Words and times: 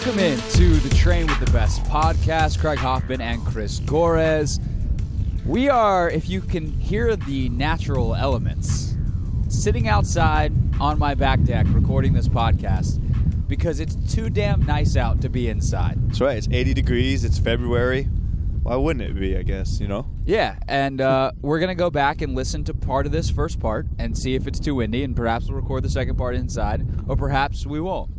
Welcome 0.00 0.20
in 0.20 0.38
to 0.52 0.76
the 0.76 0.94
Train 0.96 1.26
with 1.26 1.40
the 1.40 1.50
Best 1.52 1.84
podcast. 1.84 2.58
Craig 2.58 2.78
Hoffman 2.78 3.20
and 3.20 3.44
Chris 3.44 3.80
Gorez. 3.80 4.58
We 5.44 5.68
are, 5.68 6.08
if 6.08 6.26
you 6.26 6.40
can 6.40 6.72
hear 6.80 7.16
the 7.16 7.50
natural 7.50 8.14
elements, 8.14 8.94
sitting 9.50 9.88
outside 9.88 10.54
on 10.80 10.98
my 10.98 11.14
back 11.14 11.42
deck 11.42 11.66
recording 11.68 12.14
this 12.14 12.28
podcast 12.28 12.98
because 13.46 13.78
it's 13.78 13.94
too 14.10 14.30
damn 14.30 14.64
nice 14.64 14.96
out 14.96 15.20
to 15.20 15.28
be 15.28 15.50
inside. 15.50 15.98
That's 16.08 16.22
right. 16.22 16.38
It's 16.38 16.48
80 16.50 16.72
degrees. 16.72 17.22
It's 17.22 17.38
February. 17.38 18.04
Why 18.62 18.76
wouldn't 18.76 19.04
it 19.04 19.20
be? 19.20 19.36
I 19.36 19.42
guess 19.42 19.80
you 19.80 19.86
know. 19.88 20.06
Yeah, 20.24 20.58
and 20.66 21.02
uh, 21.02 21.32
we're 21.42 21.60
gonna 21.60 21.74
go 21.74 21.90
back 21.90 22.22
and 22.22 22.34
listen 22.34 22.64
to 22.64 22.72
part 22.74 23.04
of 23.04 23.12
this 23.12 23.28
first 23.28 23.60
part 23.60 23.86
and 23.98 24.16
see 24.16 24.34
if 24.34 24.46
it's 24.46 24.60
too 24.60 24.76
windy, 24.76 25.04
and 25.04 25.14
perhaps 25.14 25.48
we'll 25.48 25.56
record 25.56 25.82
the 25.82 25.90
second 25.90 26.16
part 26.16 26.36
inside, 26.36 26.86
or 27.06 27.16
perhaps 27.16 27.66
we 27.66 27.80
won't. 27.80 28.10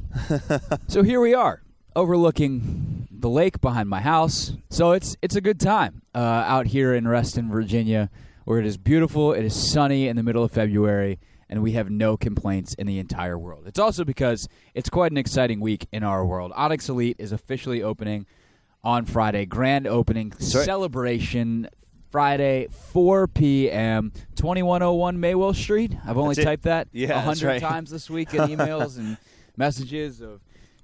so 0.88 1.04
here 1.04 1.22
we 1.22 1.34
are, 1.34 1.62
overlooking 1.96 3.08
the 3.12 3.30
lake 3.30 3.62
behind 3.62 3.90
my 3.90 4.02
house. 4.02 4.54
So 4.70 4.92
it's 4.92 5.16
it's 5.22 5.36
a 5.36 5.42
good 5.42 5.60
time 5.60 6.02
uh, 6.16 6.18
out 6.20 6.68
here 6.68 6.94
in 6.94 7.08
Reston, 7.08 7.50
Virginia, 7.52 8.10
where 8.46 8.60
it 8.60 8.66
is 8.66 8.78
beautiful. 8.78 9.34
It 9.34 9.44
is 9.46 9.56
sunny 9.56 10.08
in 10.08 10.16
the 10.16 10.24
middle 10.24 10.44
of 10.44 10.52
February, 10.52 11.20
and 11.50 11.62
we 11.62 11.74
have 11.74 11.90
no 11.90 12.18
complaints 12.18 12.74
in 12.76 12.88
the 12.88 13.00
entire 13.00 13.38
world. 13.38 13.64
It's 13.68 13.80
also 13.80 14.04
because 14.04 14.48
it's 14.74 14.90
quite 14.90 15.12
an 15.12 15.18
exciting 15.18 15.60
week 15.60 15.88
in 15.92 16.04
our 16.04 16.26
world. 16.26 16.52
Onyx 16.56 16.90
Elite 16.90 17.18
is 17.20 17.32
officially 17.32 17.84
opening 17.84 18.26
on 18.84 19.06
Friday. 19.06 19.46
Grand 19.46 19.86
opening 19.88 20.30
right. 20.30 20.42
celebration 20.42 21.68
Friday, 22.10 22.68
4 22.92 23.28
p.m. 23.28 24.12
2101 24.36 25.18
Maywill 25.18 25.56
Street. 25.56 25.96
I've 26.06 26.18
only 26.18 26.36
That's 26.36 26.44
it. 26.44 26.46
typed 26.46 26.64
that 26.64 26.88
Yeah, 26.92 27.18
a 27.18 27.22
hundred 27.22 27.48
right. 27.48 27.62
times 27.62 27.90
this 27.90 28.10
week 28.10 28.34
in 28.34 28.42
emails 28.50 28.98
and 28.98 29.18
messages 29.56 30.20
of 30.20 30.42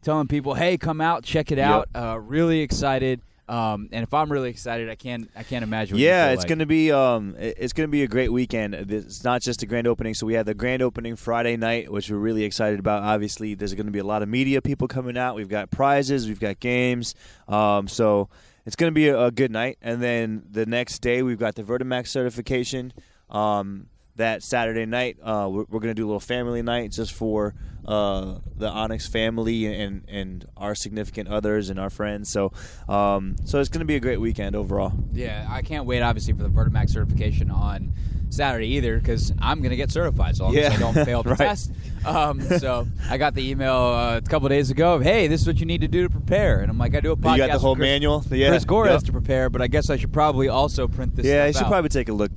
telling 0.07 0.27
people, 0.27 0.53
"Hey, 0.53 0.77
come 0.77 1.01
out, 1.01 1.23
check 1.23 1.51
it 1.51 1.59
out." 1.59 1.89
Uh, 1.93 2.17
really 2.19 2.61
excited. 2.61 3.21
Um, 3.49 3.87
and 3.93 4.03
if 4.03 4.13
I'm 4.13 4.29
really 4.31 4.49
excited, 4.49 4.89
I 4.89 4.95
can't 4.95 5.29
I 5.35 5.43
can't 5.43 5.63
imagine. 5.63 5.95
What 5.95 6.01
Yeah, 6.01 6.31
it's 6.31 6.39
like. 6.39 6.47
going 6.49 6.59
to 6.59 6.65
be 6.65 6.91
um, 6.91 7.35
it's 7.37 7.73
going 7.73 7.87
to 7.87 7.91
be 7.91 8.03
a 8.03 8.07
great 8.07 8.31
weekend. 8.31 8.73
It's 8.73 9.23
not 9.23 9.41
just 9.41 9.63
a 9.63 9.65
grand 9.65 9.87
opening. 9.87 10.13
So 10.13 10.25
we 10.25 10.33
have 10.33 10.45
the 10.45 10.53
grand 10.53 10.81
opening 10.81 11.15
Friday 11.15 11.55
night, 11.57 11.91
which 11.91 12.09
we're 12.09 12.17
really 12.17 12.43
excited 12.43 12.79
about. 12.79 13.03
Obviously, 13.03 13.53
there's 13.53 13.73
going 13.73 13.85
to 13.85 13.91
be 13.91 13.99
a 13.99 14.03
lot 14.05 14.21
of 14.21 14.29
media 14.29 14.61
people 14.61 14.87
coming 14.87 15.17
out. 15.17 15.35
We've 15.35 15.49
got 15.49 15.71
prizes, 15.71 16.27
we've 16.27 16.39
got 16.39 16.59
games. 16.59 17.15
Um, 17.47 17.87
so 17.87 18.29
it's 18.65 18.75
going 18.75 18.91
to 18.91 18.95
be 18.95 19.07
a, 19.09 19.19
a 19.25 19.31
good 19.31 19.51
night. 19.51 19.77
And 19.81 20.01
then 20.01 20.43
the 20.49 20.65
next 20.65 20.99
day, 20.99 21.21
we've 21.21 21.39
got 21.39 21.55
the 21.55 21.63
Vertimax 21.63 22.07
certification. 22.07 22.91
Um, 23.29 23.87
that 24.17 24.43
Saturday 24.43 24.85
night, 24.85 25.17
uh, 25.23 25.47
we're, 25.51 25.65
we're 25.69 25.79
going 25.79 25.89
to 25.89 25.93
do 25.95 26.05
a 26.05 26.07
little 26.07 26.19
family 26.19 26.61
night 26.61 26.91
just 26.91 27.13
for 27.13 27.53
uh, 27.85 28.35
the 28.57 28.67
Onyx 28.69 29.07
family 29.07 29.65
and 29.73 30.03
and 30.09 30.45
our 30.57 30.75
significant 30.75 31.29
others 31.29 31.69
and 31.69 31.79
our 31.79 31.89
friends. 31.89 32.29
So, 32.29 32.51
um, 32.89 33.35
so 33.45 33.59
it's 33.59 33.69
going 33.69 33.79
to 33.79 33.85
be 33.85 33.95
a 33.95 33.99
great 33.99 34.19
weekend 34.19 34.55
overall. 34.55 34.91
Yeah, 35.13 35.47
I 35.49 35.61
can't 35.61 35.85
wait 35.85 36.01
obviously 36.01 36.33
for 36.33 36.43
the 36.43 36.49
Vertimax 36.49 36.89
certification 36.89 37.49
on 37.49 37.93
Saturday 38.29 38.67
either 38.75 38.99
because 38.99 39.31
I'm 39.39 39.59
going 39.59 39.69
to 39.69 39.77
get 39.77 39.89
certified 39.89 40.35
so 40.35 40.45
long 40.45 40.57
as 40.57 40.73
I 40.73 40.77
don't 40.77 40.93
fail 41.05 41.23
the 41.23 41.29
Right. 41.29 41.37
test. 41.37 41.71
Um, 42.05 42.41
so 42.41 42.85
I 43.09 43.17
got 43.17 43.35
the 43.35 43.49
email 43.49 43.73
uh, 43.73 44.17
a 44.17 44.21
couple 44.21 44.49
days 44.49 44.69
ago 44.69 44.95
of, 44.95 45.01
hey, 45.03 45.27
this 45.27 45.41
is 45.41 45.47
what 45.47 45.59
you 45.61 45.65
need 45.65 45.79
to 45.81 45.87
do 45.87 46.03
to 46.03 46.09
prepare. 46.09 46.59
And 46.59 46.69
I'm 46.69 46.77
like, 46.77 46.93
I 46.93 46.99
do 46.99 47.13
a 47.13 47.15
podcast 47.15 47.31
You 47.33 47.37
got 47.47 47.51
the 47.53 47.59
whole 47.59 47.75
Chris, 47.75 47.85
manual? 47.85 48.25
Yeah. 48.29 48.49
Chris 48.49 48.65
Gorez 48.65 48.89
Yep. 48.95 49.03
to 49.03 49.11
prepare, 49.13 49.49
but 49.49 49.61
I 49.61 49.67
guess 49.67 49.89
I 49.89 49.95
should 49.95 50.11
probably 50.11 50.49
also 50.49 50.87
print 50.89 51.15
this 51.15 51.25
Yeah, 51.25 51.45
you 51.45 51.53
stuff 51.53 51.59
should 51.61 51.65
out. 51.67 51.71
probably 51.71 51.89
take 51.89 52.09
a 52.09 52.13
look. 52.13 52.31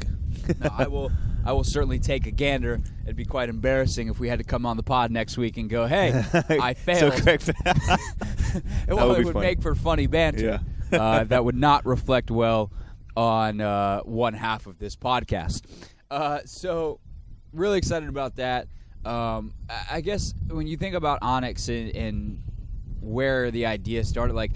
No, 0.61 0.70
I 0.78 0.86
will. 0.86 1.11
I 1.50 1.52
will 1.52 1.64
certainly 1.64 1.98
take 1.98 2.28
a 2.28 2.30
gander. 2.30 2.80
It'd 3.02 3.16
be 3.16 3.24
quite 3.24 3.48
embarrassing 3.48 4.06
if 4.06 4.20
we 4.20 4.28
had 4.28 4.38
to 4.38 4.44
come 4.44 4.64
on 4.64 4.76
the 4.76 4.84
pod 4.84 5.10
next 5.10 5.36
week 5.36 5.56
and 5.56 5.68
go, 5.68 5.84
"Hey, 5.84 6.10
I 6.48 6.74
failed." 6.74 7.12
so 7.14 7.20
correct. 7.20 7.50
well, 8.86 9.08
would 9.08 9.18
it 9.18 9.24
would 9.24 9.32
funny. 9.34 9.46
make 9.46 9.60
for 9.60 9.74
funny 9.74 10.06
banter. 10.06 10.60
uh, 10.92 11.24
that 11.24 11.44
would 11.44 11.56
not 11.56 11.84
reflect 11.84 12.30
well 12.30 12.70
on 13.16 13.60
uh, 13.60 14.00
one 14.02 14.33
half 14.33 14.68
of 14.68 14.78
this 14.78 14.94
podcast. 14.94 15.62
Uh, 16.08 16.39
so, 16.44 17.00
really 17.52 17.78
excited 17.78 18.08
about 18.08 18.36
that. 18.36 18.68
Um, 19.05 19.52
I- 19.68 19.86
I 19.96 20.00
guess 20.02 20.33
when 20.48 20.68
you 20.68 20.77
think 20.77 20.94
about 20.94 21.18
Onyx 21.20 21.68
and, 21.68 21.90
and 21.96 22.42
where 23.00 23.50
the 23.50 23.66
idea 23.66 24.05
started, 24.05 24.34
like 24.34 24.52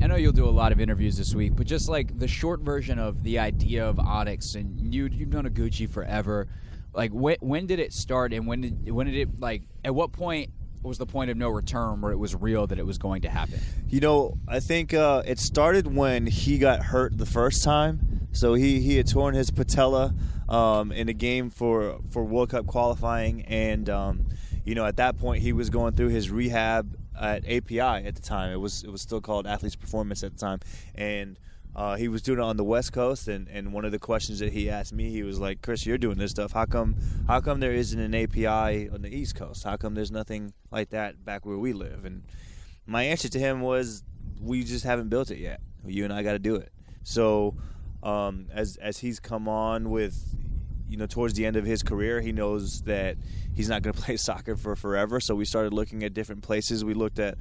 I 0.00 0.06
know 0.06 0.16
you'll 0.16 0.32
do 0.32 0.48
a 0.48 0.50
lot 0.50 0.70
of 0.70 0.80
interviews 0.80 1.16
this 1.16 1.34
week, 1.34 1.56
but 1.56 1.66
just 1.66 1.88
like 1.88 2.18
the 2.18 2.28
short 2.28 2.60
version 2.60 2.98
of 2.98 3.24
the 3.24 3.40
idea 3.40 3.86
of 3.86 3.98
Onyx, 3.98 4.54
and 4.54 4.94
you 4.94 5.06
you've 5.06 5.30
known 5.30 5.48
Oguchi 5.48 5.88
forever. 5.88 6.46
Like 6.92 7.10
when 7.10 7.36
when 7.40 7.66
did 7.66 7.80
it 7.80 7.92
start, 7.92 8.32
and 8.32 8.46
when 8.46 8.60
did 8.60 8.90
when 8.90 9.06
did 9.06 9.16
it 9.16 9.40
like 9.40 9.62
at 9.84 9.94
what 9.94 10.12
point 10.12 10.50
was 10.82 10.98
the 10.98 11.06
point 11.06 11.30
of 11.30 11.36
no 11.36 11.48
return 11.48 12.00
where 12.00 12.12
it 12.12 12.16
was 12.16 12.34
real 12.34 12.66
that 12.68 12.78
it 12.78 12.86
was 12.86 12.98
going 12.98 13.22
to 13.22 13.28
happen? 13.28 13.60
You 13.88 14.00
know, 14.00 14.38
I 14.46 14.60
think 14.60 14.94
uh, 14.94 15.22
it 15.26 15.40
started 15.40 15.92
when 15.92 16.26
he 16.26 16.58
got 16.58 16.84
hurt 16.84 17.18
the 17.18 17.26
first 17.26 17.64
time. 17.64 18.28
So 18.32 18.54
he, 18.54 18.80
he 18.80 18.96
had 18.96 19.08
torn 19.08 19.34
his 19.34 19.50
patella 19.50 20.14
um, 20.48 20.92
in 20.92 21.08
a 21.08 21.12
game 21.12 21.50
for, 21.50 21.98
for 22.10 22.24
World 22.24 22.50
Cup 22.50 22.66
qualifying, 22.66 23.42
and 23.42 23.88
um, 23.90 24.26
you 24.64 24.74
know 24.74 24.84
at 24.84 24.96
that 24.96 25.18
point 25.18 25.42
he 25.42 25.52
was 25.52 25.70
going 25.70 25.94
through 25.94 26.08
his 26.08 26.30
rehab 26.30 26.97
at 27.20 27.48
API 27.48 27.80
at 27.80 28.14
the 28.14 28.22
time. 28.22 28.52
It 28.52 28.60
was 28.60 28.82
it 28.84 28.90
was 28.90 29.02
still 29.02 29.20
called 29.20 29.46
Athletes 29.46 29.76
Performance 29.76 30.22
at 30.22 30.32
the 30.32 30.38
time, 30.38 30.60
and 30.94 31.38
uh, 31.74 31.96
he 31.96 32.08
was 32.08 32.22
doing 32.22 32.38
it 32.38 32.42
on 32.42 32.56
the 32.56 32.64
West 32.64 32.92
Coast. 32.92 33.28
And, 33.28 33.48
and 33.48 33.72
one 33.72 33.84
of 33.84 33.92
the 33.92 33.98
questions 33.98 34.40
that 34.40 34.52
he 34.52 34.68
asked 34.68 34.92
me, 34.92 35.10
he 35.10 35.22
was 35.22 35.38
like, 35.38 35.62
"Chris, 35.62 35.86
you're 35.86 35.98
doing 35.98 36.18
this 36.18 36.32
stuff. 36.32 36.52
How 36.52 36.66
come 36.66 36.96
how 37.26 37.40
come 37.40 37.60
there 37.60 37.72
isn't 37.72 38.00
an 38.00 38.14
API 38.14 38.88
on 38.88 39.02
the 39.02 39.14
East 39.14 39.36
Coast? 39.36 39.64
How 39.64 39.76
come 39.76 39.94
there's 39.94 40.10
nothing 40.10 40.52
like 40.70 40.90
that 40.90 41.24
back 41.24 41.46
where 41.46 41.58
we 41.58 41.72
live?" 41.72 42.04
And 42.04 42.22
my 42.86 43.04
answer 43.04 43.28
to 43.28 43.38
him 43.38 43.60
was, 43.60 44.02
"We 44.40 44.64
just 44.64 44.84
haven't 44.84 45.08
built 45.08 45.30
it 45.30 45.38
yet. 45.38 45.60
You 45.86 46.04
and 46.04 46.12
I 46.12 46.22
got 46.22 46.32
to 46.32 46.38
do 46.38 46.56
it." 46.56 46.72
So, 47.04 47.54
um, 48.02 48.46
as 48.52 48.76
as 48.78 48.98
he's 48.98 49.20
come 49.20 49.46
on 49.48 49.90
with, 49.90 50.34
you 50.88 50.96
know, 50.96 51.06
towards 51.06 51.34
the 51.34 51.46
end 51.46 51.56
of 51.56 51.64
his 51.64 51.82
career, 51.82 52.20
he 52.20 52.32
knows 52.32 52.82
that 52.82 53.16
he's 53.54 53.68
not 53.68 53.82
going 53.82 53.94
to 53.96 54.00
play 54.00 54.16
soccer 54.16 54.56
for 54.56 54.74
forever. 54.76 55.20
So 55.20 55.34
we 55.34 55.44
started 55.44 55.72
looking 55.72 56.02
at 56.02 56.14
different 56.14 56.42
places. 56.42 56.84
We 56.84 56.94
looked 56.94 57.18
at 57.18 57.36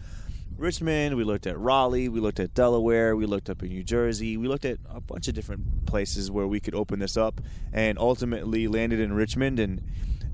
Richmond, 0.58 1.16
we 1.16 1.24
looked 1.24 1.46
at 1.46 1.58
Raleigh, 1.60 2.10
we 2.10 2.20
looked 2.20 2.40
at 2.40 2.56
Delaware, 2.56 3.16
we 3.16 3.28
looked 3.28 3.48
up 3.48 3.62
in 3.62 3.70
New 3.70 3.84
Jersey, 3.84 4.38
we 4.38 4.48
looked 4.48 4.66
at 4.66 4.80
a 4.90 5.00
bunch 5.00 5.28
of 5.28 5.36
different 5.36 5.86
places 5.86 6.32
where 6.32 6.48
we 6.48 6.60
could 6.60 6.74
open 6.74 6.98
this 6.98 7.16
up, 7.16 7.42
and 7.72 8.00
ultimately 8.00 8.68
landed 8.68 9.00
in 9.00 9.14
Richmond. 9.14 9.60
And 9.60 9.84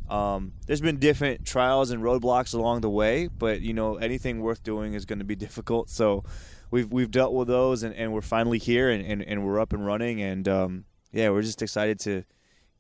um, 0.10 0.54
there's 0.66 0.80
been 0.80 0.98
different 0.98 1.46
trials 1.46 1.92
and 1.92 2.02
roadblocks 2.02 2.54
along 2.54 2.82
the 2.82 2.90
way, 2.90 3.28
but 3.28 3.60
you 3.60 3.74
know 3.74 3.98
anything 3.98 4.40
worth 4.40 4.64
doing 4.64 4.94
is 4.94 5.04
going 5.04 5.20
to 5.20 5.26
be 5.26 5.36
difficult. 5.48 5.90
So 5.90 6.24
we've 6.72 6.90
we've 6.90 7.12
dealt 7.12 7.34
with 7.34 7.50
those, 7.50 7.84
and, 7.84 7.94
and 7.94 8.14
we're 8.14 8.22
finally 8.22 8.60
here, 8.60 8.90
and, 8.90 9.06
and, 9.06 9.22
and 9.24 9.46
we're 9.46 9.60
up 9.60 9.74
and 9.74 9.86
running, 9.86 10.22
and 10.22 10.48
um, 10.48 10.86
yeah, 11.12 11.32
we're 11.32 11.42
just 11.42 11.62
excited 11.62 12.00
to 12.02 12.24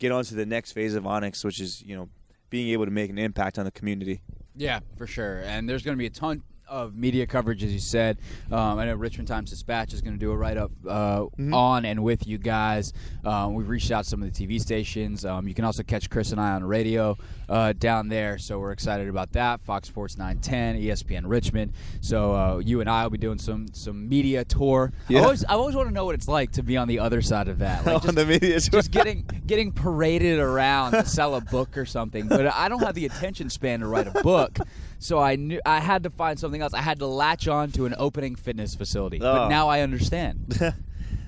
get 0.03 0.11
on 0.11 0.23
to 0.25 0.35
the 0.35 0.45
next 0.45 0.73
phase 0.73 0.95
of 0.95 1.07
Onyx, 1.07 1.43
which 1.43 1.59
is 1.61 1.81
you 1.81 1.95
know 1.95 2.09
being 2.49 2.69
able 2.69 2.85
to 2.85 2.91
make 2.91 3.09
an 3.09 3.17
impact 3.17 3.57
on 3.57 3.65
the 3.65 3.71
community. 3.71 4.21
Yeah, 4.55 4.81
for 4.97 5.07
sure. 5.07 5.39
And 5.39 5.67
there's 5.67 5.81
going 5.81 5.97
to 5.97 5.99
be 5.99 6.05
a 6.05 6.11
ton 6.11 6.43
of 6.67 6.95
media 6.95 7.27
coverage, 7.27 7.63
as 7.63 7.73
you 7.73 7.79
said. 7.79 8.17
Um, 8.51 8.79
I 8.79 8.85
know 8.85 8.95
Richmond 8.95 9.27
Times 9.27 9.49
Dispatch 9.49 9.93
is 9.93 10.01
going 10.01 10.13
to 10.13 10.19
do 10.19 10.31
a 10.31 10.37
write 10.37 10.57
up 10.57 10.71
uh, 10.87 11.25
on 11.51 11.85
and 11.85 12.03
with 12.03 12.27
you 12.27 12.37
guys. 12.37 12.93
Um, 13.23 13.53
we've 13.53 13.69
reached 13.69 13.91
out 13.91 14.03
to 14.03 14.09
some 14.09 14.21
of 14.23 14.33
the 14.33 14.47
TV 14.47 14.59
stations. 14.59 15.25
Um, 15.25 15.47
you 15.47 15.53
can 15.53 15.65
also 15.65 15.83
catch 15.83 16.09
Chris 16.09 16.31
and 16.31 16.39
I 16.39 16.51
on 16.51 16.63
radio 16.63 17.17
uh, 17.49 17.73
down 17.73 18.09
there, 18.09 18.37
so 18.37 18.59
we're 18.59 18.71
excited 18.71 19.07
about 19.07 19.31
that. 19.33 19.61
Fox 19.61 19.87
Sports 19.87 20.17
910, 20.17 20.81
ESPN 20.81 21.23
Richmond. 21.25 21.73
So 22.01 22.33
uh, 22.33 22.57
you 22.57 22.81
and 22.81 22.89
I 22.89 23.03
will 23.03 23.11
be 23.11 23.17
doing 23.17 23.37
some 23.37 23.67
some 23.73 24.07
media 24.07 24.43
tour. 24.45 24.91
I 25.09 25.15
always, 25.15 25.45
I 25.45 25.53
always 25.53 25.75
want 25.75 25.89
to 25.89 25.93
know 25.93 26.05
what 26.05 26.15
it's 26.15 26.27
like 26.27 26.51
to 26.53 26.63
be 26.63 26.77
on 26.77 26.87
the 26.87 26.99
other 26.99 27.21
side 27.21 27.47
of 27.47 27.59
that. 27.59 27.85
Like 27.85 28.05
on 28.07 28.15
the 28.15 28.25
media 28.25 28.59
tour. 28.59 28.79
just 28.81 28.91
getting 28.91 29.25
getting 29.45 29.71
paraded 29.71 30.39
around 30.39 30.93
to 30.93 31.05
sell 31.05 31.35
a 31.35 31.41
book 31.41 31.77
or 31.77 31.85
something. 31.85 32.27
But 32.27 32.47
I 32.47 32.69
don't 32.69 32.81
have 32.81 32.95
the 32.95 33.05
attention 33.05 33.49
span 33.49 33.81
to 33.81 33.87
write 33.87 34.07
a 34.07 34.23
book, 34.23 34.57
so 35.03 35.19
I 35.19 35.35
knew 35.35 35.59
I 35.65 35.79
had 35.79 36.03
to 36.03 36.09
find 36.09 36.39
something 36.39 36.61
else. 36.61 36.73
I 36.73 36.81
had 36.81 36.99
to 36.99 37.07
latch 37.07 37.47
on 37.47 37.71
to 37.73 37.85
an 37.85 37.95
opening 37.97 38.35
fitness 38.35 38.75
facility. 38.75 39.19
But 39.19 39.45
Oh. 39.45 39.49
now 39.49 39.67
I 39.69 39.81
understand. 39.81 40.59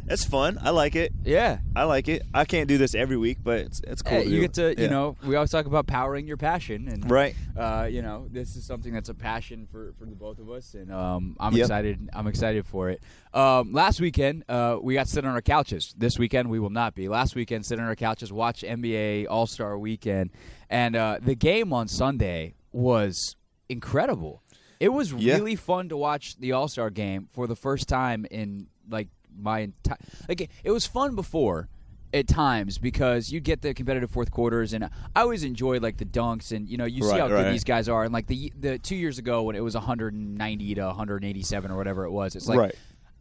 That's 0.08 0.24
fun. 0.24 0.60
I 0.62 0.70
like 0.70 0.96
it. 0.96 1.12
Yeah. 1.24 1.58
I 1.76 1.86
like 1.86 2.08
it. 2.08 2.22
I 2.32 2.46
can't 2.46 2.68
do 2.68 2.78
this 2.78 2.94
every 2.94 3.18
week, 3.18 3.40
but 3.44 3.62
it's 3.62 3.82
it's 3.88 4.04
cool. 4.04 4.20
Hey, 4.20 4.26
you 4.26 4.36
do 4.36 4.42
get 4.42 4.54
to, 4.54 4.66
it. 4.68 4.78
you 4.78 4.84
Yeah. 4.84 4.90
know, 4.92 5.18
we 5.26 5.36
always 5.36 5.50
talk 5.50 5.66
about 5.66 5.88
powering 5.88 6.28
your 6.28 6.38
passion, 6.38 6.88
and 6.88 7.10
Right. 7.10 7.36
uh, 7.58 7.88
you 7.90 8.04
know, 8.04 8.28
this 8.32 8.56
is 8.56 8.68
something 8.68 8.94
that's 8.94 9.10
a 9.10 9.16
passion 9.16 9.66
for, 9.72 9.94
for 9.98 10.06
the 10.06 10.14
both 10.16 10.38
of 10.38 10.48
us, 10.52 10.76
and 10.76 10.92
um, 10.94 11.36
I'm 11.40 11.54
Yep. 11.54 11.64
excited. 11.66 12.10
I'm 12.14 12.28
excited 12.28 12.68
for 12.68 12.92
it. 12.92 13.02
Um, 13.34 13.74
last 13.74 14.00
weekend, 14.00 14.44
uh, 14.48 14.78
we 14.80 14.94
got 14.94 15.08
to 15.08 15.12
sit 15.12 15.26
on 15.26 15.32
our 15.34 15.42
couches. 15.42 15.96
This 15.98 16.20
weekend, 16.20 16.52
we 16.52 16.60
will 16.60 16.70
not 16.70 16.94
be. 16.94 17.10
Last 17.10 17.34
weekend, 17.34 17.66
sit 17.66 17.80
on 17.80 17.86
our 17.86 17.96
couches, 17.96 18.32
watch 18.32 18.62
NBA 18.64 19.26
All 19.28 19.48
Star 19.48 19.76
Weekend, 19.76 20.30
and 20.70 20.96
uh, 20.96 21.18
the 21.20 21.34
game 21.34 21.74
on 21.74 21.88
Sunday 21.88 22.54
was 22.72 23.36
incredible. 23.70 24.42
It 24.80 24.90
was 24.90 25.14
Yeah. 25.14 25.36
really 25.36 25.56
fun 25.56 25.90
to 25.90 25.98
watch 25.98 26.38
the 26.38 26.52
All 26.52 26.68
Star 26.68 26.90
game 26.90 27.28
for 27.32 27.48
the 27.48 27.56
first 27.56 27.88
time 27.88 28.26
in 28.30 28.68
like 28.90 29.08
my 29.38 29.60
entire 29.60 29.98
like 30.30 30.42
it, 30.64 30.72
was 30.72 30.86
fun 30.86 31.16
before 31.16 31.68
at 32.14 32.28
times 32.28 32.78
because 32.78 33.32
you 33.32 33.40
get 33.40 33.62
the 33.62 33.74
competitive 33.74 34.10
fourth 34.12 34.32
quarters, 34.32 34.74
and 34.74 34.86
I 34.86 34.90
always 35.22 35.44
enjoyed 35.44 35.82
like 35.82 35.98
the 35.98 36.06
dunks, 36.06 36.56
and 36.56 36.70
you 36.70 36.78
know 36.78 36.86
you 36.86 37.02
see 37.04 37.10
Right, 37.12 37.20
how 37.22 37.28
good 37.28 37.52
these 37.54 37.64
guys 37.64 37.90
are, 37.90 38.04
and 38.04 38.14
like 38.14 38.28
the 38.28 38.52
the 38.60 38.78
two 38.80 38.96
years 38.96 39.18
ago 39.18 39.44
when 39.44 39.56
it 39.56 39.64
was 39.64 39.76
190 39.76 40.76
to 40.76 40.86
187 40.86 41.72
or 41.72 41.78
whatever 41.78 42.06
it 42.06 42.12
was, 42.12 42.36
it's 42.36 42.48
like. 42.48 42.60
Right. 42.60 42.76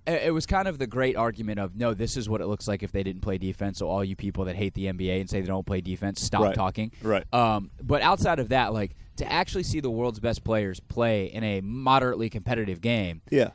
It 0.07 0.35
was 0.35 0.45
kind 0.45 0.69
of 0.69 0.77
the 0.79 0.87
great 0.87 1.17
argument 1.17 1.59
of 1.59 1.77
no, 1.77 1.95
this 1.95 2.19
is 2.19 2.29
what 2.29 2.43
it 2.43 2.47
looks 2.47 2.69
like 2.69 2.83
if 2.83 2.93
they 2.93 3.03
didn't 3.03 3.23
play 3.23 3.39
defense. 3.39 3.79
So 3.79 3.89
all 3.89 4.05
you 4.05 4.17
people 4.17 4.45
that 4.45 4.55
hate 4.55 4.75
the 4.75 4.85
NBA 4.85 5.19
and 5.19 5.31
say 5.31 5.41
they 5.41 5.47
don't 5.47 5.65
play 5.65 5.81
defense, 5.81 6.21
stop 6.21 6.43
Right. 6.43 6.55
talking. 6.55 6.93
Right. 7.03 7.25
Um, 7.33 7.71
but 7.83 8.03
outside 8.03 8.39
of 8.39 8.51
that, 8.51 8.75
like 8.75 8.95
to 9.17 9.31
actually 9.31 9.63
see 9.65 9.81
the 9.81 9.91
world's 9.91 10.21
best 10.21 10.45
players 10.45 10.81
play 10.81 11.27
in 11.27 11.45
a 11.45 11.61
moderately 11.61 12.29
competitive 12.31 12.81
game, 12.81 13.23
Yeah. 13.31 13.51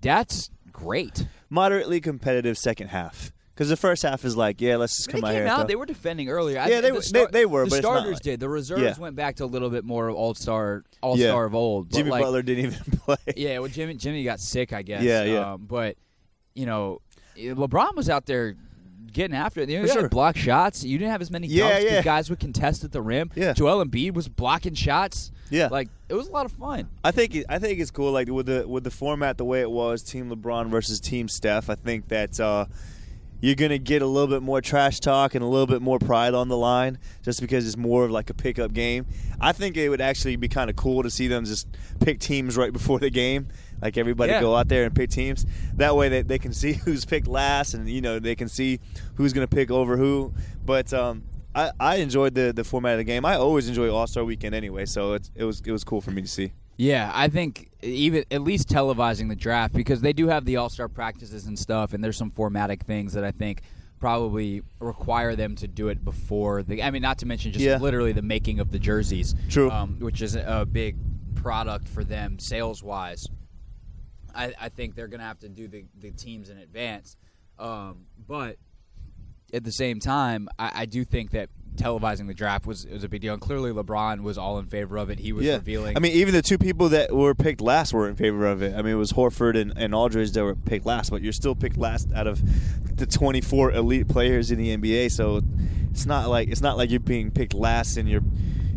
that's 0.00 0.50
great. 0.72 1.26
Moderately 1.50 2.00
competitive 2.00 2.56
second 2.58 2.88
half. 2.88 3.32
Because 3.54 3.68
the 3.68 3.76
first 3.76 4.02
half 4.02 4.24
is 4.24 4.34
like, 4.34 4.60
yeah, 4.62 4.76
let's 4.76 4.96
just 4.96 5.08
They 5.08 5.12
come 5.12 5.24
out 5.24 5.32
came 5.32 5.36
here. 5.42 5.46
out. 5.46 5.68
They 5.68 5.76
were 5.76 5.84
defending 5.84 6.30
earlier. 6.30 6.54
Yeah, 6.56 6.66
think 6.66 6.82
they 6.82 6.88
the 6.88 6.94
were- 6.94 7.02
star- 7.02 7.26
they- 7.26 7.40
they 7.40 7.46
were, 7.46 7.64
The 7.64 7.70
but 7.70 7.76
it's 7.80 7.84
not 7.84 7.92
starters 7.98 8.14
like- 8.14 8.22
did. 8.22 8.40
The 8.40 8.48
reserves 8.48 8.82
Yeah. 8.82 8.98
went 8.98 9.14
back 9.14 9.36
to 9.36 9.44
a 9.44 9.46
little 9.46 9.68
bit 9.68 9.84
more 9.84 10.08
of 10.08 10.14
all 10.16 10.34
star, 10.34 10.84
all 11.02 11.16
star 11.16 11.26
Yeah. 11.42 11.46
of 11.46 11.54
old. 11.54 11.90
But 11.90 11.98
Jimmy 11.98 12.10
like, 12.10 12.22
Butler 12.22 12.42
didn't 12.42 12.64
even 12.64 12.78
play. 13.04 13.16
Yeah, 13.36 13.58
well, 13.58 13.68
Jimmy 13.68 13.94
Jimmy 13.94 14.24
got 14.24 14.40
sick, 14.40 14.72
I 14.72 14.80
guess. 14.82 15.02
Yeah, 15.02 15.24
yeah. 15.24 15.52
Um, 15.52 15.66
but 15.68 15.96
you 16.54 16.64
know, 16.64 17.00
LeBron 17.36 17.94
was 17.94 18.08
out 18.08 18.24
there 18.26 18.54
getting 19.12 19.36
after 19.36 19.60
it. 19.60 19.68
You 19.68 19.78
know, 19.80 19.84
you 19.86 19.92
sure. 19.92 20.08
block 20.08 20.36
shots. 20.36 20.84
You 20.84 20.98
didn't 20.98 21.10
have 21.12 21.20
as 21.22 21.30
many 21.30 21.46
Yeah, 21.46 21.78
dunks 21.80 21.84
yeah. 21.90 22.02
guys 22.02 22.30
would 22.30 22.40
contest 22.40 22.84
at 22.84 22.92
the 22.92 23.02
rim. 23.02 23.30
Yeah. 23.34 23.52
Joel 23.52 23.84
Embiid 23.84 24.14
was 24.14 24.28
blocking 24.28 24.74
shots. 24.74 25.30
Yeah. 25.50 25.68
like 25.70 25.88
it 26.08 26.14
was 26.14 26.28
a 26.28 26.30
lot 26.30 26.46
of 26.46 26.52
fun. 26.52 26.88
I 27.04 27.10
think 27.10 27.34
it, 27.34 27.46
I 27.48 27.58
think 27.58 27.78
it's 27.78 27.90
cool. 27.90 28.10
Like 28.12 28.28
with 28.28 28.46
the 28.46 28.66
with 28.66 28.84
the 28.84 28.90
format 28.90 29.36
the 29.38 29.44
way 29.44 29.60
it 29.60 29.70
was, 29.70 30.02
Team 30.02 30.30
LeBron 30.30 30.68
versus 30.70 30.98
Team 31.00 31.28
Steph. 31.28 31.68
I 31.68 31.74
think 31.74 32.08
that 32.08 32.40
uh, 32.40 32.64
you're 33.40 33.54
gonna 33.54 33.76
get 33.78 34.00
a 34.02 34.06
little 34.06 34.28
bit 34.28 34.42
more 34.42 34.60
trash 34.62 35.00
talk 35.00 35.34
and 35.34 35.44
a 35.44 35.46
little 35.46 35.66
bit 35.66 35.82
more 35.82 35.98
pride 35.98 36.32
on 36.32 36.48
the 36.48 36.56
line, 36.56 36.98
just 37.22 37.40
because 37.40 37.66
it's 37.66 37.76
more 37.76 38.04
of 38.04 38.10
like 38.10 38.30
a 38.30 38.34
pickup 38.34 38.72
game. 38.72 39.04
I 39.40 39.52
think 39.52 39.76
it 39.76 39.88
would 39.90 40.00
actually 40.00 40.36
be 40.36 40.48
kind 40.48 40.70
of 40.70 40.76
cool 40.76 41.02
to 41.02 41.10
see 41.10 41.26
them 41.28 41.44
just 41.44 41.66
pick 42.00 42.18
teams 42.18 42.56
right 42.56 42.72
before 42.72 42.98
the 42.98 43.10
game. 43.10 43.48
Like 43.82 43.98
everybody 43.98 44.32
Yeah. 44.32 44.40
go 44.40 44.54
out 44.56 44.68
there 44.68 44.84
and 44.84 44.94
pick 44.94 45.10
teams. 45.10 45.44
That 45.74 45.96
way 45.96 46.08
they, 46.08 46.22
they 46.22 46.38
can 46.38 46.52
see 46.54 46.72
who's 46.84 47.04
picked 47.04 47.26
last, 47.26 47.74
and 47.74 47.88
you 47.90 48.00
know 48.00 48.18
they 48.18 48.34
can 48.36 48.48
see 48.48 48.78
who's 49.16 49.32
gonna 49.32 49.48
pick 49.48 49.70
over 49.70 49.96
who. 49.96 50.32
But 50.64 50.92
um, 50.94 51.24
I, 51.54 51.70
I 51.80 51.96
enjoyed 51.96 52.34
the, 52.34 52.52
the 52.54 52.64
format 52.64 52.92
of 52.92 52.98
the 52.98 53.04
game. 53.04 53.24
I 53.26 53.34
always 53.36 53.68
enjoy 53.68 53.92
All 53.92 54.06
Star 54.06 54.24
Weekend 54.24 54.54
anyway, 54.54 54.86
so 54.86 55.14
it's, 55.14 55.30
it 55.34 55.44
was 55.44 55.60
it 55.66 55.72
was 55.72 55.84
cool 55.84 56.00
for 56.00 56.12
me 56.12 56.22
to 56.22 56.28
see. 56.28 56.52
Yeah, 56.78 57.10
I 57.14 57.28
think 57.28 57.68
even 57.82 58.24
at 58.30 58.40
least 58.42 58.68
televising 58.68 59.28
the 59.28 59.36
draft 59.36 59.74
because 59.74 60.00
they 60.00 60.12
do 60.14 60.28
have 60.28 60.44
the 60.46 60.56
All 60.56 60.68
Star 60.70 60.88
practices 60.88 61.46
and 61.46 61.58
stuff, 61.58 61.92
and 61.92 62.02
there's 62.02 62.16
some 62.16 62.30
formatic 62.30 62.84
things 62.84 63.12
that 63.12 63.24
I 63.24 63.30
think 63.32 63.62
probably 64.00 64.62
require 64.80 65.36
them 65.36 65.54
to 65.56 65.68
do 65.68 65.88
it 65.88 66.04
before 66.04 66.62
the. 66.62 66.82
I 66.82 66.90
mean, 66.90 67.02
not 67.02 67.18
to 67.18 67.26
mention 67.26 67.52
just 67.52 67.64
Yeah. 67.64 67.76
literally 67.78 68.12
the 68.12 68.22
making 68.22 68.58
of 68.58 68.70
the 68.72 68.78
jerseys, 68.78 69.34
True. 69.48 69.70
um, 69.70 69.96
which 70.00 70.22
is 70.22 70.34
a 70.34 70.66
big 70.70 70.96
product 71.34 71.88
for 71.88 72.02
them 72.04 72.38
sales 72.38 72.82
wise. 72.82 73.28
I, 74.34 74.52
I 74.60 74.68
think 74.68 74.94
they're 74.94 75.08
going 75.08 75.20
to 75.20 75.26
have 75.26 75.40
to 75.40 75.48
do 75.48 75.68
the, 75.68 75.84
the 75.98 76.10
teams 76.10 76.50
in 76.50 76.58
advance, 76.58 77.16
um, 77.58 78.06
but 78.26 78.56
at 79.52 79.64
the 79.64 79.72
same 79.72 80.00
time, 80.00 80.48
I, 80.58 80.72
I 80.74 80.86
do 80.86 81.04
think 81.04 81.32
that 81.32 81.50
televising 81.76 82.26
the 82.26 82.34
draft 82.34 82.66
was 82.66 82.86
was 82.86 83.04
a 83.04 83.08
big 83.08 83.22
deal. 83.22 83.32
And 83.32 83.42
clearly, 83.42 83.72
LeBron 83.72 84.22
was 84.22 84.38
all 84.38 84.58
in 84.58 84.66
favor 84.66 84.96
of 84.96 85.10
it. 85.10 85.18
He 85.18 85.32
was 85.32 85.44
yeah. 85.44 85.54
revealing. 85.54 85.96
I 85.96 86.00
mean, 86.00 86.12
even 86.12 86.34
the 86.34 86.42
two 86.42 86.58
people 86.58 86.90
that 86.90 87.12
were 87.12 87.34
picked 87.34 87.60
last 87.60 87.92
were 87.92 88.08
in 88.08 88.16
favor 88.16 88.46
of 88.46 88.62
it. 88.62 88.74
I 88.74 88.82
mean, 88.82 88.94
it 88.94 88.98
was 88.98 89.12
Horford 89.12 89.60
and, 89.60 89.72
and 89.76 89.94
Aldridge 89.94 90.32
that 90.32 90.44
were 90.44 90.54
picked 90.54 90.86
last, 90.86 91.10
but 91.10 91.22
you're 91.22 91.32
still 91.32 91.54
picked 91.54 91.76
last 91.76 92.12
out 92.14 92.26
of 92.26 92.42
the 92.96 93.06
24 93.06 93.72
elite 93.72 94.08
players 94.08 94.50
in 94.50 94.58
the 94.58 94.76
NBA. 94.76 95.10
So 95.12 95.42
it's 95.90 96.06
not 96.06 96.28
like 96.28 96.48
it's 96.48 96.62
not 96.62 96.76
like 96.76 96.90
you're 96.90 97.00
being 97.00 97.30
picked 97.30 97.54
last 97.54 97.96
in 97.96 98.06
your 98.06 98.22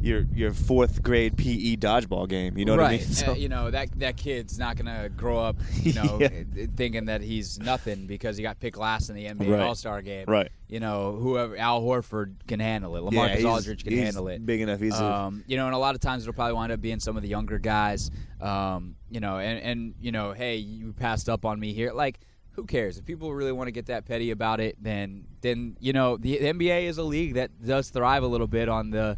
your 0.06 0.26
your 0.34 0.54
fourth 0.54 1.02
grade 1.02 1.36
PE 1.36 1.78
dodgeball 1.78 2.30
game. 2.30 2.58
You 2.58 2.66
know 2.66 2.76
right. 2.78 3.00
what 3.00 3.02
I 3.02 3.06
mean? 3.06 3.08
So- 3.16 3.32
Uh, 3.32 3.36
you 3.36 3.50
know 3.50 3.72
that 3.72 3.90
that 4.00 4.18
kid's 4.18 4.60
not 4.60 4.78
gonna 4.78 5.10
grow 5.10 5.40
up, 5.40 5.56
you 5.82 5.94
know, 6.00 6.20
Yeah. 6.22 6.30
thinking 6.76 7.06
that 7.06 7.22
he's 7.22 7.58
nothing 7.60 8.06
because 8.06 8.38
he 8.38 8.44
got 8.44 8.60
picked 8.60 8.78
last 8.78 9.10
in 9.10 9.16
the 9.16 9.26
NBA 9.26 9.50
Right. 9.52 9.62
All 9.62 9.76
Star 9.76 10.02
game. 10.02 10.26
Right. 10.28 10.52
You 10.68 10.80
know, 10.80 11.14
whoever 11.20 11.58
Al 11.58 11.82
Horford 11.82 12.36
can 12.48 12.60
handle 12.60 12.96
it. 12.98 13.14
Yeah, 13.14 13.20
Lamarcus 13.28 13.36
he's- 13.38 13.46
Aldridge 13.46 13.84
can 13.84 13.98
handle 13.98 14.28
it. 14.28 14.46
Big 14.46 14.62
enough. 14.62 14.80
He's 14.80 15.00
a- 15.00 15.04
Um, 15.04 15.44
you 15.48 15.58
know, 15.58 15.66
and 15.66 15.74
a 15.76 15.78
lot 15.80 15.96
of 15.96 16.02
times 16.02 16.24
it'll 16.24 16.34
probably 16.34 16.54
wind 16.54 16.72
up 16.72 16.82
being 16.82 17.00
some 17.00 17.18
of 17.18 17.24
the 17.24 17.30
younger 17.30 17.58
guys. 17.60 18.12
Um, 18.42 18.96
you 19.10 19.20
know, 19.20 19.40
and 19.40 19.60
and 19.60 19.94
you 20.00 20.12
know, 20.12 20.34
hey, 20.34 20.58
you 20.58 20.94
passed 20.94 21.30
up 21.30 21.46
on 21.46 21.60
me 21.60 21.74
here. 21.74 21.92
Like, 21.94 22.20
who 22.52 22.66
cares? 22.66 22.98
If 22.98 23.06
people 23.06 23.34
really 23.34 23.52
want 23.52 23.68
to 23.68 23.72
get 23.72 23.88
that 23.88 24.06
petty 24.06 24.32
about 24.32 24.60
it, 24.60 24.76
then 24.82 25.26
then 25.42 25.78
you 25.80 25.94
know, 25.94 26.18
the, 26.18 26.38
the 26.38 26.46
NBA 26.54 26.84
is 26.84 26.98
a 26.98 27.04
league 27.04 27.34
that 27.36 27.50
does 27.66 27.90
thrive 27.90 28.24
a 28.24 28.28
little 28.28 28.48
bit 28.48 28.70
on 28.70 28.90
the 28.92 29.18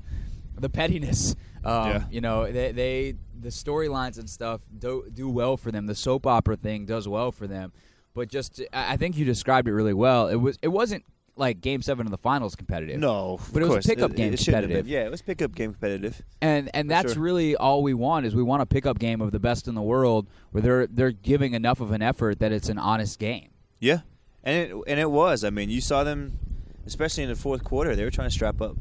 the 0.59 0.69
pettiness. 0.69 1.35
Um, 1.63 1.89
Yeah. 1.89 2.03
You 2.09 2.21
know, 2.21 2.49
they, 2.49 2.71
they 2.71 3.15
the 3.39 3.49
storylines 3.49 4.17
and 4.17 4.29
stuff 4.29 4.61
do 4.77 5.05
do 5.13 5.29
well 5.29 5.57
for 5.57 5.71
them. 5.71 5.85
The 5.87 5.95
soap 5.95 6.25
opera 6.25 6.55
thing 6.55 6.85
does 6.85 7.07
well 7.07 7.31
for 7.31 7.45
them. 7.47 7.73
But 8.13 8.29
just, 8.29 8.61
I 8.73 8.97
think 8.97 9.17
you 9.17 9.25
described 9.25 9.67
it 9.67 9.73
really 9.73 9.93
well. 9.93 10.27
It 10.27 10.37
was 10.37 10.57
it 10.61 10.69
wasn't 10.69 11.03
like 11.35 11.61
Game 11.61 11.81
Seven 11.81 12.07
of 12.07 12.11
the 12.11 12.17
Finals 12.17 12.55
competitive. 12.55 12.99
no, 12.99 13.39
but 13.53 13.61
it 13.61 13.67
was 13.67 13.85
pickup 13.85 14.15
game 14.15 14.33
it 14.33 14.39
shouldn't 14.39 14.63
competitive. 14.63 14.87
Yeah, 14.87 15.05
it 15.05 15.11
was 15.11 15.21
pickup 15.21 15.53
game 15.53 15.73
competitive. 15.73 16.21
and 16.41 16.69
and 16.73 16.89
that's 16.89 17.13
sure. 17.13 17.21
really 17.21 17.55
all 17.55 17.83
we 17.83 17.93
want 17.93 18.25
is 18.25 18.35
we 18.35 18.43
want 18.43 18.61
a 18.61 18.65
pickup 18.65 18.97
game 18.99 19.21
of 19.21 19.31
the 19.31 19.39
best 19.39 19.67
in 19.67 19.75
the 19.75 19.81
world 19.81 20.27
where 20.51 20.61
they're 20.61 20.87
they're 20.87 21.11
giving 21.11 21.53
enough 21.53 21.79
of 21.79 21.91
an 21.91 22.01
effort 22.01 22.39
that 22.39 22.51
it's 22.51 22.69
an 22.69 22.77
honest 22.79 23.19
game. 23.19 23.49
Yeah, 23.79 23.99
and 24.43 24.55
it 24.55 24.75
and 24.87 24.99
it 24.99 25.11
was. 25.11 25.43
I 25.43 25.49
mean, 25.49 25.69
you 25.69 25.81
saw 25.81 26.03
them, 26.03 26.39
especially 26.85 27.23
in 27.23 27.29
the 27.29 27.35
fourth 27.35 27.63
quarter. 27.63 27.95
They 27.95 28.03
were 28.03 28.11
trying 28.11 28.29
to 28.29 28.33
strap 28.33 28.61
up. 28.61 28.77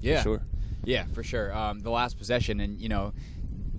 Yeah, 0.00 0.22
sure. 0.22 0.42
Yeah, 0.86 1.04
for 1.12 1.22
sure. 1.22 1.54
Um, 1.54 1.80
the 1.80 1.90
last 1.90 2.16
possession, 2.16 2.60
and 2.60 2.80
you 2.80 2.88
know, 2.88 3.12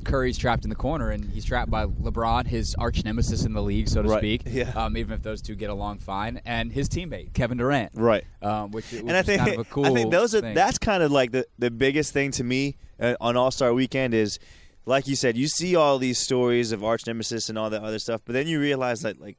Curry's 0.03 0.37
trapped 0.37 0.63
in 0.63 0.69
the 0.69 0.75
corner, 0.75 1.09
and 1.09 1.29
he's 1.31 1.43
trapped 1.45 1.71
by 1.71 1.85
LeBron, 1.85 2.45
his 2.47 2.75
arch 2.75 3.03
nemesis 3.03 3.43
in 3.45 3.53
the 3.53 3.61
league, 3.63 3.87
so 3.89 4.03
to 4.03 4.09
Right, 4.09 4.19
speak. 4.19 4.41
yeah. 4.45 4.71
Um, 4.75 4.95
even 4.97 5.13
if 5.13 5.23
those 5.23 5.41
two 5.41 5.55
get 5.55 5.69
along 5.69 5.99
fine, 5.99 6.39
and 6.45 6.71
his 6.71 6.87
teammate 6.87 7.33
Kevin 7.33 7.57
Durant. 7.57 7.91
Right. 7.95 8.23
Um, 8.41 8.71
which, 8.71 8.91
which 8.91 9.01
and 9.01 9.11
I 9.13 9.19
is 9.21 9.25
think 9.25 9.39
kind 9.41 9.53
of 9.53 9.59
a 9.59 9.63
cool. 9.65 9.85
I 9.87 9.93
think 9.93 10.11
those 10.11 10.35
are 10.35 10.41
thing. 10.41 10.53
that's 10.53 10.77
kind 10.77 11.01
of 11.01 11.11
like 11.11 11.31
the 11.31 11.45
the 11.57 11.71
biggest 11.71 12.13
thing 12.13 12.31
to 12.31 12.43
me 12.43 12.75
uh, 12.99 13.15
on 13.19 13.35
All 13.37 13.51
Star 13.51 13.73
Weekend 13.73 14.13
is, 14.13 14.37
like 14.85 15.07
you 15.07 15.15
said, 15.15 15.35
you 15.37 15.47
see 15.47 15.75
all 15.75 15.97
these 15.99 16.17
stories 16.19 16.71
of 16.71 16.83
arch 16.83 17.07
nemesis 17.07 17.49
and 17.49 17.57
all 17.57 17.69
that 17.69 17.81
other 17.83 17.99
stuff, 17.99 18.21
but 18.25 18.33
then 18.33 18.47
you 18.47 18.59
realize 18.59 19.01
that 19.01 19.19
like, 19.19 19.37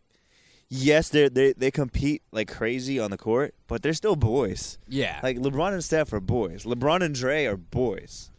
yes, 0.68 1.08
they 1.08 1.28
they 1.28 1.52
they 1.52 1.70
compete 1.70 2.22
like 2.32 2.48
crazy 2.48 2.98
on 2.98 3.10
the 3.10 3.18
court, 3.18 3.54
but 3.66 3.82
they're 3.82 3.92
still 3.92 4.16
boys. 4.16 4.78
yeah. 4.88 5.20
Like 5.22 5.38
LeBron 5.38 5.72
and 5.72 5.84
Steph 5.84 6.12
are 6.12 6.20
boys. 6.20 6.64
LeBron 6.64 7.02
and 7.02 7.14
Dre 7.14 7.44
are 7.46 7.56
boys. 7.56 8.30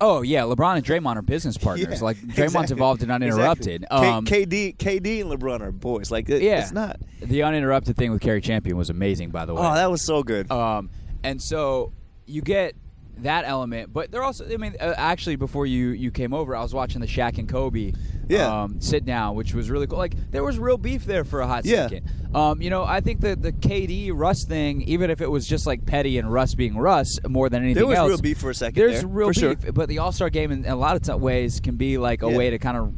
oh 0.00 0.22
yeah, 0.22 0.40
LeBron 0.42 0.76
and 0.76 0.84
Draymond 0.84 1.16
are 1.16 1.22
business 1.22 1.58
partners. 1.58 1.98
Yeah, 2.00 2.04
like 2.04 2.16
Draymond's 2.18 2.38
exactly. 2.38 2.72
involved 2.74 3.02
and 3.02 3.12
uninterrupted. 3.12 3.82
Exactly. 3.84 4.08
Um, 4.08 4.24
K- 4.24 4.46
KD 4.46 4.76
KD 4.76 5.20
and 5.22 5.30
LeBron 5.30 5.60
are 5.60 5.72
boys. 5.72 6.10
Like 6.10 6.28
it, 6.28 6.42
yeah, 6.42 6.60
it's 6.62 6.72
not. 6.72 6.98
the 7.20 7.42
uninterrupted 7.42 7.96
thing 7.96 8.10
with 8.10 8.20
Carrie 8.22 8.40
Champion 8.40 8.76
was 8.76 8.90
amazing, 8.90 9.30
by 9.30 9.44
the 9.44 9.54
way. 9.54 9.60
Oh, 9.60 9.74
that 9.74 9.90
was 9.90 10.02
so 10.02 10.22
good. 10.22 10.50
Um, 10.50 10.90
and 11.22 11.42
so 11.42 11.92
you 12.26 12.40
get 12.42 12.74
that 13.18 13.44
element, 13.46 13.92
but 13.92 14.10
they're 14.10 14.22
also. 14.22 14.44
I 14.50 14.56
mean, 14.56 14.74
uh, 14.80 14.94
actually, 14.96 15.36
before 15.36 15.66
you 15.66 15.88
you 15.90 16.10
came 16.10 16.34
over, 16.34 16.54
I 16.54 16.62
was 16.62 16.74
watching 16.74 17.00
the 17.00 17.06
Shaq 17.06 17.38
and 17.38 17.48
Kobe. 17.48 17.92
Yeah. 18.28 18.62
Um, 18.64 18.80
sit 18.80 19.04
down, 19.04 19.36
which 19.36 19.54
was 19.54 19.70
really 19.70 19.86
cool. 19.86 19.98
Like 19.98 20.14
there 20.32 20.42
was 20.42 20.58
real 20.58 20.76
beef 20.78 21.04
there 21.04 21.24
for 21.24 21.40
a 21.40 21.46
hot 21.46 21.64
Yeah. 21.64 21.88
second. 21.88 22.10
Um, 22.34 22.60
you 22.60 22.70
know, 22.70 22.82
I 22.84 23.00
think 23.00 23.20
that 23.20 23.40
the 23.40 23.52
KD 23.52 24.10
Russ 24.12 24.44
thing, 24.44 24.82
even 24.82 25.10
if 25.10 25.20
it 25.20 25.30
was 25.30 25.46
just 25.46 25.64
like 25.66 25.86
petty 25.86 26.18
and 26.18 26.30
Russ 26.32 26.54
being 26.54 26.76
Russ 26.76 27.18
more 27.28 27.48
than 27.48 27.62
anything 27.62 27.76
there 27.82 27.86
was 27.86 27.96
else, 27.98 28.08
real 28.08 28.18
beef 28.18 28.38
for 28.38 28.50
a 28.50 28.54
second. 28.54 28.74
there's 28.82 29.00
there, 29.00 29.08
real 29.08 29.28
beef. 29.28 29.36
Sure. 29.38 29.54
But 29.72 29.88
the 29.88 29.98
All 29.98 30.10
Star 30.12 30.28
game, 30.28 30.50
in, 30.50 30.64
in 30.64 30.70
a 30.72 30.76
lot 30.76 30.96
of 30.96 31.02
t- 31.02 31.12
ways, 31.14 31.60
can 31.60 31.76
be 31.76 31.98
like 31.98 32.22
a 32.24 32.30
Yeah. 32.30 32.36
way 32.36 32.50
to 32.50 32.58
kind 32.58 32.76
of 32.76 32.92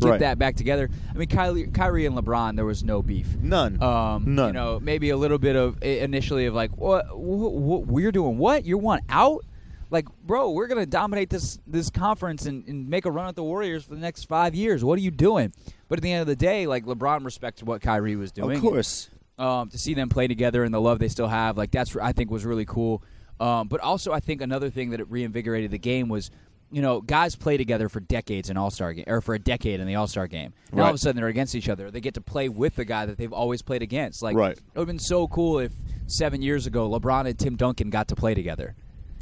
get 0.00 0.08
Right. 0.10 0.20
that 0.20 0.38
back 0.40 0.56
together. 0.56 0.90
I 1.14 1.16
mean, 1.16 1.28
Kyrie, 1.28 1.68
Kyrie 1.68 2.06
and 2.06 2.16
LeBron, 2.16 2.56
there 2.56 2.64
was 2.64 2.82
no 2.82 3.02
beef. 3.02 3.36
None. 3.40 3.80
Um, 3.80 4.34
None. 4.34 4.48
You 4.48 4.52
know, 4.52 4.80
maybe 4.82 5.10
a 5.10 5.16
little 5.16 5.38
bit 5.38 5.54
of 5.54 5.80
initially 5.80 6.46
of 6.46 6.54
like, 6.54 6.76
what, 6.76 7.16
what, 7.16 7.52
what 7.52 7.86
we're 7.86 8.10
doing? 8.10 8.36
What 8.36 8.64
you 8.66 8.78
want 8.78 9.04
out? 9.08 9.44
Like, 9.92 10.06
bro, 10.24 10.50
we're 10.50 10.66
gonna 10.68 10.86
dominate 10.86 11.28
this 11.30 11.58
this 11.66 11.90
conference 11.90 12.46
and, 12.46 12.66
and 12.66 12.88
make 12.88 13.04
a 13.04 13.10
run 13.10 13.28
at 13.28 13.36
the 13.36 13.44
Warriors 13.44 13.84
for 13.84 13.94
the 13.94 14.00
next 14.00 14.24
five 14.24 14.54
years. 14.54 14.82
What 14.82 14.98
are 14.98 15.02
you 15.02 15.10
doing? 15.10 15.52
But 15.88 15.98
at 15.98 16.02
the 16.02 16.10
end 16.10 16.22
of 16.22 16.26
the 16.26 16.34
day, 16.36 16.66
like 16.66 16.86
LeBron 16.86 17.24
respected 17.24 17.68
what 17.68 17.82
Kyrie 17.82 18.16
was 18.16 18.32
doing. 18.32 18.56
of 18.56 18.62
course. 18.62 19.10
Um, 19.38 19.68
to 19.70 19.78
see 19.78 19.92
them 19.94 20.08
play 20.08 20.26
together 20.28 20.62
and 20.64 20.72
the 20.72 20.80
love 20.80 20.98
they 20.98 21.08
still 21.08 21.28
have, 21.28 21.56
like 21.58 21.70
that's 21.70 21.94
I 21.96 22.12
think 22.12 22.30
was 22.30 22.44
really 22.44 22.64
cool. 22.64 23.02
Um, 23.38 23.68
but 23.68 23.80
also, 23.80 24.12
I 24.12 24.20
think 24.20 24.40
another 24.40 24.70
thing 24.70 24.90
that 24.90 25.00
it 25.00 25.10
reinvigorated 25.10 25.70
the 25.72 25.78
game 25.78 26.08
was, 26.08 26.30
you 26.70 26.80
know, 26.80 27.00
guys 27.00 27.34
play 27.34 27.56
together 27.56 27.88
for 27.88 27.98
decades 28.00 28.48
in 28.50 28.56
All 28.56 28.70
Star 28.70 28.92
game 28.94 29.04
or 29.08 29.20
for 29.20 29.34
a 29.34 29.38
decade 29.38 29.80
in 29.80 29.86
the 29.86 29.96
All 29.96 30.06
Star 30.06 30.26
game. 30.26 30.54
Now 30.72 30.84
all 30.84 30.88
of 30.90 30.94
a 30.94 30.98
sudden 30.98 31.16
they're 31.16 31.28
against 31.28 31.54
each 31.54 31.68
other. 31.68 31.90
They 31.90 32.00
get 32.00 32.14
to 32.14 32.20
play 32.22 32.48
with 32.48 32.76
the 32.76 32.84
guy 32.86 33.04
that 33.04 33.18
they've 33.18 33.32
always 33.32 33.60
played 33.60 33.82
against. 33.82 34.22
Like 34.22 34.36
Right. 34.36 34.52
it 34.56 34.62
would 34.74 34.80
have 34.82 34.86
been 34.86 34.98
so 34.98 35.26
cool 35.28 35.58
if 35.58 35.72
seven 36.06 36.40
years 36.40 36.66
ago 36.66 36.88
LeBron 36.88 37.26
and 37.26 37.38
Tim 37.38 37.56
Duncan 37.56 37.90
got 37.90 38.08
to 38.08 38.14
play 38.16 38.32
together. 38.34 38.74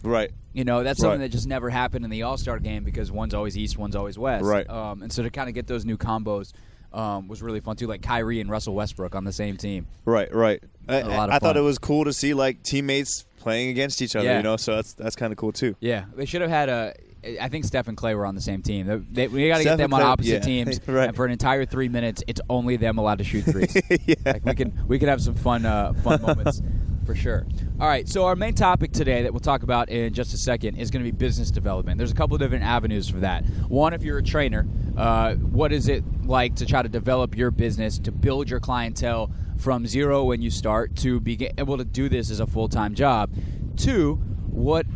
Right. 0.02 0.30
You 0.52 0.64
know, 0.64 0.82
that's 0.82 1.00
something 1.00 1.20
Right. 1.20 1.30
that 1.30 1.32
just 1.32 1.46
never 1.46 1.70
happened 1.70 2.04
in 2.04 2.10
the 2.10 2.22
All 2.22 2.36
Star 2.36 2.58
game 2.58 2.84
because 2.84 3.12
one's 3.12 3.34
always 3.34 3.56
East, 3.56 3.78
one's 3.78 3.94
always 3.96 4.18
West. 4.18 4.44
Right. 4.44 4.68
Um, 4.68 5.02
and 5.02 5.12
so 5.12 5.22
to 5.22 5.30
kind 5.30 5.48
of 5.48 5.54
get 5.54 5.66
those 5.66 5.84
new 5.84 5.96
combos 5.96 6.52
um, 6.92 7.28
was 7.28 7.42
really 7.42 7.60
fun 7.60 7.76
too. 7.76 7.86
Like 7.86 8.02
Kyrie 8.02 8.40
and 8.40 8.50
Russell 8.50 8.74
Westbrook 8.74 9.14
on 9.14 9.24
the 9.24 9.32
same 9.32 9.56
team. 9.56 9.86
Right, 10.04 10.32
right. 10.34 10.62
I, 10.88 11.02
lot 11.02 11.28
of 11.28 11.34
I 11.34 11.38
thought 11.38 11.56
it 11.56 11.60
was 11.60 11.78
cool 11.78 12.04
to 12.04 12.12
see 12.12 12.34
like 12.34 12.62
teammates 12.62 13.24
playing 13.38 13.70
against 13.70 14.02
each 14.02 14.16
other. 14.16 14.26
Yeah. 14.26 14.38
You 14.38 14.42
know, 14.42 14.56
so 14.56 14.76
that's 14.76 14.94
that's 14.94 15.16
kind 15.16 15.32
of 15.32 15.36
cool 15.36 15.52
too. 15.52 15.76
Yeah, 15.80 16.06
they 16.16 16.24
should 16.24 16.40
have 16.40 16.50
had 16.50 16.68
a. 16.68 16.94
I 17.40 17.48
think 17.48 17.66
Steph 17.66 17.86
and 17.86 17.98
Clay 17.98 18.14
were 18.14 18.24
on 18.24 18.34
the 18.34 18.40
same 18.40 18.62
team. 18.62 18.86
They, 18.86 18.96
they, 18.96 19.28
we 19.28 19.46
got 19.46 19.58
to 19.58 19.64
get 19.64 19.76
them 19.76 19.92
on 19.92 20.00
opposite 20.00 20.32
yeah, 20.32 20.38
teams, 20.64 20.80
right. 20.88 21.08
and 21.08 21.14
for 21.16 21.26
an 21.26 21.32
entire 21.32 21.66
three 21.66 21.90
minutes, 21.90 22.24
it's 22.26 22.40
only 22.48 22.76
them 22.76 22.96
allowed 22.96 23.18
to 23.18 23.24
shoot 23.24 23.42
threes. 23.42 23.76
yeah. 24.06 24.14
like 24.24 24.44
we 24.44 24.54
can 24.54 24.72
we 24.88 24.98
can 24.98 25.08
have 25.08 25.20
some 25.20 25.34
fun 25.34 25.66
uh, 25.66 25.92
fun 26.02 26.22
moments 26.22 26.62
for 27.10 27.16
sure. 27.16 27.44
All 27.80 27.88
right, 27.88 28.08
so 28.08 28.26
our 28.26 28.36
main 28.36 28.54
topic 28.54 28.92
today 28.92 29.24
that 29.24 29.32
we'll 29.32 29.40
talk 29.40 29.64
about 29.64 29.88
in 29.88 30.14
just 30.14 30.32
a 30.32 30.36
second 30.36 30.76
is 30.76 30.92
going 30.92 31.04
to 31.04 31.10
be 31.10 31.16
business 31.16 31.50
development. 31.50 31.98
There's 31.98 32.12
a 32.12 32.14
couple 32.14 32.36
of 32.36 32.40
different 32.40 32.62
avenues 32.62 33.08
for 33.08 33.18
that. 33.18 33.44
One, 33.68 33.94
if 33.94 34.04
you're 34.04 34.18
a 34.18 34.22
trainer, 34.22 34.64
uh, 34.96 35.34
what 35.34 35.72
is 35.72 35.88
it 35.88 36.04
like 36.24 36.54
to 36.56 36.66
try 36.66 36.82
to 36.82 36.88
develop 36.88 37.36
your 37.36 37.50
business 37.50 37.98
to 37.98 38.12
build 38.12 38.48
your 38.48 38.60
clientele 38.60 39.32
from 39.58 39.88
zero 39.88 40.22
when 40.22 40.40
you 40.40 40.50
start 40.50 40.94
to 40.98 41.18
be 41.18 41.50
able 41.58 41.78
to 41.78 41.84
do 41.84 42.08
this 42.08 42.30
as 42.30 42.38
a 42.38 42.46
full 42.46 42.68
time 42.68 42.94
job? 42.94 43.28
Two, 43.76 44.14
what 44.46 44.86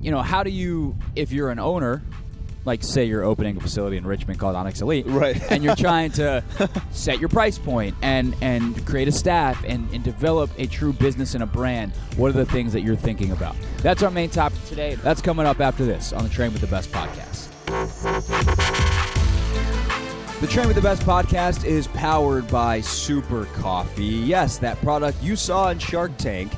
you 0.00 0.10
know, 0.10 0.22
how 0.22 0.42
do 0.42 0.50
you 0.50 0.98
if 1.14 1.30
you're 1.30 1.50
an 1.50 1.60
owner 1.60 2.02
like 2.64 2.82
say 2.82 3.04
you're 3.04 3.24
opening 3.24 3.56
a 3.56 3.60
facility 3.60 3.96
in 3.96 4.06
Richmond 4.06 4.38
called 4.40 4.56
Onyx 4.56 4.80
Elite, 4.80 5.06
Right. 5.06 5.40
And 5.50 5.62
you're 5.62 5.76
trying 5.76 6.12
to 6.12 6.42
set 6.92 7.20
your 7.20 7.28
price 7.28 7.58
point 7.58 7.94
and 8.02 8.34
and 8.40 8.84
create 8.86 9.08
a 9.08 9.12
staff 9.12 9.62
and, 9.66 9.88
and 9.92 10.02
develop 10.02 10.50
a 10.58 10.66
true 10.66 10.92
business 10.92 11.34
and 11.34 11.42
a 11.42 11.46
brand. 11.46 11.92
What 12.16 12.28
are 12.28 12.32
the 12.32 12.46
things 12.46 12.72
that 12.72 12.80
you're 12.82 12.96
thinking 12.96 13.32
about? 13.32 13.56
That's 13.78 14.02
our 14.02 14.10
main 14.10 14.30
topic 14.30 14.62
today. 14.64 14.94
That's 14.96 15.20
coming 15.20 15.46
up 15.46 15.60
after 15.60 15.84
this 15.84 16.12
on 16.12 16.22
the 16.22 16.30
Train 16.30 16.52
with 16.52 16.60
the 16.60 16.66
Best 16.68 16.90
podcast. 16.90 17.50
The 20.40 20.46
Train 20.50 20.66
with 20.66 20.76
the 20.76 20.82
Best 20.82 21.02
podcast 21.02 21.64
is 21.64 21.86
powered 21.88 22.48
by 22.48 22.80
Super 22.80 23.46
Coffee. 23.46 24.04
Yes, 24.04 24.58
that 24.58 24.78
product 24.82 25.22
you 25.22 25.36
saw 25.36 25.70
in 25.70 25.78
Shark 25.78 26.16
Tank 26.18 26.52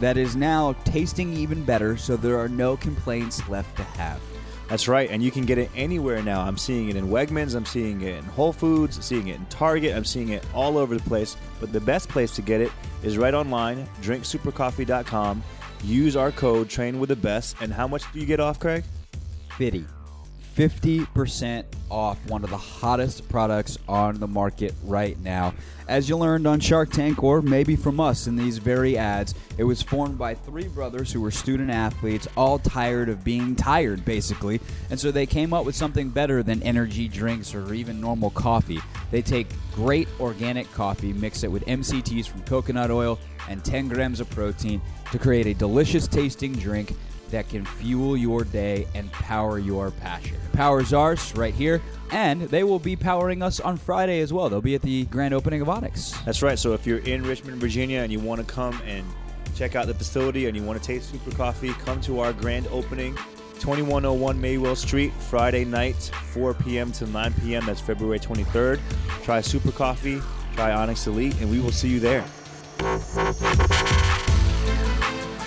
that 0.00 0.16
is 0.16 0.34
now 0.34 0.72
tasting 0.84 1.32
even 1.34 1.62
better, 1.64 1.96
so 1.96 2.16
there 2.16 2.38
are 2.38 2.48
no 2.48 2.76
complaints 2.76 3.46
left 3.48 3.76
to 3.76 3.82
have. 3.84 4.20
That's 4.68 4.86
right, 4.86 5.08
and 5.10 5.22
you 5.22 5.30
can 5.30 5.46
get 5.46 5.56
it 5.56 5.70
anywhere 5.74 6.22
now. 6.22 6.42
I'm 6.42 6.58
seeing 6.58 6.90
it 6.90 6.96
in 6.96 7.08
Wegmans, 7.08 7.54
I'm 7.54 7.64
seeing 7.64 8.02
it 8.02 8.16
in 8.16 8.24
Whole 8.24 8.52
Foods, 8.52 9.02
seeing 9.04 9.28
it 9.28 9.36
in 9.36 9.46
Target, 9.46 9.96
I'm 9.96 10.04
seeing 10.04 10.28
it 10.28 10.44
all 10.54 10.76
over 10.76 10.94
the 10.94 11.02
place. 11.08 11.38
But 11.58 11.72
the 11.72 11.80
best 11.80 12.08
place 12.10 12.34
to 12.36 12.42
get 12.42 12.60
it 12.60 12.70
is 13.02 13.16
right 13.16 13.32
online, 13.32 13.88
drinksupercoffee.com. 14.02 15.42
Use 15.84 16.16
our 16.16 16.32
code 16.32 16.68
Train 16.68 17.00
with 17.00 17.08
the 17.08 17.16
Best, 17.16 17.56
and 17.62 17.72
how 17.72 17.88
much 17.88 18.12
do 18.12 18.20
you 18.20 18.26
get 18.26 18.40
off, 18.40 18.60
Craig? 18.60 18.84
Fitty. 19.56 19.86
50% 20.58 21.64
off 21.88 22.18
one 22.26 22.42
of 22.42 22.50
the 22.50 22.56
hottest 22.56 23.28
products 23.28 23.78
on 23.88 24.18
the 24.18 24.26
market 24.26 24.74
right 24.82 25.16
now. 25.20 25.54
As 25.86 26.08
you 26.08 26.16
learned 26.16 26.48
on 26.48 26.58
Shark 26.58 26.90
Tank, 26.90 27.22
or 27.22 27.40
maybe 27.40 27.76
from 27.76 28.00
us 28.00 28.26
in 28.26 28.34
these 28.34 28.58
very 28.58 28.98
ads, 28.98 29.36
it 29.56 29.62
was 29.62 29.82
formed 29.82 30.18
by 30.18 30.34
three 30.34 30.66
brothers 30.66 31.12
who 31.12 31.20
were 31.20 31.30
student 31.30 31.70
athletes, 31.70 32.26
all 32.36 32.58
tired 32.58 33.08
of 33.08 33.22
being 33.22 33.54
tired, 33.54 34.04
basically. 34.04 34.60
And 34.90 34.98
so 34.98 35.12
they 35.12 35.26
came 35.26 35.54
up 35.54 35.64
with 35.64 35.76
something 35.76 36.08
better 36.10 36.42
than 36.42 36.60
energy 36.64 37.06
drinks 37.06 37.54
or 37.54 37.72
even 37.72 38.00
normal 38.00 38.30
coffee. 38.30 38.80
They 39.12 39.22
take 39.22 39.46
great 39.72 40.08
organic 40.18 40.70
coffee, 40.72 41.12
mix 41.12 41.44
it 41.44 41.52
with 41.52 41.64
MCTs 41.66 42.26
from 42.26 42.42
coconut 42.42 42.90
oil, 42.90 43.20
and 43.48 43.64
10 43.64 43.86
grams 43.86 44.18
of 44.18 44.28
protein 44.30 44.82
to 45.12 45.20
create 45.20 45.46
a 45.46 45.54
delicious 45.54 46.08
tasting 46.08 46.52
drink 46.52 46.96
that 47.30 47.48
can 47.48 47.64
fuel 47.64 48.16
your 48.16 48.44
day 48.44 48.86
and 48.94 49.10
power 49.12 49.58
your 49.58 49.90
passion. 49.90 50.36
Power's 50.52 50.92
ours 50.92 51.34
right 51.36 51.54
here, 51.54 51.80
and 52.10 52.42
they 52.42 52.64
will 52.64 52.78
be 52.78 52.96
powering 52.96 53.42
us 53.42 53.60
on 53.60 53.76
Friday 53.76 54.20
as 54.20 54.32
well. 54.32 54.48
They'll 54.48 54.60
be 54.60 54.74
at 54.74 54.82
the 54.82 55.04
grand 55.06 55.34
opening 55.34 55.60
of 55.60 55.68
Onyx. 55.68 56.12
That's 56.24 56.42
right. 56.42 56.58
So 56.58 56.72
if 56.72 56.86
you're 56.86 56.98
in 56.98 57.22
Richmond, 57.22 57.58
Virginia, 57.58 58.00
and 58.00 58.10
you 58.10 58.20
want 58.20 58.40
to 58.40 58.46
come 58.52 58.80
and 58.86 59.06
check 59.54 59.74
out 59.74 59.86
the 59.86 59.94
facility 59.94 60.46
and 60.46 60.56
you 60.56 60.62
want 60.62 60.80
to 60.80 60.86
taste 60.86 61.10
Super 61.10 61.30
Coffee, 61.32 61.72
come 61.74 62.00
to 62.02 62.20
our 62.20 62.32
grand 62.32 62.68
opening, 62.68 63.14
2101 63.58 64.40
Maywill 64.40 64.76
Street, 64.76 65.12
Friday 65.14 65.64
night, 65.64 66.10
4 66.30 66.54
p.m. 66.54 66.92
to 66.92 67.06
9 67.06 67.34
p.m. 67.42 67.66
That's 67.66 67.80
February 67.80 68.20
23rd. 68.20 68.80
Try 69.24 69.40
Super 69.40 69.72
Coffee, 69.72 70.20
try 70.54 70.72
Onyx 70.72 71.06
Elite, 71.06 71.34
and 71.40 71.50
we 71.50 71.60
will 71.60 71.72
see 71.72 71.88
you 71.88 72.00
there. 72.00 72.24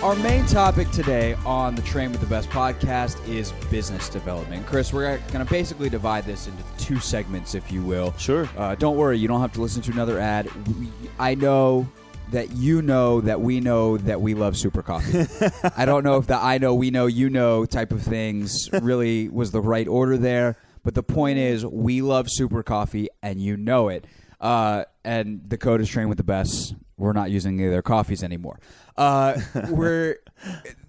Our 0.04 0.16
main 0.16 0.48
topic 0.48 0.90
today 0.90 1.36
on 1.46 1.76
the 1.76 1.84
Train 1.84 2.12
with 2.12 2.22
the 2.22 2.26
Best 2.26 2.50
podcast 2.50 3.24
is 3.30 3.52
business 3.70 4.10
development. 4.10 4.66
Chris, 4.66 4.92
we're 4.92 5.20
going 5.32 5.46
to 5.46 5.52
basically 5.52 5.92
divide 5.92 6.26
this 6.26 6.48
into 6.48 6.64
two 6.80 7.00
segments, 7.00 7.54
if 7.54 7.72
you 7.72 7.84
will. 7.84 8.12
Sure. 8.18 8.50
Uh, 8.58 8.74
don't 8.74 8.98
worry, 8.98 9.20
you 9.20 9.28
don't 9.28 9.42
have 9.42 9.54
to 9.54 9.62
listen 9.62 9.80
to 9.84 9.92
another 9.92 10.18
ad. 10.18 10.50
We, 10.80 10.90
I 11.20 11.36
know 11.36 11.88
that 12.32 12.50
you 12.50 12.82
know 12.82 13.22
that 13.22 13.42
we 13.42 13.60
know 13.60 13.98
that 13.98 14.20
we 14.20 14.34
love 14.34 14.58
Super 14.58 14.82
Coffee. 14.82 15.28
I 15.78 15.86
don't 15.86 16.04
know 16.04 16.18
if 16.18 16.26
the 16.26 16.36
I 16.36 16.58
know, 16.58 16.74
we 16.74 16.90
know, 16.90 17.06
you 17.06 17.30
know 17.30 17.68
type 17.68 17.92
of 17.92 18.02
things 18.02 18.70
really 18.82 19.30
was 19.30 19.52
the 19.52 19.62
right 19.62 19.88
order 19.88 20.18
there, 20.18 20.58
but 20.84 20.96
the 20.96 21.04
point 21.04 21.38
is 21.38 21.64
we 21.64 22.02
love 22.02 22.26
Super 22.28 22.64
Coffee 22.64 23.10
and 23.22 23.40
you 23.40 23.56
know 23.56 23.90
it. 23.90 24.06
Uh, 24.40 24.86
and 25.04 25.48
the 25.48 25.60
code 25.60 25.80
is 25.80 25.90
train 25.90 26.10
with 26.10 26.18
the 26.18 26.24
best. 26.24 26.74
We're 27.02 27.14
not 27.14 27.32
using 27.32 27.56
any 27.60 27.66
of 27.66 27.72
their 27.72 27.82
coffees 27.82 28.24
anymore. 28.24 28.60
Uh, 28.96 29.40
we're 29.70 30.18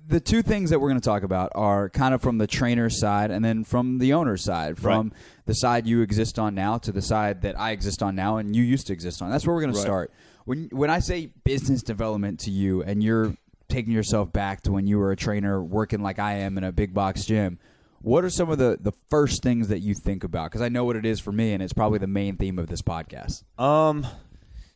the 0.07 0.21
two 0.21 0.43
things 0.43 0.71
that 0.71 0.79
we're 0.81 0.89
going 0.89 1.01
to 1.01 1.05
talk 1.05 1.23
about 1.23 1.53
are 1.55 1.89
kind 1.89 2.13
of 2.13 2.21
from 2.21 2.39
the 2.39 2.47
trainer's 2.47 3.01
side 3.01 3.31
and 3.31 3.45
then 3.45 3.65
from 3.65 3.99
the 3.99 4.13
owner's 4.13 4.45
side, 4.45 4.79
from 4.79 5.09
Right. 5.09 5.19
the 5.47 5.55
side 5.55 5.87
you 5.87 6.03
exist 6.03 6.39
on 6.39 6.55
now 6.55 6.77
to 6.79 6.93
the 6.93 7.01
side 7.03 7.43
that 7.43 7.59
I 7.59 7.71
exist 7.71 8.03
on 8.03 8.15
now 8.15 8.37
and 8.37 8.55
you 8.55 8.63
used 8.63 8.87
to 8.89 8.93
exist 8.93 9.23
on. 9.23 9.31
That's 9.31 9.47
where 9.47 9.55
we're 9.55 9.63
going 9.63 9.75
to 9.75 9.81
start. 9.81 10.13
When 10.45 10.69
when 10.73 10.91
I 10.91 10.99
say 10.99 11.31
business 11.45 11.83
development 11.83 12.41
to 12.41 12.51
you 12.51 12.83
and 12.83 13.03
you're 13.03 13.37
taking 13.69 13.93
yourself 13.95 14.31
back 14.33 14.61
to 14.63 14.73
when 14.73 14.87
you 14.87 14.99
were 14.99 15.13
a 15.13 15.17
trainer 15.17 15.63
working 15.63 16.03
like 16.03 16.19
I 16.19 16.35
am 16.35 16.59
in 16.59 16.65
a 16.65 16.73
big 16.73 16.93
box 16.93 17.25
gym, 17.25 17.59
what 18.03 18.23
are 18.25 18.29
some 18.31 18.51
of 18.51 18.59
the, 18.59 18.77
the 18.79 18.93
first 19.09 19.43
things 19.43 19.69
that 19.69 19.79
you 19.79 19.95
think 19.95 20.25
about? 20.25 20.51
Because 20.51 20.61
I 20.61 20.69
know 20.69 20.85
what 20.85 20.97
it 20.97 21.07
is 21.07 21.21
for 21.21 21.31
me, 21.33 21.53
and 21.53 21.63
it's 21.63 21.73
probably 21.73 22.01
the 22.01 22.07
main 22.09 22.37
theme 22.37 22.59
of 22.59 22.67
this 22.67 22.83
podcast. 22.83 23.45
Um, 23.59 24.05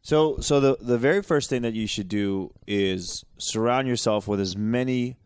so 0.06 0.36
so 0.38 0.60
the 0.60 0.76
the 0.80 0.98
very 0.98 1.20
first 1.20 1.50
thing 1.50 1.62
that 1.62 1.75
you 1.75 1.88
should 1.88 2.06
do 2.06 2.52
is 2.64 3.25
surround 3.38 3.88
yourself 3.88 4.28
with 4.28 4.38
as 4.38 4.56
many 4.56 5.16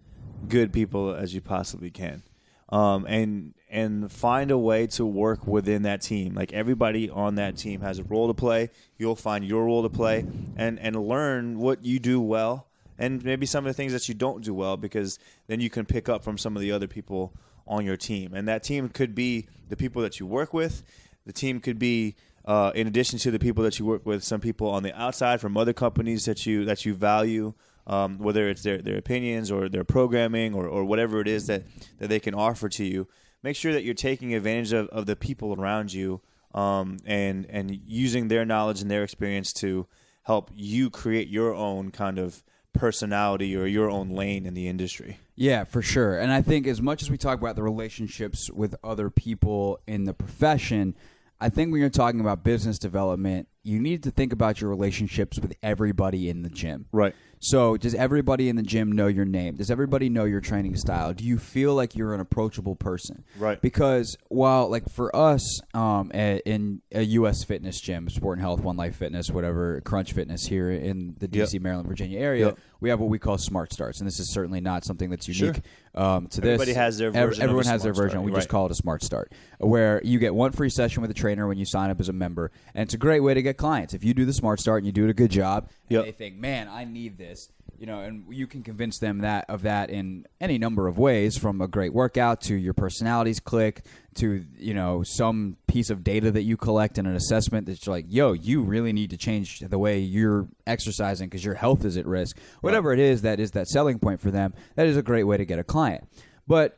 good 0.49 0.73
people 0.73 1.15
as 1.15 1.35
you 1.35 1.43
possibly 1.43 1.91
can, 1.91 2.23
um, 2.71 3.05
and 3.07 3.53
and 3.69 4.11
find 4.11 4.51
a 4.51 4.57
way 4.57 4.87
to 4.87 5.05
work 5.05 5.47
within 5.47 5.83
that 5.83 6.01
team. 6.01 6.33
Like 6.33 6.55
everybody 6.55 7.11
on 7.11 7.35
that 7.35 7.59
team 7.59 7.83
has 7.83 7.99
a 7.99 8.05
role 8.05 8.29
to 8.29 8.33
play. 8.33 8.71
You'll 8.97 9.17
find 9.17 9.45
your 9.45 9.67
role 9.67 9.83
to 9.83 9.91
play, 9.91 10.25
and 10.57 10.81
and 10.81 10.97
learn 10.97 11.59
what 11.59 11.85
you 11.85 11.99
do 11.99 12.19
well, 12.19 12.67
and 12.99 13.23
maybe 13.23 13.45
some 13.45 13.67
of 13.67 13.69
the 13.69 13.75
things 13.75 13.93
that 13.93 14.09
you 14.09 14.15
don't 14.15 14.43
do 14.43 14.55
well, 14.55 14.79
because 14.79 15.19
then 15.47 15.61
you 15.61 15.69
can 15.69 15.85
pick 15.85 16.09
up 16.09 16.25
from 16.25 16.39
some 16.39 16.57
of 16.57 16.63
the 16.63 16.73
other 16.73 16.89
people 16.89 17.35
on 17.67 17.85
your 17.85 17.99
team. 17.99 18.33
And 18.33 18.49
that 18.49 18.63
team 18.63 18.89
could 18.89 19.15
be 19.15 19.47
the 19.69 19.77
people 19.77 20.01
that 20.01 20.19
you 20.19 20.25
work 20.25 20.55
with. 20.55 20.83
The 21.27 21.35
team 21.35 21.61
could 21.61 21.79
be 21.79 22.17
uh, 22.45 22.73
in 22.75 22.87
addition 22.87 23.19
to 23.21 23.31
the 23.31 23.39
people 23.39 23.63
that 23.65 23.79
you 23.79 23.85
work 23.85 24.07
with, 24.07 24.25
some 24.25 24.41
people 24.41 24.69
on 24.69 24.83
the 24.83 24.99
outside 24.99 25.41
from 25.41 25.57
other 25.57 25.73
companies 25.73 26.25
that 26.25 26.47
you 26.47 26.65
that 26.65 26.85
you 26.85 26.95
value, 26.95 27.55
um, 27.87 28.19
whether 28.19 28.49
it's 28.49 28.63
their, 28.63 28.79
their 28.79 28.97
opinions 28.97 29.51
or 29.51 29.69
their 29.69 29.85
programming 29.85 30.55
or, 30.55 30.67
or 30.67 30.85
whatever 30.85 31.21
it 31.21 31.29
is 31.29 31.47
that, 31.47 31.65
that 31.99 32.09
they 32.09 32.21
can 32.21 32.35
offer 32.35 32.69
to 32.69 32.85
you. 32.85 33.09
Make 33.43 33.57
sure 33.57 33.73
that 33.73 33.85
you're 33.85 33.95
taking 33.95 34.35
advantage 34.35 34.73
of, 34.73 34.89
of 34.89 35.07
the 35.07 35.17
people 35.17 35.55
around 35.61 35.93
you 35.93 36.21
um, 36.55 36.99
and 37.07 37.47
and 37.49 37.81
using 37.87 38.29
their 38.29 38.45
knowledge 38.45 38.83
and 38.83 38.91
their 38.91 39.05
experience 39.05 39.53
to 39.55 39.87
help 40.23 40.51
you 40.55 40.91
create 40.91 41.29
your 41.29 41.55
own 41.55 41.91
kind 41.91 42.19
of 42.19 42.43
personality 42.73 43.57
or 43.57 43.67
your 43.67 43.91
own 43.91 44.11
lane 44.11 44.47
in 44.47 44.55
the 44.55 44.69
industry. 44.69 45.19
Yeah, 45.35 45.65
for 45.65 45.83
sure. 45.83 46.19
And 46.19 46.33
I 46.33 46.43
think 46.43 46.67
as 46.67 46.81
much 46.81 47.03
as 47.03 47.11
we 47.11 47.17
talk 47.17 47.41
about 47.41 47.57
the 47.57 47.63
relationships 47.63 48.51
with 48.51 48.75
other 48.85 49.11
people 49.11 49.81
in 49.87 50.05
the 50.05 50.15
profession, 50.15 50.95
I 51.41 51.49
think 51.49 51.73
when 51.73 51.81
you're 51.81 51.91
talking 51.91 52.21
about 52.21 52.45
business 52.45 52.79
development, 52.79 53.49
you 53.63 53.81
need 53.81 54.03
to 54.03 54.11
think 54.11 54.33
about 54.33 54.61
your 54.61 54.69
relationships 54.69 55.39
with 55.39 55.55
everybody 55.63 56.29
in 56.29 56.43
the 56.43 56.51
gym. 56.51 56.87
Right. 56.93 57.15
So, 57.43 57.79
does 57.79 57.95
everybody 57.95 58.51
in 58.51 58.57
the 58.57 58.63
gym 58.63 58.93
know 58.93 59.07
your 59.07 59.25
name? 59.25 59.57
Does 59.57 59.71
everybody 59.71 60.11
know 60.11 60.25
your 60.25 60.43
training 60.43 60.77
style? 60.77 61.15
Do 61.15 61.25
you 61.25 61.39
feel 61.39 61.75
like 61.75 61.97
you're 61.97 62.13
an 62.13 62.21
approachable 62.21 62.77
person? 62.77 63.25
Right. 63.39 63.59
Because 63.59 64.15
while, 64.29 64.69
like 64.69 64.91
for 64.91 65.15
us, 65.17 65.41
um, 65.73 66.11
a- 66.13 66.43
in 66.45 66.83
a 66.93 67.01
U.S. 67.03 67.43
fitness 67.45 67.81
gym, 67.81 68.11
Sport 68.11 68.37
and 68.37 68.43
Health, 68.43 68.61
One 68.61 68.77
Life 68.77 68.97
Fitness, 68.97 69.31
whatever, 69.31 69.81
Crunch 69.81 70.13
Fitness 70.13 70.45
here 70.45 70.71
in 70.71 71.15
the 71.19 71.27
D.C., 71.29 71.59
Maryland, 71.61 71.89
Virginia 71.89 72.19
area, 72.21 72.47
Yep. 72.49 72.59
we 72.81 72.91
have 72.91 73.01
what 73.01 73.09
we 73.09 73.19
call 73.19 73.39
Smart 73.39 73.73
Starts, 73.73 74.01
and 74.01 74.07
this 74.07 74.21
is 74.21 74.35
certainly 74.35 74.61
not 74.61 74.85
something 74.85 75.09
that's 75.09 75.25
Sure. 75.25 75.47
unique 75.49 75.63
um, 75.95 76.27
to 76.29 76.43
this. 76.43 76.51
Everybody 76.53 76.75
has 76.75 76.99
their 76.99 77.11
version 77.11 77.43
everyone 77.43 77.65
has 77.65 77.83
their 77.83 77.95
version. 77.95 78.11
Start, 78.11 78.25
We 78.27 78.33
right. 78.33 78.37
just 78.39 78.49
call 78.51 78.67
it 78.67 78.73
a 78.73 78.75
Smart 78.75 79.03
Start, 79.03 79.33
where 79.59 80.03
you 80.05 80.19
get 80.19 80.35
one 80.35 80.53
free 80.53 80.69
session 80.71 81.01
with 81.01 81.11
a 81.11 81.15
trainer 81.15 81.49
when 81.49 81.57
you 81.57 81.65
sign 81.65 81.89
up 81.91 82.01
as 82.01 82.11
a 82.11 82.13
member, 82.13 82.51
and 82.75 82.83
it's 82.83 82.93
a 82.95 82.99
great 82.99 83.21
way 83.21 83.33
to 83.33 83.41
get 83.41 83.57
clients. 83.57 83.95
If 83.95 84.05
you 84.05 84.13
do 84.13 84.27
the 84.27 84.35
Smart 84.35 84.61
Start 84.61 84.81
and 84.83 84.87
you 84.87 84.93
do 84.93 85.05
it 85.05 85.11
a 85.11 85.15
good 85.15 85.31
job, 85.31 85.71
and 85.89 85.97
Yep. 85.97 86.05
they 86.05 86.13
think, 86.13 86.37
"Man, 86.37 86.69
I 86.69 86.85
need 86.85 87.17
this," 87.19 87.30
you 87.79 87.87
know, 87.87 88.01
and 88.01 88.25
you 88.29 88.47
can 88.47 88.63
convince 88.63 88.99
them 88.99 89.21
that 89.21 89.47
of 89.49 89.63
that 89.63 89.89
in 89.89 90.27
any 90.39 90.59
number 90.59 90.87
of 90.87 90.99
ways, 90.99 91.39
from 91.39 91.63
a 91.63 91.67
great 91.67 91.95
workout 91.95 92.43
to 92.43 92.55
your 92.55 92.75
personalities 92.75 93.41
click 93.41 93.85
to 94.17 94.45
you 94.59 94.75
know 94.75 95.03
some 95.03 95.57
piece 95.67 95.89
of 95.89 96.05
data 96.05 96.31
that 96.31 96.43
you 96.43 96.57
collect 96.57 96.99
in 96.99 97.07
an 97.07 97.17
assessment 97.17 97.67
that's 97.67 97.87
like, 97.87 98.05
yo, 98.09 98.33
you 98.33 98.63
really 98.63 98.93
need 98.93 99.11
to 99.11 99.17
change 99.17 99.61
the 99.61 99.79
way 99.79 99.99
you're 99.99 100.49
exercising 100.67 101.29
because 101.29 101.45
your 101.45 101.55
health 101.55 101.85
is 101.85 101.97
at 101.97 102.07
risk. 102.07 102.37
Whatever 102.61 102.93
it 102.93 102.99
is 102.99 103.23
that 103.23 103.41
is 103.41 103.53
that 103.53 103.67
selling 103.67 103.99
point 103.99 104.21
for 104.21 104.31
them, 104.31 104.53
that 104.75 104.87
is 104.87 104.97
a 104.97 105.03
great 105.03 105.25
way 105.25 105.39
to 105.39 105.47
get 105.47 105.59
a 105.59 105.65
client. 105.65 106.07
But 106.47 106.77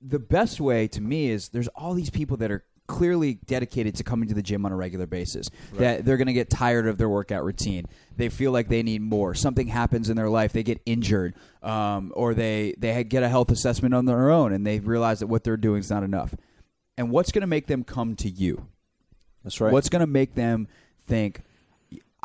the 0.00 0.18
best 0.18 0.60
way 0.60 0.88
to 0.88 1.00
me 1.00 1.30
is 1.30 1.48
there's 1.48 1.68
all 1.68 1.94
these 1.94 2.10
people 2.10 2.36
that 2.38 2.50
are 2.50 2.64
clearly 2.86 3.34
dedicated 3.46 3.94
to 3.96 4.04
coming 4.04 4.28
to 4.28 4.34
the 4.34 4.42
gym 4.42 4.66
on 4.66 4.72
a 4.72 4.76
regular 4.76 5.06
basis. 5.06 5.50
That 5.74 6.04
they're 6.04 6.16
going 6.16 6.26
to 6.26 6.32
get 6.34 6.50
tired 6.50 6.86
of 6.86 6.98
their 6.98 7.08
workout 7.08 7.44
routine. 7.44 7.86
They 8.16 8.28
feel 8.28 8.52
like 8.52 8.68
they 8.68 8.82
need 8.82 9.00
more. 9.02 9.34
Something 9.34 9.68
happens 9.68 10.10
in 10.10 10.16
their 10.16 10.28
life. 10.28 10.52
They 10.52 10.62
get 10.62 10.80
injured, 10.86 11.34
um, 11.62 12.12
or 12.14 12.34
they 12.34 12.74
they 12.78 13.02
get 13.04 13.22
a 13.22 13.28
health 13.28 13.50
assessment 13.50 13.94
on 13.94 14.04
their 14.04 14.30
own, 14.30 14.52
and 14.52 14.66
they 14.66 14.80
realize 14.80 15.20
that 15.20 15.26
what 15.28 15.44
they're 15.44 15.56
doing 15.56 15.80
is 15.80 15.90
not 15.90 16.02
enough. 16.02 16.34
And 16.96 17.10
what's 17.10 17.32
going 17.32 17.40
to 17.40 17.46
make 17.48 17.66
them 17.66 17.82
come 17.84 18.14
to 18.16 18.28
you? 18.28 18.68
That's 19.42 19.60
right. 19.60 19.72
What's 19.72 19.88
going 19.88 20.00
to 20.00 20.06
make 20.06 20.34
them 20.34 20.68
think, 21.06 21.40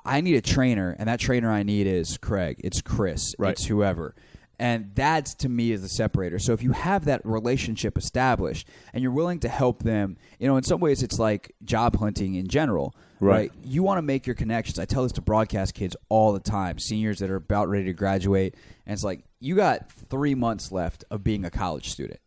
I 0.06 0.22
need 0.22 0.36
a 0.36 0.42
trainer, 0.42 0.96
and 1.00 1.08
that 1.10 1.20
trainer 1.20 1.52
I 1.52 1.64
need 1.64 1.88
is 1.88 2.18
Craig, 2.18 2.62
it's 2.64 2.82
Chris, 2.82 3.34
Right. 3.40 3.52
it's 3.52 3.66
whoever. 3.66 4.14
And 4.60 4.94
that 4.96 5.26
to 5.40 5.48
me 5.48 5.72
is 5.72 5.82
the 5.82 5.88
separator. 5.88 6.38
So 6.38 6.52
if 6.52 6.62
you 6.62 6.74
have 6.74 7.06
that 7.06 7.22
relationship 7.26 7.98
established 7.98 8.68
and 8.94 9.02
you're 9.02 9.12
willing 9.14 9.40
to 9.40 9.48
help 9.50 9.84
them, 9.84 10.18
you 10.38 10.48
know, 10.48 10.58
in 10.58 10.64
some 10.64 10.82
ways 10.82 11.02
it's 11.02 11.18
like 11.18 11.56
job 11.64 11.96
hunting 11.98 12.36
in 12.36 12.48
general, 12.48 12.94
Right. 13.22 13.34
right? 13.34 13.52
You 13.64 13.84
want 13.84 13.98
to 13.98 14.02
make 14.02 14.26
your 14.28 14.36
connections. 14.36 14.78
I 14.78 14.84
tell 14.86 15.04
this 15.04 15.12
to 15.14 15.22
broadcast 15.22 15.74
kids 15.74 15.96
all 16.10 16.34
the 16.34 16.40
time, 16.42 16.78
seniors 16.80 17.20
that 17.20 17.30
are 17.30 17.36
about 17.38 17.70
ready 17.70 17.86
to 17.86 17.94
graduate. 17.94 18.56
And 18.86 18.94
it's 18.94 19.04
like, 19.04 19.24
you 19.40 19.56
got 19.56 19.90
three 19.92 20.36
months 20.36 20.72
left 20.72 21.06
of 21.10 21.24
being 21.24 21.46
a 21.46 21.50
college 21.50 21.90
student. 21.90 22.20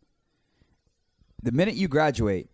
The 1.43 1.53
minute 1.53 1.75
you 1.75 1.89
graduate, 1.89 2.49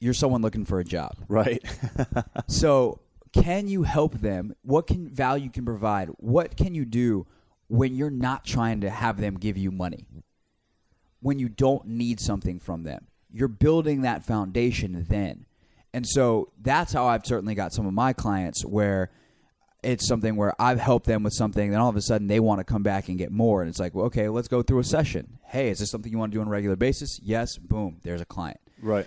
you're 0.00 0.14
someone 0.14 0.40
looking 0.42 0.64
for 0.64 0.80
a 0.80 0.84
job. 0.84 1.16
right. 1.28 1.62
So, 2.48 3.00
can 3.32 3.68
you 3.68 3.84
help 3.84 4.14
them? 4.14 4.54
What 4.62 4.88
can 4.88 5.08
value 5.08 5.44
you 5.44 5.50
can 5.50 5.64
provide? 5.64 6.08
What 6.18 6.56
can 6.56 6.74
you 6.74 6.84
do 6.84 7.26
when 7.70 7.94
you're 7.94 8.10
not 8.10 8.44
trying 8.44 8.80
to 8.80 8.90
have 8.90 9.20
them 9.20 9.36
give 9.36 9.56
you 9.56 9.70
money? 9.70 10.06
When 11.20 11.38
you 11.38 11.48
don't 11.48 11.86
need 11.86 12.20
something 12.20 12.58
from 12.58 12.82
them. 12.82 13.06
You're 13.32 13.48
building 13.48 14.02
that 14.02 14.24
foundation 14.24 15.06
then. 15.08 15.46
And 15.92 16.06
so 16.06 16.50
that's 16.60 16.92
how 16.92 17.06
I've 17.06 17.24
certainly 17.24 17.54
got 17.54 17.72
some 17.72 17.86
of 17.86 17.92
my 17.92 18.12
clients 18.12 18.64
where 18.64 19.10
it's 19.82 20.06
something 20.06 20.36
where 20.36 20.54
I've 20.60 20.80
helped 20.80 21.06
them 21.06 21.22
with 21.22 21.32
something, 21.32 21.70
then 21.70 21.80
all 21.80 21.88
of 21.88 21.96
a 21.96 22.02
sudden 22.02 22.26
they 22.26 22.40
want 22.40 22.58
to 22.58 22.64
come 22.64 22.82
back 22.82 23.08
and 23.08 23.16
get 23.16 23.30
more. 23.30 23.62
And 23.62 23.70
it's 23.70 23.78
like, 23.78 23.94
well, 23.94 24.06
okay, 24.06 24.28
let's 24.28 24.48
go 24.48 24.62
through 24.62 24.80
a 24.80 24.84
session. 24.84 25.38
Hey, 25.46 25.70
is 25.70 25.78
this 25.78 25.90
something 25.90 26.10
you 26.10 26.18
want 26.18 26.32
to 26.32 26.36
do 26.36 26.40
on 26.40 26.48
a 26.48 26.50
regular 26.50 26.76
basis? 26.76 27.20
Yes. 27.22 27.56
Boom. 27.56 27.98
There's 28.02 28.20
a 28.20 28.26
client 28.26 28.60
right. 28.82 29.06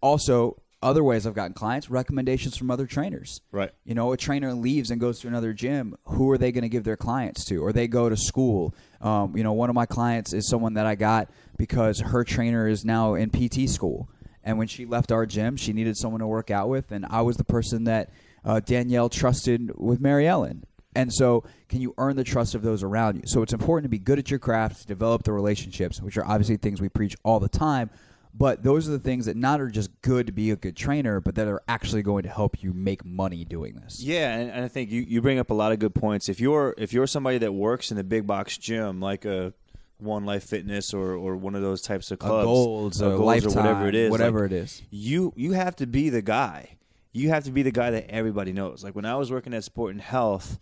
also 0.00 0.60
other 0.84 1.02
ways 1.02 1.26
I've 1.26 1.34
gotten 1.34 1.54
clients 1.54 1.90
recommendations 1.90 2.56
from 2.56 2.70
other 2.70 2.86
trainers. 2.86 3.40
Right. 3.50 3.72
You 3.84 3.94
know, 3.94 4.12
a 4.12 4.16
trainer 4.16 4.52
leaves 4.52 4.90
and 4.90 5.00
goes 5.00 5.18
to 5.20 5.28
another 5.28 5.52
gym. 5.52 5.96
Who 6.04 6.30
are 6.30 6.38
they 6.38 6.52
going 6.52 6.62
to 6.62 6.68
give 6.68 6.84
their 6.84 6.96
clients 6.96 7.44
to? 7.46 7.64
Or 7.64 7.72
they 7.72 7.88
go 7.88 8.08
to 8.08 8.16
school. 8.16 8.74
Um, 9.00 9.36
you 9.36 9.42
know, 9.42 9.54
one 9.54 9.70
of 9.70 9.74
my 9.74 9.86
clients 9.86 10.32
is 10.32 10.48
someone 10.48 10.74
that 10.74 10.86
I 10.86 10.94
got 10.94 11.30
because 11.56 12.00
her 12.00 12.22
trainer 12.22 12.68
is 12.68 12.84
now 12.84 13.14
in 13.14 13.30
PT 13.30 13.68
school. 13.68 14.08
And 14.44 14.58
when 14.58 14.68
she 14.68 14.84
left 14.84 15.10
our 15.10 15.24
gym, 15.24 15.56
she 15.56 15.72
needed 15.72 15.96
someone 15.96 16.20
to 16.20 16.26
work 16.26 16.50
out 16.50 16.68
with, 16.68 16.92
and 16.92 17.06
I 17.08 17.22
was 17.22 17.38
the 17.38 17.44
person 17.44 17.84
that 17.84 18.10
uh, 18.44 18.60
Danielle 18.60 19.08
trusted 19.08 19.72
with 19.76 20.00
Mary 20.00 20.28
Ellen. 20.28 20.64
And 20.94 21.12
so, 21.12 21.44
can 21.68 21.80
you 21.80 21.94
earn 21.98 22.14
the 22.16 22.24
trust 22.24 22.54
of 22.54 22.62
those 22.62 22.82
around 22.82 23.16
you? 23.16 23.22
So, 23.24 23.42
it's 23.42 23.52
important 23.52 23.84
to 23.86 23.88
be 23.88 23.98
good 23.98 24.18
at 24.18 24.30
your 24.30 24.38
craft, 24.38 24.86
develop 24.86 25.24
the 25.24 25.32
relationships, 25.32 26.00
which 26.00 26.16
are 26.16 26.24
obviously 26.24 26.56
things 26.56 26.80
we 26.80 26.88
preach 26.88 27.16
all 27.24 27.40
the 27.40 27.48
time. 27.48 27.90
But 28.36 28.64
those 28.64 28.88
are 28.88 28.92
the 28.92 28.98
things 28.98 29.26
that 29.26 29.36
not 29.36 29.60
are 29.60 29.70
just 29.70 29.90
good 30.02 30.26
to 30.26 30.32
be 30.32 30.50
a 30.50 30.56
good 30.56 30.76
trainer, 30.76 31.20
but 31.20 31.36
that 31.36 31.46
are 31.46 31.62
actually 31.68 32.02
going 32.02 32.24
to 32.24 32.28
help 32.28 32.62
you 32.64 32.72
make 32.72 33.04
money 33.04 33.44
doing 33.44 33.76
this. 33.76 34.02
Yeah, 34.02 34.34
and, 34.34 34.50
and 34.50 34.64
I 34.64 34.68
think 34.68 34.90
you, 34.90 35.02
you 35.02 35.22
bring 35.22 35.38
up 35.38 35.50
a 35.50 35.54
lot 35.54 35.70
of 35.70 35.78
good 35.78 35.94
points. 35.94 36.28
If 36.28 36.40
you're 36.40 36.74
if 36.76 36.92
you're 36.92 37.06
somebody 37.06 37.38
that 37.38 37.52
works 37.52 37.92
in 37.92 37.96
the 37.96 38.02
big 38.02 38.26
box 38.26 38.58
gym, 38.58 39.00
like 39.00 39.24
a 39.24 39.54
One 39.98 40.24
Life 40.24 40.42
Fitness 40.42 40.92
or, 40.92 41.12
or 41.12 41.36
one 41.36 41.54
of 41.54 41.62
those 41.62 41.80
types 41.80 42.10
of 42.10 42.16
A 42.16 42.26
clubs, 42.26 42.44
Golds, 42.44 43.02
or 43.02 43.14
a 43.14 43.16
Golds 43.16 43.44
lifetime, 43.44 43.52
or 43.52 43.62
whatever 43.62 43.88
it 43.88 43.94
is, 43.94 44.10
whatever 44.10 44.40
like, 44.42 44.50
it 44.50 44.56
is. 44.56 44.82
you 44.90 45.32
you 45.36 45.52
have 45.52 45.76
to 45.76 45.86
be 45.86 46.10
the 46.10 46.22
guy. 46.22 46.76
You 47.12 47.28
have 47.28 47.44
to 47.44 47.52
be 47.52 47.62
the 47.62 47.70
guy 47.70 47.92
that 47.92 48.10
everybody 48.10 48.52
knows. 48.52 48.82
Like 48.82 48.96
when 48.96 49.04
I 49.04 49.14
was 49.14 49.30
working 49.30 49.54
at 49.54 49.62
Sport 49.62 49.92
and 49.92 50.00
Health, 50.00 50.58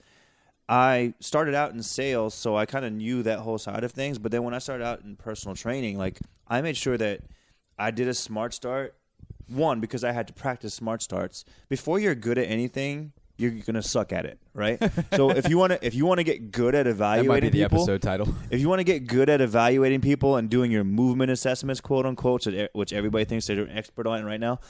I 0.68 1.14
started 1.20 1.54
out 1.54 1.72
in 1.72 1.82
sales, 1.82 2.35
so 2.35 2.54
I 2.54 2.66
kind 2.66 2.85
of 2.85 2.92
knew 2.92 3.22
that 3.22 3.38
whole 3.38 3.56
side 3.56 3.82
of 3.82 3.92
things. 3.92 4.18
But 4.18 4.30
then 4.30 4.42
when 4.42 4.52
I 4.52 4.58
started 4.58 4.85
out 4.85 5.00
in 5.00 5.16
personal 5.16 5.56
training, 5.56 5.96
like 5.96 6.18
I 6.46 6.61
made 6.61 6.76
sure 6.76 6.98
that 6.98 7.22
I 7.83 7.90
did 7.90 8.07
a 8.07 8.14
smart 8.14 8.55
start. 8.55 8.95
One, 9.49 9.81
because 9.81 10.05
I 10.05 10.12
had 10.12 10.29
to 10.29 10.33
practice 10.33 10.73
smart 10.73 11.03
starts. 11.03 11.45
Before 11.68 11.99
you're 11.99 12.14
good 12.14 12.38
at 12.38 12.49
anything, 12.49 13.12
you're 13.37 13.51
gonna 13.51 13.83
suck 13.83 14.12
at 14.12 14.25
it, 14.25 14.38
right? 14.55 14.81
so 15.16 15.31
if 15.31 15.49
you 15.49 15.59
want 15.59 15.73
to, 15.73 15.85
if 15.85 15.92
you 15.92 16.07
want 16.07 16.18
to 16.18 16.25
get 16.25 16.53
good 16.53 16.77
at 16.77 16.85
That 16.85 16.90
evaluating 16.90 17.29
might 17.29 17.42
be 17.42 17.49
the 17.49 17.64
people, 17.64 17.79
episode 17.81 18.01
title. 18.01 18.33
if 18.51 18.61
you 18.61 18.68
want 18.68 18.79
to 18.79 18.85
get 18.85 19.09
good 19.09 19.29
at 19.29 19.40
evaluating 19.40 20.01
people 20.01 20.37
and 20.37 20.49
doing 20.49 20.71
your 20.71 20.85
movement 20.85 21.33
assessments, 21.33 21.81
quote 21.81 22.07
unquote, 22.07 22.47
which 22.73 22.92
everybody 22.92 23.25
thinks 23.25 23.47
they're 23.49 23.61
an 23.61 23.77
expert 23.77 24.07
on 24.07 24.25
right 24.25 24.40
now, 24.40 24.61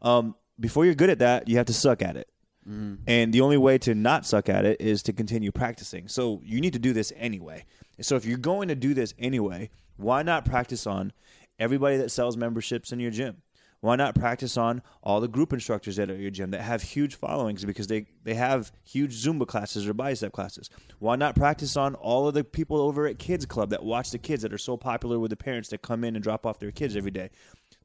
um, 0.00 0.34
before 0.58 0.86
you're 0.86 0.94
good 0.94 1.10
at 1.10 1.18
that, 1.18 1.48
you 1.48 1.58
have 1.58 1.66
to 1.66 1.74
suck 1.74 2.00
at 2.00 2.16
it. 2.16 2.28
And 2.64 3.34
the 3.34 3.40
only 3.40 3.56
way 3.58 3.76
to 3.78 3.94
not 3.94 4.24
suck 4.24 4.48
at 4.48 4.64
it 4.64 4.80
is 4.80 5.02
to 5.04 5.12
continue 5.12 5.50
practicing. 5.50 6.06
So 6.08 6.40
you 6.44 6.60
need 6.60 6.72
to 6.72 6.78
do 6.78 6.92
this 6.92 7.12
anyway. 7.16 7.64
So 8.00 8.14
if 8.14 8.24
you're 8.24 8.38
going 8.38 8.68
to 8.68 8.76
do 8.76 8.94
this 8.94 9.14
anyway, 9.18 9.70
why 9.96 10.22
not 10.22 10.44
practice 10.44 10.86
on 10.86 11.12
everybody 11.58 11.96
that 11.98 12.10
sells 12.10 12.36
memberships 12.36 12.92
in 12.92 13.00
your 13.00 13.10
gym? 13.10 13.42
Why 13.82 13.96
not 13.96 14.14
practice 14.14 14.56
on 14.56 14.80
all 15.02 15.20
the 15.20 15.26
group 15.26 15.52
instructors 15.52 15.96
that 15.96 16.08
are 16.08 16.14
at 16.14 16.20
your 16.20 16.30
gym 16.30 16.52
that 16.52 16.60
have 16.60 16.82
huge 16.82 17.16
followings 17.16 17.64
because 17.64 17.88
they, 17.88 18.06
they 18.22 18.34
have 18.34 18.70
huge 18.84 19.12
Zumba 19.12 19.44
classes 19.44 19.88
or 19.88 19.92
bicep 19.92 20.32
classes? 20.32 20.70
Why 21.00 21.16
not 21.16 21.34
practice 21.34 21.76
on 21.76 21.96
all 21.96 22.28
of 22.28 22.34
the 22.34 22.44
people 22.44 22.80
over 22.80 23.08
at 23.08 23.18
Kids 23.18 23.44
Club 23.44 23.70
that 23.70 23.84
watch 23.84 24.12
the 24.12 24.18
kids 24.18 24.42
that 24.42 24.52
are 24.52 24.58
so 24.58 24.76
popular 24.76 25.18
with 25.18 25.30
the 25.30 25.36
parents 25.36 25.68
that 25.70 25.82
come 25.82 26.04
in 26.04 26.14
and 26.14 26.22
drop 26.22 26.46
off 26.46 26.60
their 26.60 26.70
kids 26.70 26.94
every 26.94 27.10
day? 27.10 27.30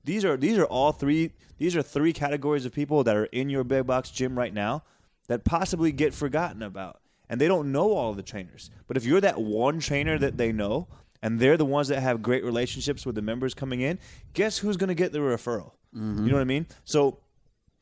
These 0.04 0.24
are 0.24 0.38
these 0.38 0.60
are 0.60 0.66
all 0.66 0.92
three 0.92 1.32
these 1.58 1.76
are 1.76 1.82
three 1.82 2.14
categories 2.14 2.66
of 2.66 2.74
people 2.74 3.04
that 3.04 3.18
are 3.18 3.26
in 3.26 3.50
your 3.50 3.64
big 3.64 3.88
box 3.88 4.12
gym 4.12 4.38
right 4.38 4.54
now 4.54 4.84
that 5.28 5.44
possibly 5.44 5.92
get 5.92 6.14
forgotten 6.14 6.62
about. 6.62 7.02
And 7.30 7.42
they 7.42 7.48
don't 7.48 7.72
know 7.72 7.92
all 7.94 8.14
the 8.14 8.24
trainers. 8.24 8.70
But 8.88 8.98
if 8.98 9.04
you're 9.04 9.20
that 9.22 9.42
one 9.42 9.80
trainer 9.80 10.18
that 10.18 10.38
they 10.38 10.52
know 10.52 10.88
and 11.22 11.40
they're 11.40 11.58
the 11.58 11.66
ones 11.66 11.88
that 11.88 12.02
have 12.02 12.22
great 12.22 12.44
relationships 12.44 13.06
with 13.06 13.16
the 13.16 13.22
members 13.22 13.54
coming 13.54 13.82
in, 13.82 14.00
guess 14.34 14.58
who's 14.58 14.78
going 14.78 14.90
to 14.90 14.96
get 14.96 15.12
the 15.12 15.20
referral? 15.20 15.72
Mm-hmm. 15.96 16.26
You 16.26 16.30
know 16.30 16.36
what 16.36 16.42
I 16.42 16.46
mean? 16.46 16.68
So 16.86 17.20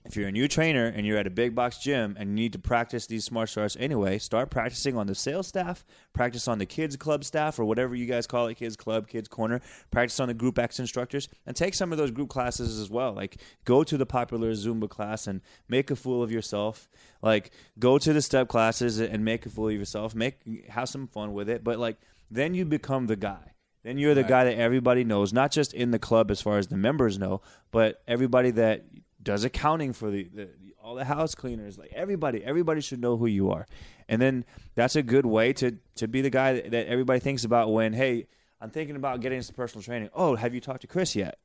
if 0.05 0.15
you're 0.15 0.27
a 0.27 0.31
new 0.31 0.47
trainer 0.47 0.85
and 0.85 1.05
you're 1.05 1.17
at 1.17 1.25
a 1.25 1.31
big 1.31 1.55
box 1.55 1.79
gym 1.79 2.15
and 2.19 2.29
you 2.29 2.35
need 2.35 2.53
to 2.53 2.59
practice 2.59 3.07
these 3.07 3.25
smart 3.25 3.49
starts 3.49 3.75
anyway, 3.79 4.19
start 4.19 4.51
practicing 4.51 4.95
on 4.95 5.07
the 5.07 5.15
sales 5.15 5.47
staff, 5.47 5.83
practice 6.13 6.47
on 6.47 6.59
the 6.59 6.65
kids 6.65 6.95
club 6.95 7.23
staff 7.23 7.57
or 7.57 7.65
whatever 7.65 7.95
you 7.95 8.05
guys 8.05 8.27
call 8.27 8.45
it, 8.47 8.55
kids 8.55 8.75
club, 8.75 9.07
kids 9.07 9.27
corner, 9.27 9.61
practice 9.89 10.19
on 10.19 10.27
the 10.27 10.33
group 10.35 10.59
X 10.59 10.79
instructors 10.79 11.27
and 11.47 11.55
take 11.55 11.73
some 11.73 11.91
of 11.91 11.97
those 11.97 12.11
group 12.11 12.29
classes 12.29 12.79
as 12.79 12.89
well. 12.89 13.13
Like 13.13 13.37
go 13.65 13.83
to 13.83 13.97
the 13.97 14.05
popular 14.05 14.51
Zumba 14.51 14.87
class 14.87 15.25
and 15.25 15.41
make 15.67 15.89
a 15.89 15.95
fool 15.95 16.21
of 16.21 16.31
yourself. 16.31 16.87
Like 17.23 17.51
go 17.79 17.97
to 17.97 18.13
the 18.13 18.21
step 18.21 18.47
classes 18.47 18.99
and 18.99 19.25
make 19.25 19.45
a 19.47 19.49
fool 19.49 19.69
of 19.69 19.73
yourself. 19.73 20.13
Make 20.13 20.67
have 20.69 20.87
some 20.87 21.07
fun 21.07 21.33
with 21.33 21.49
it, 21.49 21.63
but 21.63 21.79
like 21.79 21.97
then 22.29 22.53
you 22.53 22.65
become 22.65 23.07
the 23.07 23.15
guy. 23.15 23.53
Then 23.83 23.97
you're 23.99 24.15
the 24.15 24.21
Right. 24.21 24.29
guy 24.29 24.43
that 24.45 24.57
everybody 24.57 25.03
knows, 25.03 25.31
not 25.31 25.51
just 25.51 25.73
in 25.73 25.91
the 25.91 25.99
club 25.99 26.31
as 26.31 26.41
far 26.41 26.57
as 26.57 26.67
the 26.67 26.77
members 26.77 27.19
know, 27.19 27.41
but 27.71 28.01
everybody 28.07 28.49
that 28.51 28.85
does 29.21 29.43
accounting 29.43 29.93
for 29.93 30.09
the, 30.09 30.27
the, 30.33 30.49
all 30.81 30.95
the 30.95 31.05
house 31.05 31.35
cleaners. 31.35 31.77
Like 31.77 31.91
everybody, 31.93 32.43
everybody 32.43 32.81
should 32.81 32.99
know 32.99 33.17
who 33.17 33.27
you 33.27 33.51
are, 33.51 33.67
and 34.09 34.21
then 34.21 34.45
that's 34.75 34.95
a 34.95 35.03
good 35.03 35.25
way 35.25 35.53
to 35.53 35.77
to 35.95 36.07
be 36.07 36.21
the 36.21 36.29
guy 36.29 36.53
that, 36.53 36.71
that 36.71 36.87
everybody 36.87 37.19
thinks 37.19 37.43
about 37.43 37.71
when 37.71 37.93
hey, 37.93 38.27
I'm 38.61 38.69
thinking 38.69 38.95
about 38.95 39.21
getting 39.21 39.37
into 39.37 39.53
personal 39.53 39.83
training. 39.83 40.09
Oh, 40.13 40.35
have 40.35 40.53
you 40.53 40.61
talked 40.61 40.81
to 40.81 40.87
Chris 40.87 41.15
yet? 41.15 41.37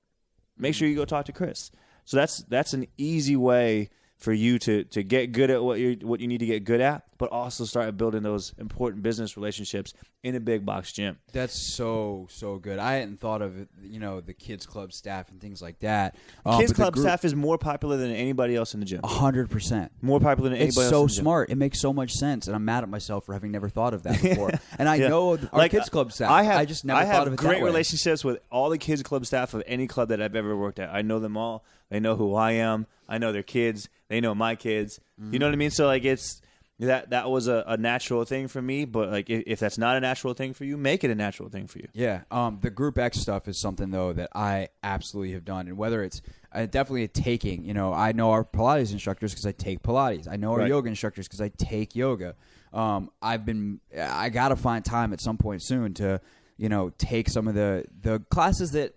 Make 0.56 0.74
sure 0.74 0.86
mm-hmm. 0.86 0.92
you 0.92 0.96
go 0.96 1.04
talk 1.04 1.26
to 1.26 1.32
Chris. 1.32 1.70
So 2.04 2.16
that's 2.16 2.38
that's 2.48 2.72
an 2.72 2.86
easy 2.96 3.36
way 3.36 3.90
for 4.20 4.32
you 4.32 4.58
to 4.60 4.84
to 4.84 5.02
get 5.02 5.32
good 5.32 5.50
at 5.50 5.62
what 5.64 5.78
you 5.80 5.96
what 6.02 6.20
you 6.20 6.28
need 6.28 6.38
to 6.40 6.46
get 6.46 6.64
good 6.64 6.80
at, 6.80 7.04
but 7.18 7.30
also 7.32 7.64
start 7.64 7.96
building 7.96 8.22
those 8.22 8.52
important 8.58 9.02
business 9.02 9.34
relationships 9.36 9.94
in 10.22 10.34
a 10.34 10.40
big 10.40 10.66
box 10.66 10.92
gym. 10.92 11.16
That's 11.32 11.54
so 11.74 12.26
so 12.28 12.58
good. 12.58 12.78
I 12.78 12.96
hadn't 12.96 13.18
thought 13.18 13.40
of 13.40 13.66
you 13.82 13.98
know 13.98 14.20
the 14.20 14.34
kids 14.34 14.66
club 14.66 14.92
staff 14.92 15.30
and 15.30 15.40
things 15.40 15.62
like 15.62 15.78
that. 15.78 16.16
Um, 16.44 16.60
Kids 16.60 16.74
club 16.74 16.92
group- 16.92 17.04
staff 17.06 17.24
is 17.24 17.34
more 17.34 17.56
popular 17.56 17.96
than 17.96 18.10
anybody 18.10 18.54
else 18.54 18.74
in 18.74 18.80
the 18.80 18.86
gym. 18.86 19.00
a 19.02 19.08
hundred 19.08 19.48
percent. 19.48 19.90
More 20.02 20.20
popular 20.20 20.50
than 20.50 20.58
It's 20.60 20.76
anybody 20.76 20.90
so 20.94 21.02
the 21.06 21.08
gym. 21.14 21.22
smart. 21.22 21.50
It 21.50 21.56
makes 21.56 21.80
so 21.80 21.94
much 21.94 22.12
sense, 22.12 22.46
and 22.46 22.54
I'm 22.54 22.64
mad 22.66 22.82
at 22.82 22.90
myself 22.90 23.24
for 23.24 23.32
having 23.32 23.50
never 23.52 23.70
thought 23.70 23.94
of 23.94 24.02
that 24.02 24.20
before. 24.22 24.50
And 24.78 24.86
I 24.86 24.96
Yeah. 24.96 25.08
know 25.08 25.38
our 25.54 25.68
kids 25.70 25.88
club 25.88 26.12
staff. 26.12 26.30
I 26.30 26.42
have 26.42 26.56
I 26.60 26.66
just 26.66 26.84
never 26.84 27.00
I 27.00 27.04
thought 27.04 27.14
have 27.14 27.26
of 27.28 27.32
it 27.32 27.36
great 27.38 27.62
relationships 27.62 28.22
with 28.22 28.38
all 28.52 28.68
the 28.68 28.76
kids 28.78 29.02
club 29.02 29.24
staff 29.24 29.54
of 29.54 29.62
any 29.66 29.86
club 29.86 30.10
that 30.10 30.20
I've 30.20 30.36
ever 30.36 30.54
worked 30.54 30.78
at. 30.78 30.90
I 30.94 31.00
know 31.00 31.18
them 31.20 31.38
all. 31.38 31.64
They 31.90 32.00
know 32.00 32.16
who 32.16 32.34
I 32.34 32.52
am. 32.52 32.86
I 33.08 33.18
know 33.18 33.32
their 33.32 33.42
kids. 33.42 33.88
They 34.08 34.20
know 34.20 34.34
my 34.34 34.54
kids. 34.54 35.00
You 35.30 35.38
know 35.38 35.46
what 35.46 35.52
I 35.52 35.56
mean? 35.56 35.70
So 35.70 35.86
like 35.86 36.04
it's 36.04 36.40
that 36.78 37.10
that 37.10 37.28
was 37.28 37.46
a, 37.46 37.62
a 37.66 37.76
natural 37.76 38.24
thing 38.24 38.48
for 38.48 38.62
me. 38.62 38.86
But 38.86 39.10
like, 39.10 39.28
if, 39.28 39.42
if 39.46 39.60
that's 39.60 39.76
not 39.76 39.96
a 39.96 40.00
natural 40.00 40.32
thing 40.32 40.54
for 40.54 40.64
you, 40.64 40.78
make 40.78 41.04
it 41.04 41.10
a 41.10 41.14
natural 41.14 41.50
thing 41.50 41.66
for 41.66 41.78
you. 41.78 41.88
Yeah, 41.92 42.22
um, 42.30 42.58
the 42.62 42.70
group 42.70 42.96
X 42.96 43.18
stuff 43.18 43.48
is 43.48 43.60
something 43.60 43.90
though 43.90 44.14
that 44.14 44.30
I 44.34 44.68
absolutely 44.82 45.34
have 45.34 45.44
done, 45.44 45.68
and 45.68 45.76
whether 45.76 46.02
it's 46.02 46.22
uh, 46.52 46.64
definitely 46.66 47.04
a 47.04 47.08
taking. 47.08 47.64
You 47.64 47.74
know, 47.74 47.92
I 47.92 48.12
know 48.12 48.30
our 48.30 48.44
Pilates 48.44 48.92
instructors 48.92 49.32
because 49.32 49.44
I 49.44 49.52
take 49.52 49.82
Pilates. 49.82 50.26
I 50.26 50.36
know 50.36 50.52
our 50.52 50.60
Right. 50.60 50.68
yoga 50.68 50.88
instructors 50.88 51.28
because 51.28 51.40
I 51.42 51.48
take 51.50 51.94
yoga. 51.94 52.34
Um, 52.72 53.10
I've 53.20 53.44
been 53.44 53.80
I 53.98 54.30
got 54.30 54.48
to 54.48 54.56
find 54.56 54.82
time 54.84 55.12
at 55.12 55.20
some 55.20 55.36
point 55.36 55.62
soon 55.62 55.92
to 55.94 56.20
you 56.56 56.68
know 56.70 56.92
take 56.96 57.28
some 57.28 57.46
of 57.46 57.54
the 57.54 57.84
the 58.00 58.20
classes 58.30 58.70
that 58.72 58.94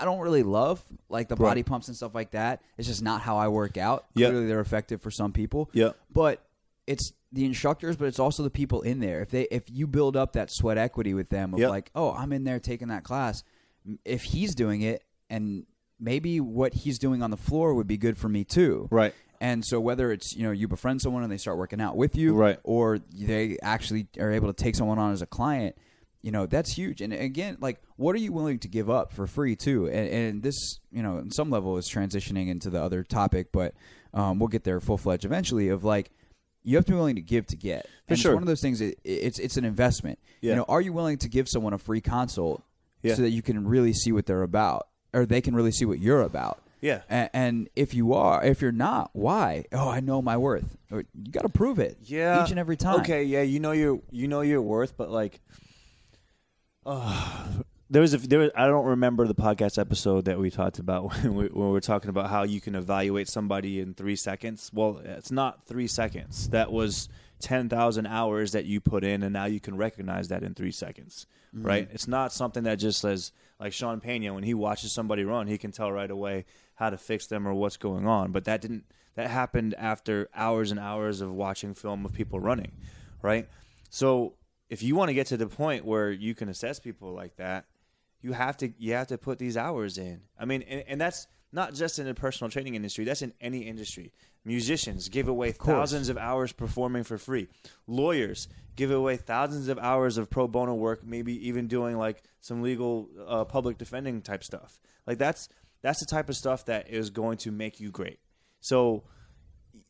I 0.00 0.04
don't 0.04 0.20
really 0.20 0.42
love, 0.42 0.82
like 1.08 1.28
the 1.28 1.36
body 1.36 1.60
Right. 1.60 1.66
pumps 1.66 1.88
and 1.88 1.96
stuff 1.96 2.14
like 2.14 2.30
that. 2.32 2.62
It's 2.78 2.88
just 2.88 3.02
not 3.02 3.20
how 3.20 3.36
I 3.36 3.48
work 3.48 3.76
out. 3.76 4.06
Yep. 4.14 4.30
Clearly, 4.30 4.46
they're 4.46 4.60
effective 4.60 5.02
for 5.02 5.10
some 5.10 5.32
people. 5.32 5.68
Yep. 5.74 5.96
But 6.12 6.42
it's 6.86 7.12
the 7.32 7.44
instructors, 7.44 7.96
but 7.96 8.06
it's 8.06 8.18
also 8.18 8.42
the 8.42 8.50
people 8.50 8.80
in 8.82 8.98
there. 9.00 9.20
If 9.20 9.30
they 9.30 9.42
if 9.50 9.70
you 9.70 9.86
build 9.86 10.16
up 10.16 10.32
that 10.32 10.50
sweat 10.50 10.78
equity 10.78 11.14
with 11.14 11.28
them 11.28 11.54
of 11.54 11.60
Yep. 11.60 11.70
like, 11.70 11.90
oh, 11.94 12.12
I'm 12.12 12.32
in 12.32 12.44
there 12.44 12.58
taking 12.58 12.88
that 12.88 13.04
class. 13.04 13.44
If 14.04 14.22
he's 14.22 14.54
doing 14.54 14.82
it, 14.82 15.04
and 15.28 15.66
maybe 16.00 16.40
what 16.40 16.74
he's 16.74 16.98
doing 16.98 17.22
on 17.22 17.30
the 17.30 17.36
floor 17.36 17.74
would 17.74 17.86
be 17.86 17.96
good 17.98 18.16
for 18.18 18.28
me 18.28 18.42
too. 18.44 18.88
Right. 18.90 19.14
And 19.40 19.64
so 19.64 19.80
whether 19.80 20.10
it's 20.12 20.34
you 20.34 20.42
know 20.42 20.50
you 20.50 20.66
befriend 20.68 21.00
someone 21.02 21.22
and 21.22 21.30
they 21.30 21.36
start 21.38 21.56
working 21.56 21.80
out 21.80 21.96
with 21.96 22.16
you, 22.16 22.34
Right. 22.34 22.58
or 22.64 22.98
they 22.98 23.58
actually 23.62 24.06
are 24.18 24.32
able 24.32 24.48
to 24.52 24.52
take 24.64 24.74
someone 24.74 24.98
on 24.98 25.12
as 25.12 25.22
a 25.22 25.26
client, 25.26 25.76
you 26.22 26.30
know 26.30 26.46
that's 26.46 26.72
huge. 26.72 27.00
And 27.00 27.12
again, 27.12 27.56
like 27.60 27.80
what 27.96 28.14
are 28.14 28.18
you 28.18 28.32
willing 28.32 28.58
to 28.60 28.68
give 28.68 28.88
up 28.90 29.12
for 29.12 29.26
free 29.26 29.56
too? 29.56 29.86
And, 29.86 30.08
and 30.08 30.42
this, 30.42 30.80
you 30.90 31.02
know, 31.02 31.18
in 31.18 31.30
some 31.30 31.50
level 31.50 31.76
is 31.76 31.88
transitioning 31.88 32.48
into 32.48 32.70
the 32.70 32.82
other 32.82 33.02
topic, 33.02 33.52
but 33.52 33.74
um, 34.12 34.38
we'll 34.38 34.48
get 34.48 34.64
there 34.64 34.80
full 34.80 34.98
fledged 34.98 35.24
eventually. 35.24 35.68
Of 35.68 35.84
like 35.84 36.10
you 36.62 36.76
have 36.76 36.84
to 36.86 36.92
be 36.92 36.96
willing 36.96 37.16
to 37.16 37.22
give 37.22 37.46
to 37.46 37.56
get. 37.56 37.84
For 38.06 38.14
and 38.14 38.18
sure. 38.18 38.32
It's 38.32 38.34
one 38.34 38.42
of 38.42 38.48
those 38.48 38.60
things. 38.60 38.80
It, 38.80 38.98
it's 39.04 39.38
it's 39.38 39.56
an 39.56 39.64
investment. 39.64 40.18
Yeah. 40.40 40.50
You 40.50 40.56
know, 40.56 40.64
are 40.68 40.80
you 40.80 40.92
willing 40.92 41.18
to 41.18 41.28
give 41.28 41.48
someone 41.48 41.72
a 41.72 41.78
free 41.78 42.00
consult 42.00 42.62
Yeah. 43.02 43.14
so 43.14 43.22
that 43.22 43.30
you 43.30 43.42
can 43.42 43.66
really 43.66 43.92
see 43.92 44.12
what 44.12 44.26
they're 44.26 44.42
about, 44.42 44.88
or 45.12 45.24
they 45.26 45.40
can 45.40 45.54
really 45.54 45.72
see 45.72 45.84
what 45.84 45.98
you're 46.00 46.22
about? 46.22 46.62
Yeah. 46.82 47.02
And, 47.10 47.30
and 47.34 47.68
if 47.76 47.92
you 47.92 48.14
are, 48.14 48.42
if 48.42 48.62
you're 48.62 48.72
not, 48.72 49.10
why? 49.12 49.66
Oh, 49.70 49.88
I 49.90 50.00
know 50.00 50.22
my 50.22 50.38
worth. 50.38 50.78
Or, 50.90 51.04
You 51.14 51.30
got 51.30 51.42
to 51.42 51.50
prove 51.50 51.78
it. 51.78 51.98
Yeah. 52.02 52.42
Each 52.42 52.50
and 52.50 52.58
every 52.58 52.76
time. 52.78 53.00
Okay, 53.00 53.22
yeah, 53.24 53.42
you 53.42 53.60
know 53.60 53.72
your 53.72 54.00
you 54.10 54.28
know 54.28 54.40
your 54.40 54.62
worth, 54.62 54.96
but 54.96 55.10
like, 55.10 55.40
uh, 56.86 57.46
there 57.90 58.02
was 58.02 58.14
a 58.14 58.18
there 58.18 58.38
was, 58.38 58.50
I 58.54 58.66
don't 58.66 58.86
remember 58.86 59.26
the 59.26 59.34
podcast 59.34 59.78
episode 59.78 60.24
that 60.26 60.38
we 60.38 60.50
talked 60.50 60.78
about 60.78 61.12
when 61.22 61.34
we, 61.34 61.44
when 61.46 61.66
we 61.66 61.72
were 61.72 61.80
talking 61.80 62.10
about 62.10 62.30
how 62.30 62.44
you 62.44 62.60
can 62.60 62.74
evaluate 62.74 63.28
somebody 63.28 63.80
in 63.80 63.94
three 63.94 64.16
seconds. 64.16 64.70
Well, 64.72 65.00
it's 65.04 65.30
not 65.30 65.66
three 65.66 65.86
seconds. 65.88 66.48
That 66.50 66.72
was 66.72 67.08
ten 67.40 67.68
thousand 67.68 68.06
hours 68.06 68.52
that 68.52 68.64
you 68.64 68.80
put 68.80 69.04
in, 69.04 69.22
and 69.22 69.32
now 69.32 69.46
you 69.46 69.60
can 69.60 69.76
recognize 69.76 70.28
that 70.28 70.42
in 70.42 70.54
three 70.54 70.72
seconds, 70.72 71.26
right? 71.52 71.88
It's 71.92 72.08
not 72.08 72.32
something 72.32 72.62
that 72.64 72.76
just 72.76 73.00
says 73.00 73.32
like 73.58 73.72
Sean 73.72 74.00
Pena 74.00 74.32
when 74.32 74.44
he 74.44 74.54
watches 74.54 74.92
somebody 74.92 75.24
run, 75.24 75.46
he 75.46 75.58
can 75.58 75.72
tell 75.72 75.92
right 75.92 76.10
away 76.10 76.46
how 76.76 76.90
to 76.90 76.96
fix 76.96 77.26
them 77.26 77.46
or 77.46 77.52
what's 77.52 77.76
going 77.76 78.06
on. 78.06 78.32
But 78.32 78.44
that 78.44 78.62
didn't 78.62 78.84
that 79.16 79.28
happened 79.30 79.74
after 79.76 80.28
hours 80.34 80.70
and 80.70 80.80
hours 80.80 81.20
of 81.20 81.32
watching 81.32 81.74
film 81.74 82.04
of 82.06 82.12
people 82.12 82.40
running, 82.40 82.72
right? 83.20 83.48
So 83.90 84.34
if 84.70 84.82
you 84.82 84.94
want 84.94 85.08
to 85.08 85.14
get 85.14 85.26
to 85.26 85.36
the 85.36 85.48
point 85.48 85.84
where 85.84 86.10
you 86.10 86.34
can 86.34 86.48
assess 86.48 86.78
people 86.78 87.12
like 87.12 87.36
that, 87.36 87.66
you 88.22 88.32
have 88.32 88.56
to 88.58 88.72
you 88.78 88.94
have 88.94 89.08
to 89.08 89.18
put 89.18 89.38
these 89.38 89.56
hours 89.56 89.98
in. 89.98 90.22
I 90.38 90.44
mean, 90.44 90.62
and, 90.62 90.84
and 90.86 91.00
that's 91.00 91.26
not 91.52 91.74
just 91.74 91.98
in 91.98 92.06
the 92.06 92.14
personal 92.14 92.50
training 92.50 92.76
industry. 92.76 93.04
That's 93.04 93.22
in 93.22 93.34
any 93.40 93.62
industry. 93.62 94.12
Musicians 94.44 95.08
give 95.08 95.28
away 95.28 95.52
course. 95.52 95.74
thousands 95.74 96.08
of 96.08 96.16
hours 96.16 96.52
performing 96.52 97.02
for 97.02 97.18
free. 97.18 97.48
Lawyers 97.86 98.48
give 98.76 98.92
away 98.92 99.16
thousands 99.16 99.68
of 99.68 99.78
hours 99.78 100.16
of 100.16 100.30
pro 100.30 100.46
bono 100.46 100.74
work, 100.74 101.04
maybe 101.04 101.48
even 101.48 101.66
doing 101.66 101.98
like 101.98 102.22
some 102.40 102.62
legal 102.62 103.08
uh, 103.26 103.44
public 103.44 103.76
defending 103.76 104.22
type 104.22 104.44
stuff. 104.44 104.78
Like 105.06 105.18
that's 105.18 105.48
that's 105.82 105.98
the 105.98 106.06
type 106.06 106.28
of 106.28 106.36
stuff 106.36 106.66
that 106.66 106.88
is 106.88 107.10
going 107.10 107.38
to 107.38 107.50
make 107.50 107.80
you 107.80 107.90
great. 107.90 108.20
So 108.60 109.02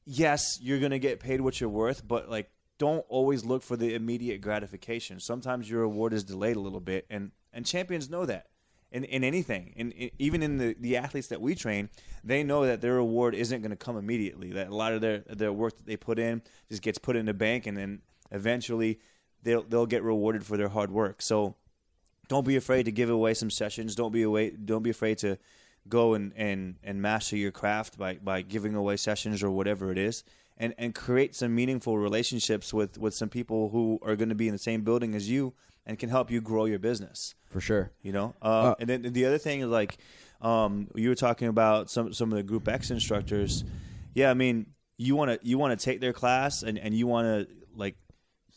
yes, 0.07 0.59
you're 0.63 0.79
going 0.79 0.93
to 0.93 0.99
get 0.99 1.21
paid 1.21 1.43
what 1.43 1.61
you're 1.61 1.69
worth, 1.69 2.07
but 2.07 2.31
like 2.31 2.51
don't 2.81 3.05
always 3.11 3.45
look 3.45 3.63
for 3.63 3.77
the 3.77 3.95
immediate 3.95 4.41
gratification. 4.41 5.21
Sometimes 5.21 5.71
your 5.71 5.83
reward 5.83 6.15
is 6.15 6.25
delayed 6.25 6.57
a 6.57 6.61
little 6.61 6.81
bit 6.81 7.07
and 7.11 7.31
and 7.53 7.67
champions 7.67 8.09
know 8.09 8.25
that. 8.27 8.47
In, 8.93 9.05
in 9.05 9.23
anything, 9.23 9.73
in, 9.77 9.93
in 9.93 10.11
even 10.19 10.43
in 10.43 10.59
the, 10.59 10.75
the 10.81 10.97
athletes 10.97 11.29
that 11.29 11.41
we 11.41 11.55
train, 11.55 11.91
they 12.25 12.43
know 12.43 12.67
that 12.67 12.81
their 12.81 12.95
reward 12.95 13.37
isn't 13.37 13.61
going 13.61 13.71
to 13.71 13.77
come 13.77 13.97
immediately. 13.97 14.51
That 14.51 14.67
a 14.67 14.75
lot 14.75 14.93
of 14.93 15.01
their 15.01 15.21
their 15.29 15.53
work 15.53 15.77
that 15.77 15.87
they 15.87 15.97
put 15.97 16.19
in 16.19 16.43
just 16.69 16.83
gets 16.83 16.99
put 16.99 17.15
in 17.15 17.27
the 17.27 17.35
bank, 17.35 17.69
and 17.69 17.77
then 17.77 18.03
eventually 18.33 18.99
they'll 19.45 19.63
they'll 19.63 19.87
get 19.87 20.03
rewarded 20.03 20.45
for 20.45 20.57
their 20.57 20.71
hard 20.71 20.91
work. 20.91 21.23
So 21.23 21.55
don't 22.27 22.45
be 22.45 22.57
afraid 22.57 22.87
to 22.87 22.93
give 22.93 23.11
away 23.11 23.35
some 23.35 23.51
sessions. 23.51 23.95
Don't 23.95 24.13
be 24.13 24.23
away. 24.23 24.51
Don't 24.51 24.83
be 24.83 24.91
afraid 24.91 25.19
to 25.19 25.39
go 25.89 26.15
and, 26.15 26.33
and, 26.37 26.77
and 26.83 27.01
master 27.03 27.37
your 27.37 27.51
craft 27.51 27.99
by, 27.99 28.15
by 28.15 28.43
giving 28.43 28.75
away 28.75 28.97
sessions 28.97 29.43
or 29.43 29.51
whatever 29.51 29.91
it 29.91 29.99
is, 29.99 30.25
and, 30.61 30.75
and 30.79 30.95
create 30.95 31.35
some 31.35 31.55
meaningful 31.55 31.99
relationships 31.99 32.73
with, 32.73 32.99
with 32.99 33.15
some 33.15 33.31
people 33.31 33.71
who 33.71 33.99
are 34.03 34.15
going 34.15 34.29
to 34.29 34.35
be 34.35 34.47
in 34.47 34.53
the 34.53 34.59
same 34.59 34.83
building 34.83 35.15
as 35.15 35.29
you 35.29 35.55
and 35.87 35.99
can 35.99 36.11
help 36.11 36.31
you 36.31 36.41
grow 36.41 36.67
your 36.67 36.79
business. 36.79 37.35
For 37.49 37.61
sure. 37.61 37.91
You 38.03 38.13
know, 38.13 38.35
uh, 38.43 38.45
Uh, 38.45 38.75
and 38.79 38.89
then 38.89 39.03
the 39.03 39.25
other 39.25 39.39
thing 39.39 39.61
is 39.61 39.67
like 39.69 39.99
um, 40.41 40.89
you 40.95 41.09
were 41.09 41.15
talking 41.17 41.49
about 41.49 41.91
some 41.91 42.13
some 42.13 42.31
of 42.31 42.37
the 42.37 42.43
Group 42.43 42.69
X 42.69 42.91
instructors. 42.91 43.65
Yeah, 44.15 44.31
I 44.31 44.35
mean, 44.35 44.67
you 44.99 45.17
want 45.17 45.31
to 45.33 45.49
you 45.49 45.59
want 45.59 45.79
to 45.79 45.85
take 45.85 46.01
their 46.01 46.13
class 46.13 46.63
and, 46.63 46.79
and 46.79 46.95
you 46.95 47.07
want 47.07 47.27
to 47.27 47.55
like 47.75 47.97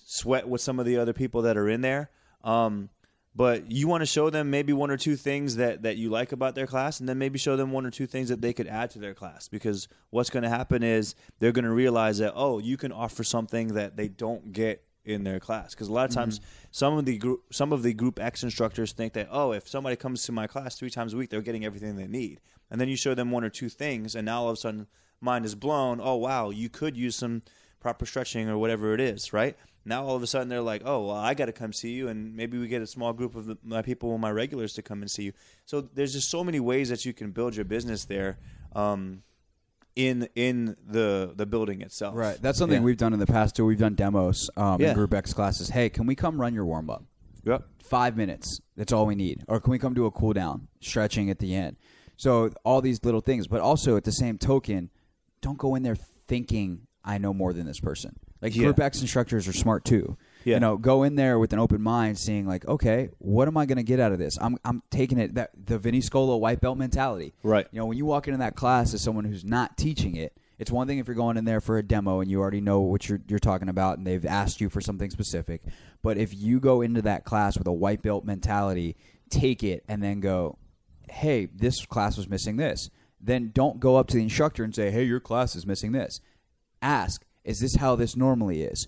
sweat 0.05 0.47
with 0.47 0.61
some 0.61 0.79
of 0.79 0.85
the 0.85 0.97
other 0.97 1.13
people 1.13 1.43
that 1.43 1.57
are 1.57 1.69
in 1.69 1.81
there. 1.81 2.11
Um, 2.43 2.89
but 3.35 3.71
you 3.71 3.87
want 3.87 4.01
to 4.01 4.05
show 4.05 4.29
them 4.29 4.49
maybe 4.49 4.73
one 4.73 4.91
or 4.91 4.97
two 4.97 5.15
things 5.15 5.55
that, 5.55 5.81
that 5.83 5.97
you 5.97 6.09
like 6.09 6.31
about 6.31 6.53
their 6.55 6.67
class, 6.67 6.99
and 6.99 7.09
then 7.09 7.17
maybe 7.17 7.39
show 7.39 7.55
them 7.55 7.71
one 7.71 7.85
or 7.85 7.91
two 7.91 8.05
things 8.05 8.29
that 8.29 8.41
they 8.41 8.53
could 8.53 8.67
add 8.67 8.91
to 8.91 8.99
their 8.99 9.13
class. 9.13 9.47
Because 9.47 9.87
what's 10.11 10.29
going 10.29 10.43
to 10.43 10.49
happen 10.49 10.83
is 10.83 11.15
they're 11.39 11.51
going 11.51 11.65
to 11.65 11.71
realize 11.71 12.19
that 12.19 12.33
oh, 12.35 12.59
you 12.59 12.77
can 12.77 12.91
offer 12.91 13.23
something 13.23 13.69
that 13.69 13.97
they 13.97 14.07
don't 14.07 14.53
get 14.53 14.83
in 15.05 15.23
their 15.23 15.39
class. 15.39 15.73
Because 15.73 15.87
a 15.87 15.93
lot 15.93 16.05
of 16.05 16.11
mm-hmm. 16.11 16.19
times, 16.19 16.41
some 16.71 16.97
of 16.97 17.05
the 17.05 17.17
group 17.17 17.41
some 17.51 17.73
of 17.73 17.83
the 17.83 17.93
group 17.93 18.19
X 18.19 18.43
instructors 18.43 18.93
think 18.93 19.13
that 19.13 19.27
oh, 19.31 19.51
if 19.51 19.67
somebody 19.67 19.95
comes 19.95 20.23
to 20.23 20.31
my 20.31 20.47
class 20.47 20.75
three 20.75 20.89
times 20.89 21.13
a 21.13 21.17
week, 21.17 21.29
they're 21.29 21.41
getting 21.41 21.65
everything 21.65 21.95
they 21.95 22.07
need. 22.07 22.39
And 22.69 22.79
then 22.79 22.89
you 22.89 22.95
show 22.95 23.13
them 23.13 23.31
one 23.31 23.43
or 23.43 23.49
two 23.49 23.69
things, 23.69 24.15
and 24.15 24.25
now 24.25 24.43
all 24.43 24.49
of 24.49 24.53
a 24.53 24.59
sudden, 24.59 24.87
mind 25.21 25.45
is 25.45 25.55
blown. 25.55 25.99
Oh 26.01 26.15
wow, 26.15 26.49
you 26.49 26.69
could 26.69 26.95
use 26.95 27.15
some 27.15 27.41
proper 27.79 28.05
stretching 28.05 28.47
or 28.47 28.57
whatever 28.57 28.93
it 28.93 29.01
is, 29.01 29.33
right? 29.33 29.57
Now 29.85 30.05
all 30.05 30.15
of 30.15 30.23
a 30.23 30.27
sudden 30.27 30.47
they're 30.49 30.61
like, 30.61 30.81
oh, 30.85 31.07
well, 31.07 31.15
I 31.15 31.33
got 31.33 31.45
to 31.47 31.51
come 31.51 31.73
see 31.73 31.91
you, 31.91 32.07
and 32.07 32.35
maybe 32.35 32.57
we 32.57 32.67
get 32.67 32.81
a 32.81 32.87
small 32.87 33.11
group 33.13 33.35
of 33.35 33.45
the, 33.45 33.57
my 33.63 33.81
people, 33.81 34.17
my 34.17 34.31
regulars, 34.31 34.73
to 34.73 34.81
come 34.81 35.01
and 35.01 35.11
see 35.11 35.23
you. 35.23 35.33
So 35.65 35.81
there's 35.81 36.13
just 36.13 36.29
so 36.31 36.43
many 36.43 36.59
ways 36.59 36.89
that 36.89 37.03
you 37.05 37.13
can 37.13 37.31
build 37.31 37.55
your 37.55 37.65
business 37.65 38.05
there, 38.05 38.37
um, 38.75 39.23
in 39.95 40.27
in 40.35 40.75
the 40.87 41.33
the 41.35 41.45
building 41.45 41.81
itself. 41.81 42.15
Right. 42.15 42.41
That's 42.41 42.57
something 42.57 42.79
Yeah. 42.81 42.85
we've 42.85 42.97
done 42.97 43.13
in 43.13 43.19
the 43.19 43.27
past 43.27 43.55
too. 43.55 43.65
We've 43.65 43.77
done 43.77 43.93
demos 43.93 44.49
um, 44.57 44.81
Yeah. 44.81 44.89
in 44.89 44.95
Group 44.95 45.13
X 45.13 45.33
classes. 45.33 45.69
Hey, 45.69 45.89
can 45.89 46.07
we 46.07 46.15
come 46.15 46.39
run 46.41 46.53
your 46.55 46.65
warm 46.65 46.89
up? 46.89 47.03
Yep. 47.43 47.63
Five 47.83 48.17
minutes. 48.17 48.59
That's 48.75 48.91
all 48.91 49.05
we 49.05 49.13
need. 49.15 49.43
Or 49.47 49.59
can 49.59 49.69
we 49.69 49.77
come 49.77 49.93
do 49.93 50.05
a 50.05 50.11
cool 50.11 50.33
down, 50.33 50.67
stretching 50.81 51.29
at 51.29 51.37
the 51.39 51.53
end? 51.53 51.75
So 52.17 52.49
all 52.63 52.81
these 52.81 53.03
little 53.03 53.21
things, 53.21 53.47
but 53.47 53.59
also 53.61 53.95
at 53.97 54.03
the 54.03 54.11
same 54.11 54.37
token, 54.39 54.89
don't 55.41 55.57
go 55.59 55.75
in 55.75 55.83
there 55.83 55.95
thinking 56.27 56.87
I 57.03 57.17
know 57.19 57.33
more 57.33 57.53
than 57.53 57.65
this 57.67 57.79
person. 57.81 58.15
Like 58.43 58.55
Yeah. 58.55 58.63
Group 58.65 58.79
X 58.79 59.01
instructors 59.01 59.47
are 59.47 59.53
smart 59.53 59.85
too. 59.85 60.17
Yeah. 60.43 60.55
You 60.55 60.59
know, 60.59 60.77
go 60.77 61.03
in 61.03 61.15
there 61.15 61.39
with 61.39 61.53
an 61.53 61.59
open 61.59 61.81
mind, 61.81 62.19
seeing 62.19 62.45
like, 62.45 62.67
okay, 62.67 63.09
what 63.19 63.47
am 63.47 63.55
I 63.55 63.65
going 63.65 63.77
to 63.77 63.83
get 63.83 63.99
out 64.01 64.11
of 64.11 64.19
this? 64.19 64.37
I'm 64.41 64.57
I'm 64.65 64.83
taking 64.91 65.17
it 65.17 65.35
that 65.35 65.51
the 65.65 65.79
Vinny 65.79 66.01
Scola 66.01 66.37
white 66.39 66.59
belt 66.59 66.77
mentality. 66.77 67.33
Right. 67.43 67.65
You 67.71 67.79
know, 67.79 67.85
when 67.85 67.97
you 67.97 68.05
walk 68.05 68.27
into 68.27 68.39
that 68.39 68.55
class 68.55 68.93
as 68.93 69.01
someone 69.01 69.23
who's 69.23 69.45
not 69.45 69.77
teaching 69.77 70.17
it, 70.17 70.37
it's 70.59 70.69
one 70.69 70.85
thing 70.85 70.99
if 70.99 71.07
you're 71.07 71.15
going 71.15 71.37
in 71.37 71.45
there 71.45 71.61
for 71.61 71.77
a 71.77 71.83
demo 71.83 72.19
and 72.19 72.29
you 72.29 72.41
already 72.41 72.59
know 72.61 72.81
what 72.81 73.07
you're 73.07 73.21
you're 73.29 73.39
talking 73.39 73.69
about 73.69 73.97
and 73.97 74.05
they've 74.05 74.25
asked 74.25 74.59
you 74.59 74.69
for 74.69 74.81
something 74.81 75.09
specific. 75.09 75.61
But 76.01 76.17
if 76.17 76.33
you 76.35 76.59
go 76.59 76.81
into 76.81 77.01
that 77.03 77.23
class 77.23 77.57
with 77.57 77.67
a 77.67 77.71
white 77.73 78.01
belt 78.01 78.25
mentality, 78.25 78.97
take 79.29 79.63
it 79.63 79.85
and 79.87 80.03
then 80.03 80.19
go, 80.19 80.57
"Hey, 81.09 81.45
this 81.45 81.85
class 81.85 82.17
was 82.17 82.27
missing 82.27 82.57
this." 82.57 82.89
Then 83.21 83.51
don't 83.53 83.79
go 83.79 83.95
up 83.95 84.07
to 84.09 84.17
the 84.17 84.23
instructor 84.23 84.65
and 84.65 84.75
say, 84.75 84.91
"Hey, 84.91 85.05
your 85.05 85.21
class 85.21 85.55
is 85.55 85.65
missing 85.65 85.93
this." 85.93 86.19
Ask, 86.81 87.23
"Is 87.43 87.59
this 87.59 87.75
how 87.75 87.95
this 87.95 88.15
normally 88.15 88.63
is?" 88.63 88.87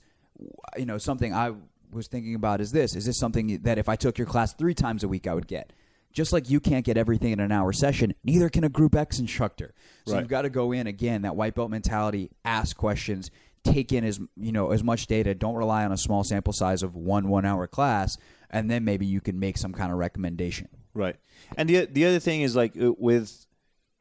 You 0.78 0.86
know, 0.86 0.98
something 0.98 1.34
I 1.34 1.54
was 1.92 2.08
thinking 2.08 2.36
about 2.36 2.62
is 2.62 2.72
this: 2.72 2.96
Is 2.96 3.06
this 3.06 3.18
something 3.18 3.60
that 3.64 3.78
if 3.78 3.88
I 3.90 3.96
took 3.96 4.18
your 4.18 4.28
class 4.28 4.54
3 4.54 4.74
times 4.74 5.04
a 5.04 5.08
week 5.08 5.28
I 5.28 5.34
would 5.34 5.48
get? 5.48 5.72
Just 6.12 6.32
like 6.32 6.50
you 6.50 6.60
can't 6.62 6.86
get 6.86 6.96
everything 6.98 7.32
in 7.34 7.40
an 7.42 7.52
hour 7.52 7.74
session, 7.74 8.14
neither 8.24 8.48
can 8.50 8.64
a 8.64 8.70
group 8.70 8.96
X 8.96 9.20
instructor. 9.20 9.74
So 10.06 10.14
Right. 10.14 10.20
you've 10.22 10.30
got 10.30 10.44
to 10.44 10.50
go 10.50 10.72
in 10.72 10.88
again 10.88 11.24
that 11.24 11.36
white 11.36 11.56
belt 11.56 11.70
mentality, 11.70 12.32
ask 12.46 12.78
questions, 12.78 13.30
take 13.66 13.92
in 13.92 14.06
as 14.06 14.20
you 14.38 14.52
know 14.54 14.72
as 14.72 14.82
much 14.84 15.08
data. 15.08 15.36
Don't 15.36 15.56
rely 15.56 15.84
on 15.84 15.92
a 15.92 15.98
small 15.98 16.24
sample 16.24 16.54
size 16.54 16.84
of 16.84 16.96
one 16.96 17.28
one 17.28 17.46
hour 17.46 17.68
class, 17.68 18.18
and 18.50 18.72
then 18.72 18.86
maybe 18.86 19.06
you 19.06 19.20
can 19.20 19.40
make 19.40 19.58
some 19.58 19.74
kind 19.74 19.92
of 19.92 19.98
recommendation. 19.98 20.70
Right. 20.94 21.18
And 21.58 21.68
the 21.70 21.86
the 21.86 22.06
other 22.06 22.20
thing 22.20 22.42
is 22.42 22.56
like 22.56 22.78
uh, 22.82 22.94
with 22.98 23.46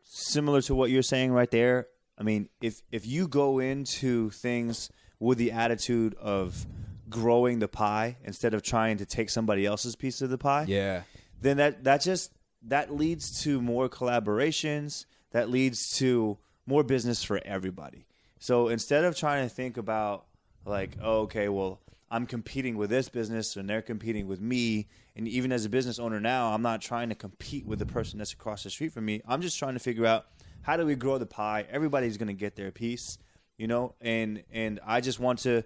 similar 0.05 0.62
to 0.62 0.75
what 0.75 0.90
you're 0.90 1.03
saying 1.03 1.33
right 1.33 1.51
there. 1.51 1.88
I 2.18 2.22
mean, 2.22 2.48
if 2.61 2.83
if 2.92 3.07
you 3.07 3.27
go 3.29 3.59
into 3.59 4.31
things 4.31 4.90
with 5.18 5.38
the 5.38 5.53
attitude 5.53 6.14
of 6.14 6.66
growing 7.09 7.59
the 7.59 7.68
pie 7.68 8.16
instead 8.24 8.55
of 8.55 8.62
trying 8.62 8.98
to 8.98 9.07
take 9.07 9.31
somebody 9.31 9.66
else's 9.66 9.94
piece 9.96 10.22
of 10.22 10.31
the 10.31 10.38
pie, 10.38 10.64
Yeah. 10.68 11.03
then 11.40 11.57
that 11.59 11.85
that 11.85 12.00
just 12.03 12.33
that 12.62 12.94
leads 12.94 13.42
to 13.42 13.61
more 13.61 13.88
collaborations. 13.88 15.05
That 15.33 15.50
leads 15.50 15.96
to 15.98 16.38
more 16.66 16.83
business 16.85 17.22
for 17.24 17.40
everybody. 17.44 18.07
So 18.38 18.68
instead 18.68 19.05
of 19.05 19.16
trying 19.16 19.48
to 19.48 19.55
think 19.55 19.77
about 19.77 20.27
like, 20.64 20.96
oh, 21.03 21.22
okay, 21.22 21.48
well, 21.48 21.81
I'm 22.11 22.27
competing 22.27 22.77
with 22.77 22.88
this 22.90 23.09
business 23.09 23.57
and 23.57 23.68
they're 23.68 23.83
competing 23.83 24.29
with 24.29 24.40
me, 24.40 24.87
and 25.16 25.27
even 25.29 25.50
as 25.53 25.64
a 25.64 25.68
business 25.68 25.98
owner 25.98 26.20
now, 26.20 26.53
I'm 26.53 26.62
not 26.62 26.81
trying 26.81 27.09
to 27.09 27.14
compete 27.14 27.66
with 27.66 27.79
the 27.81 27.87
person 27.87 28.18
that's 28.18 28.33
across 28.33 28.62
the 28.62 28.70
street 28.70 28.92
from 28.92 29.05
me. 29.05 29.20
I'm 29.27 29.42
just 29.42 29.59
trying 29.59 29.74
to 29.74 29.81
figure 29.81 30.07
out 30.07 30.27
how 30.64 30.77
do 30.77 30.85
we 30.85 30.94
grow 30.96 31.18
the 31.18 31.27
pie. 31.27 31.66
Everybody's 31.70 32.16
going 32.16 32.29
to 32.29 32.33
get 32.35 32.57
their 32.57 32.72
piece, 32.72 33.18
you 33.57 33.66
know, 33.66 33.94
and 34.00 34.42
and 34.53 34.81
I 34.85 35.00
just 35.00 35.20
want 35.20 35.38
to 35.40 35.62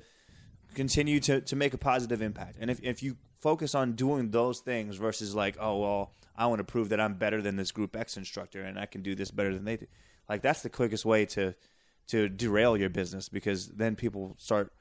continue 0.74 1.18
to, 1.20 1.40
to 1.40 1.56
make 1.56 1.72
a 1.72 1.78
positive 1.78 2.20
impact. 2.20 2.58
And 2.61 2.70
if, 2.70 2.78
if 2.82 3.02
you 3.02 3.16
focus 3.40 3.74
on 3.74 3.92
doing 3.92 4.30
those 4.30 4.61
things 4.61 4.96
versus 4.96 5.34
like, 5.34 5.56
oh, 5.58 5.78
well, 5.78 6.12
I 6.37 6.46
want 6.46 6.58
to 6.58 6.64
prove 6.64 6.90
that 6.90 7.00
I'm 7.00 7.14
better 7.14 7.40
than 7.40 7.56
this 7.56 7.72
group 7.72 7.96
X 7.96 8.16
instructor 8.16 8.62
and 8.62 8.78
I 8.78 8.87
can 8.87 9.02
do 9.02 9.14
this 9.14 9.30
better 9.30 9.54
than 9.54 9.64
they 9.64 9.76
do. 9.76 9.87
Like 10.28 10.42
that's 10.42 10.62
the 10.62 10.68
quickest 10.70 11.04
way 11.04 11.24
to 11.26 11.54
to 12.08 12.28
derail 12.28 12.76
your 12.76 12.88
business 12.88 13.28
because 13.28 13.68
then 13.68 13.94
people 13.94 14.34
start 14.38 14.72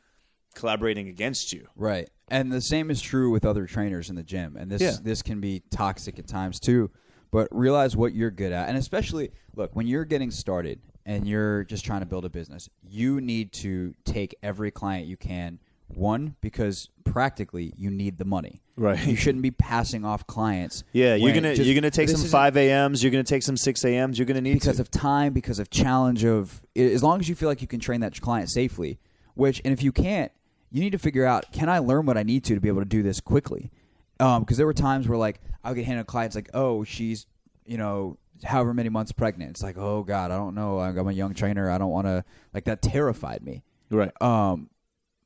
collaborating 0.55 1.07
against 1.07 1.51
you. 1.53 1.67
Right. 1.75 2.09
And 2.29 2.51
the 2.51 2.61
same 2.61 2.89
is 2.89 3.01
true 3.01 3.31
with 3.31 3.45
other 3.45 3.65
trainers 3.65 4.09
in 4.09 4.15
the 4.15 4.23
gym. 4.23 4.55
And 4.57 4.71
this 4.71 4.81
Yeah. 4.81 4.95
this 5.01 5.21
can 5.21 5.39
be 5.39 5.63
toxic 5.71 6.19
at 6.19 6.27
times 6.27 6.59
too. 6.59 6.89
But 7.31 7.47
realize 7.51 7.95
what 7.95 8.13
you're 8.13 8.31
good 8.31 8.51
at. 8.51 8.69
And 8.69 8.77
especially 8.77 9.31
look, 9.55 9.75
when 9.75 9.87
you're 9.87 10.05
getting 10.05 10.31
started 10.31 10.79
and 11.05 11.27
you're 11.27 11.63
just 11.65 11.85
trying 11.85 11.99
to 12.01 12.05
build 12.05 12.25
a 12.25 12.29
business, 12.29 12.69
you 12.87 13.19
need 13.21 13.51
to 13.53 13.93
take 14.05 14.35
every 14.41 14.71
client 14.71 15.07
you 15.07 15.17
can. 15.17 15.59
One, 15.89 16.35
because 16.41 16.89
practically 17.05 17.73
you 17.77 17.89
need 17.89 18.17
the 18.17 18.25
money. 18.25 18.61
Right. 18.75 19.03
You 19.07 19.15
shouldn't 19.15 19.41
be 19.41 19.51
passing 19.51 20.03
off 20.03 20.27
clients. 20.27 20.83
Yeah, 20.91 21.15
you're 21.15 21.33
gonna 21.33 21.55
just- 21.55 21.65
you're 21.65 21.75
gonna 21.75 21.89
take 21.89 22.09
some 22.09 22.21
five 22.29 22.57
a.m.s. 22.57 23.01
You're 23.01 23.11
gonna 23.11 23.23
take 23.23 23.41
some 23.43 23.55
six 23.57 23.83
a.m.s. 23.85 24.17
You're 24.19 24.25
gonna 24.25 24.41
need 24.41 24.55
because 24.55 24.75
to. 24.75 24.81
of 24.81 24.91
time, 24.91 25.31
because 25.33 25.59
of 25.59 25.69
challenge 25.69 26.25
of 26.25 26.61
as 26.75 27.01
long 27.03 27.19
as 27.21 27.29
you 27.29 27.35
feel 27.35 27.47
like 27.49 27.61
you 27.61 27.67
can 27.67 27.79
train 27.79 28.01
that 28.01 28.19
client 28.21 28.49
safely. 28.49 28.99
Which, 29.33 29.61
and 29.63 29.71
if 29.73 29.81
you 29.81 29.91
can't, 29.91 30.31
you 30.71 30.81
need 30.81 30.91
to 30.91 30.97
figure 30.99 31.25
out: 31.25 31.51
can 31.53 31.69
I 31.69 31.79
learn 31.79 32.05
what 32.05 32.17
I 32.17 32.23
need 32.23 32.43
to 32.45 32.55
to 32.55 32.59
be 32.61 32.67
able 32.67 32.81
to 32.81 32.85
do 32.85 33.01
this 33.01 33.21
quickly? 33.21 33.71
Because 34.17 34.57
there 34.57 34.65
were 34.65 34.73
times 34.73 35.07
where 35.07 35.17
like 35.17 35.41
I'll 35.63 35.73
get 35.73 35.85
handed 35.85 36.07
clients 36.07 36.35
like, 36.35 36.49
oh, 36.53 36.83
she's 36.83 37.25
you 37.65 37.77
know 37.77 38.17
however 38.43 38.73
many 38.73 38.89
months 38.89 39.11
pregnant. 39.11 39.51
It's 39.51 39.63
like, 39.63 39.77
oh 39.77 40.03
God, 40.03 40.31
I 40.31 40.37
don't 40.37 40.55
know. 40.55 40.79
I'm 40.79 41.07
a 41.07 41.11
young 41.11 41.33
trainer. 41.33 41.69
I 41.69 41.77
don't 41.77 41.91
want 41.91 42.07
to 42.07 42.23
like 42.53 42.65
that. 42.65 42.81
Terrified 42.81 43.43
me. 43.43 43.63
right. 43.89 44.11
Um, 44.21 44.69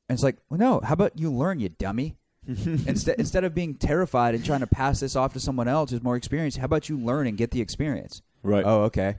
and 0.08 0.16
it's 0.16 0.22
like, 0.22 0.36
well, 0.50 0.58
no. 0.58 0.80
How 0.80 0.94
about 0.94 1.18
you 1.18 1.32
learn, 1.32 1.60
you 1.60 1.68
dummy? 1.68 2.16
instead 2.46 3.20
instead 3.20 3.44
of 3.44 3.54
being 3.54 3.74
terrified 3.74 4.34
and 4.34 4.44
trying 4.44 4.60
to 4.60 4.66
pass 4.66 4.98
this 4.98 5.14
off 5.14 5.32
to 5.32 5.38
someone 5.40 5.68
else 5.68 5.90
who's 5.90 6.02
more 6.02 6.16
experienced, 6.16 6.58
how 6.58 6.64
about 6.64 6.88
you 6.88 6.98
learn 6.98 7.26
and 7.26 7.36
get 7.38 7.52
the 7.52 7.60
experience? 7.60 8.20
Right. 8.42 8.64
Oh, 8.66 8.82
okay. 8.84 9.18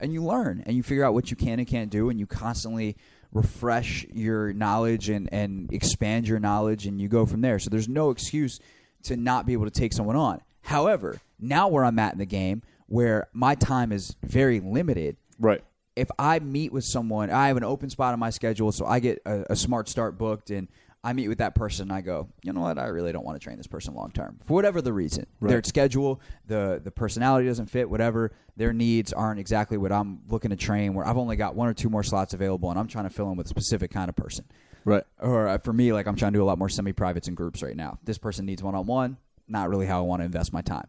And 0.00 0.12
you 0.12 0.24
learn 0.24 0.64
and 0.66 0.76
you 0.76 0.82
figure 0.82 1.04
out 1.04 1.14
what 1.14 1.30
you 1.30 1.36
can 1.36 1.60
and 1.60 1.68
can't 1.68 1.88
do, 1.88 2.10
and 2.10 2.18
you 2.18 2.26
constantly 2.26 2.96
refresh 3.32 4.04
your 4.12 4.52
knowledge 4.52 5.08
and 5.08 5.28
and 5.32 5.72
expand 5.72 6.26
your 6.26 6.40
knowledge, 6.40 6.84
and 6.86 7.00
you 7.00 7.08
go 7.08 7.26
from 7.26 7.42
there. 7.42 7.60
So 7.60 7.70
there's 7.70 7.88
no 7.88 8.10
excuse 8.10 8.58
to 9.04 9.16
not 9.16 9.46
be 9.46 9.52
able 9.52 9.64
to 9.64 9.70
take 9.70 9.92
someone 9.92 10.16
on. 10.16 10.40
However, 10.62 11.20
now 11.38 11.68
where 11.68 11.84
I'm 11.84 11.98
at 11.98 12.12
in 12.12 12.18
the 12.18 12.26
game, 12.26 12.62
where 12.86 13.28
my 13.32 13.54
time 13.54 13.92
is 13.92 14.16
very 14.22 14.60
limited, 14.60 15.16
Right. 15.38 15.62
if 15.96 16.10
I 16.18 16.38
meet 16.38 16.72
with 16.72 16.84
someone, 16.84 17.30
I 17.30 17.48
have 17.48 17.56
an 17.56 17.64
open 17.64 17.90
spot 17.90 18.12
on 18.12 18.18
my 18.18 18.30
schedule, 18.30 18.72
so 18.72 18.86
I 18.86 19.00
get 19.00 19.20
a, 19.26 19.52
a 19.52 19.56
smart 19.56 19.88
start 19.88 20.16
booked, 20.18 20.50
and 20.50 20.68
I 21.02 21.12
meet 21.12 21.28
with 21.28 21.36
that 21.38 21.54
person, 21.54 21.90
and 21.90 21.92
I 21.92 22.00
go, 22.00 22.28
you 22.42 22.54
know 22.54 22.62
what, 22.62 22.78
I 22.78 22.86
really 22.86 23.12
don't 23.12 23.26
want 23.26 23.38
to 23.38 23.44
train 23.44 23.58
this 23.58 23.66
person 23.66 23.94
long 23.94 24.10
term 24.10 24.38
for 24.46 24.54
whatever 24.54 24.80
the 24.80 24.92
reason. 24.92 25.26
Right. 25.38 25.50
Their 25.50 25.62
schedule, 25.62 26.18
the 26.46 26.80
the 26.82 26.90
personality 26.90 27.46
doesn't 27.46 27.66
fit, 27.66 27.90
whatever. 27.90 28.32
Their 28.56 28.72
needs 28.72 29.12
aren't 29.12 29.38
exactly 29.38 29.76
what 29.76 29.92
I'm 29.92 30.20
looking 30.28 30.48
to 30.50 30.56
train. 30.56 30.94
Where 30.94 31.06
I've 31.06 31.18
only 31.18 31.36
got 31.36 31.54
one 31.56 31.68
or 31.68 31.74
two 31.74 31.90
more 31.90 32.02
slots 32.02 32.32
available, 32.32 32.70
and 32.70 32.78
I'm 32.78 32.86
trying 32.88 33.04
to 33.04 33.10
fill 33.10 33.30
in 33.30 33.36
with 33.36 33.46
a 33.46 33.50
specific 33.50 33.90
kind 33.90 34.08
of 34.08 34.16
person. 34.16 34.46
Right. 34.84 35.04
Or 35.18 35.48
uh, 35.48 35.58
for 35.58 35.72
me, 35.72 35.92
like 35.92 36.06
I'm 36.06 36.16
trying 36.16 36.32
to 36.32 36.38
do 36.38 36.42
a 36.42 36.46
lot 36.46 36.58
more 36.58 36.68
semi 36.68 36.92
privates 36.92 37.28
and 37.28 37.36
groups 37.36 37.62
right 37.62 37.76
now. 37.76 37.98
This 38.04 38.18
person 38.18 38.44
needs 38.46 38.62
one 38.62 38.74
on 38.74 38.86
one. 38.86 39.16
Not 39.48 39.68
really 39.68 39.86
how 39.86 39.98
I 39.98 40.02
want 40.02 40.20
to 40.20 40.26
invest 40.26 40.52
my 40.52 40.62
time. 40.62 40.88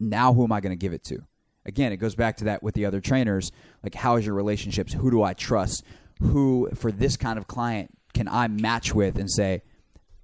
Now, 0.00 0.32
who 0.34 0.44
am 0.44 0.52
I 0.52 0.60
going 0.60 0.72
to 0.72 0.76
give 0.76 0.92
it 0.92 1.04
to? 1.04 1.20
Again, 1.66 1.92
it 1.92 1.96
goes 1.96 2.14
back 2.14 2.36
to 2.38 2.44
that 2.44 2.62
with 2.62 2.74
the 2.74 2.84
other 2.84 3.00
trainers. 3.00 3.50
Like, 3.82 3.94
how 3.94 4.16
is 4.16 4.26
your 4.26 4.34
relationships? 4.34 4.92
Who 4.92 5.10
do 5.10 5.22
I 5.22 5.32
trust? 5.32 5.82
Who, 6.20 6.68
for 6.74 6.92
this 6.92 7.16
kind 7.16 7.38
of 7.38 7.46
client, 7.46 7.90
can 8.12 8.28
I 8.28 8.48
match 8.48 8.94
with 8.94 9.16
and 9.16 9.30
say, 9.30 9.62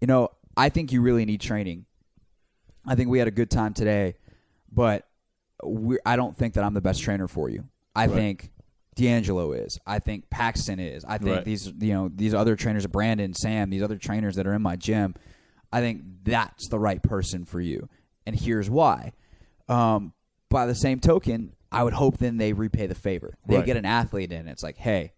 you 0.00 0.06
know, 0.06 0.28
I 0.56 0.68
think 0.68 0.92
you 0.92 1.00
really 1.00 1.24
need 1.24 1.40
training. 1.40 1.86
I 2.86 2.94
think 2.94 3.08
we 3.08 3.18
had 3.18 3.28
a 3.28 3.32
good 3.32 3.50
time 3.50 3.72
today, 3.74 4.16
but 4.70 5.06
we 5.64 5.98
I 6.04 6.16
don't 6.16 6.36
think 6.36 6.54
that 6.54 6.64
I'm 6.64 6.74
the 6.74 6.80
best 6.80 7.02
trainer 7.02 7.28
for 7.28 7.48
you. 7.48 7.64
I 7.94 8.06
Right. 8.06 8.14
think 8.14 8.50
D'Angelo 8.96 9.52
is. 9.52 9.78
I 9.86 9.98
think 9.98 10.28
Paxton 10.30 10.78
is. 10.80 11.04
I 11.04 11.18
think 11.18 11.36
Right. 11.36 11.44
these 11.44 11.66
you 11.78 11.92
know 11.92 12.10
these 12.14 12.34
other 12.34 12.56
trainers, 12.56 12.86
Brandon, 12.86 13.32
Sam, 13.34 13.70
these 13.70 13.82
other 13.82 13.96
trainers 13.96 14.36
that 14.36 14.46
are 14.46 14.54
in 14.54 14.62
my 14.62 14.76
gym. 14.76 15.14
I 15.72 15.80
think 15.80 16.02
that's 16.24 16.68
the 16.68 16.78
right 16.78 17.02
person 17.02 17.44
for 17.44 17.60
you, 17.60 17.88
and 18.26 18.34
here's 18.38 18.68
why. 18.68 19.12
Um, 19.68 20.12
by 20.48 20.66
the 20.66 20.74
same 20.74 20.98
token, 20.98 21.52
I 21.70 21.84
would 21.84 21.92
hope 21.92 22.18
then 22.18 22.36
they 22.38 22.52
repay 22.52 22.88
the 22.88 22.94
favor. 22.96 23.38
They 23.46 23.56
Right. 23.56 23.64
get 23.66 23.76
an 23.76 23.84
athlete 23.84 24.32
in. 24.32 24.48
It's 24.48 24.64
like, 24.64 24.76
hey, 24.76 25.12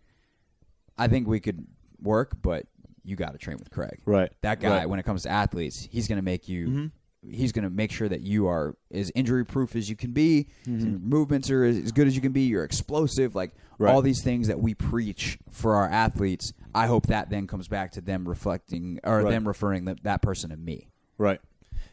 I 0.98 1.08
think 1.08 1.26
we 1.26 1.40
could 1.40 1.66
work, 2.02 2.36
but 2.42 2.66
you 3.02 3.16
got 3.16 3.32
to 3.32 3.38
train 3.38 3.56
with 3.56 3.70
Craig. 3.70 4.00
Right. 4.04 4.30
That 4.42 4.60
guy, 4.60 4.68
Right. 4.68 4.80
Mm-hmm. 4.82 4.90
when 4.90 4.98
it 5.00 5.04
comes 5.04 5.22
to 5.22 5.30
athletes, 5.30 5.88
he's 5.90 6.06
going 6.06 6.16
to 6.18 6.22
make 6.22 6.48
you. 6.50 6.90
He's 7.30 7.52
going 7.52 7.62
to 7.64 7.70
make 7.70 7.92
sure 7.92 8.08
that 8.08 8.22
you 8.22 8.48
are 8.48 8.74
as 8.92 9.12
injury 9.14 9.44
proof 9.44 9.76
as 9.76 9.88
you 9.88 9.94
can 9.96 10.10
be. 10.12 10.48
Your 10.66 10.98
movements 10.98 11.50
are 11.50 11.64
as, 11.64 11.78
as 11.78 11.92
good 11.92 12.06
as 12.08 12.16
you 12.16 12.20
can 12.20 12.32
be. 12.32 12.42
You're 12.42 12.64
explosive. 12.64 13.34
Like 13.34 13.52
Mm-hmm. 13.52 13.84
Right. 13.84 13.94
all 13.94 14.02
these 14.02 14.22
things 14.22 14.46
that 14.46 14.60
we 14.60 14.74
preach 14.74 15.38
for 15.50 15.74
our 15.74 15.88
athletes. 15.88 16.52
I 16.72 16.86
hope 16.86 17.06
that 17.06 17.30
then 17.30 17.48
comes 17.48 17.66
back 17.66 17.90
to 17.92 18.00
them 18.00 18.28
reflecting 18.28 19.00
or 19.02 19.22
Right. 19.22 19.30
them 19.30 19.48
referring 19.48 19.86
that 19.86 20.04
that 20.04 20.22
person 20.22 20.50
to 20.50 20.56
me. 20.56 20.88
Right. 21.18 21.40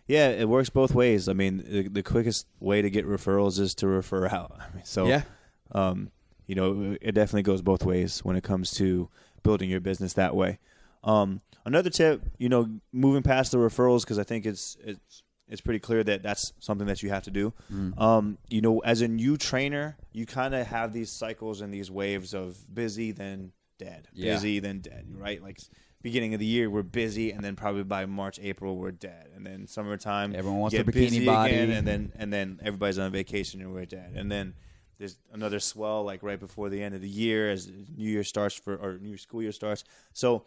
Yeah, 0.06 0.28
it 0.30 0.48
works 0.50 0.70
both 0.70 0.94
ways. 0.94 1.28
I 1.28 1.34
mean, 1.34 1.64
the, 1.68 1.88
the 1.88 2.04
quickest 2.04 2.46
way 2.60 2.82
to 2.84 2.90
get 2.92 3.08
referrals 3.08 3.60
is 3.60 3.74
to 3.76 3.88
refer 3.88 4.28
out. 4.28 4.52
I 4.60 4.76
mean, 4.76 4.86
so 4.86 5.08
Yeah. 5.08 5.24
um, 5.72 6.12
you 6.46 6.54
know, 6.56 6.96
it 7.02 7.14
definitely 7.14 7.44
goes 7.44 7.62
both 7.64 7.84
ways 7.86 8.20
when 8.24 8.36
it 8.36 8.44
comes 8.44 8.72
to 8.72 9.10
building 9.42 9.70
your 9.70 9.80
business 9.80 10.14
that 10.14 10.36
way. 10.36 10.60
Um, 11.04 11.42
another 11.70 11.90
tip, 11.90 12.22
you 12.38 12.50
know, 12.50 12.70
moving 12.92 13.24
past 13.24 13.52
the 13.52 13.58
referrals 13.58 14.02
because 14.02 14.20
I 14.20 14.24
think 14.24 14.46
it's 14.46 14.76
it's 14.84 15.24
it's 15.48 15.62
pretty 15.62 15.80
clear 15.80 16.04
that 16.04 16.22
that's 16.22 16.54
something 16.60 16.86
that 16.88 17.02
you 17.02 17.10
have 17.10 17.24
to 17.24 17.32
do. 17.32 17.54
Mm. 17.74 18.00
Um, 18.00 18.38
you 18.50 18.62
know, 18.62 18.80
as 18.80 19.02
a 19.02 19.08
new 19.08 19.36
trainer, 19.38 19.98
you 20.12 20.26
kind 20.26 20.54
of 20.54 20.68
have 20.68 20.94
these 20.94 21.12
cycles 21.12 21.62
and 21.62 21.74
these 21.74 21.90
waves 21.90 22.34
of 22.34 22.58
busy 22.74 23.12
then 23.12 23.52
dead, 23.80 24.08
Yeah. 24.14 24.34
busy 24.34 24.60
then 24.60 24.80
dead, 24.82 25.06
right? 25.16 25.42
Like 25.42 25.60
beginning 26.02 26.34
of 26.34 26.40
the 26.40 26.46
year 26.46 26.70
we're 26.70 26.84
busy, 26.84 27.32
and 27.32 27.44
then 27.44 27.56
probably 27.56 27.84
by 27.84 28.06
March, 28.06 28.40
April 28.42 28.78
we're 28.78 28.92
dead, 28.92 29.30
and 29.36 29.46
then 29.46 29.66
summertime 29.68 30.36
Everyone 30.36 30.60
wants 30.60 30.76
get 30.76 30.86
their 30.86 30.94
bikini 30.94 31.10
busy 31.10 31.26
body. 31.26 31.54
again, 31.54 31.72
and 31.72 31.88
then 31.88 32.14
and 32.18 32.32
then 32.34 32.60
everybody's 32.64 33.00
on 33.00 33.12
vacation 33.12 33.62
and 33.62 33.74
we're 33.74 33.86
dead, 33.86 34.14
and 34.16 34.32
then 34.32 34.54
there's 35.00 35.18
another 35.32 35.60
swell 35.60 36.04
like 36.04 36.22
right 36.24 36.40
before 36.40 36.70
the 36.70 36.84
end 36.84 36.94
of 36.94 37.02
the 37.02 37.10
year 37.10 37.50
as 37.50 37.72
New 37.98 38.10
Year 38.10 38.24
starts 38.24 38.56
for 38.56 38.76
or 38.76 38.98
New 39.00 39.18
School 39.18 39.42
Year 39.42 39.52
starts. 39.54 39.84
So 40.14 40.46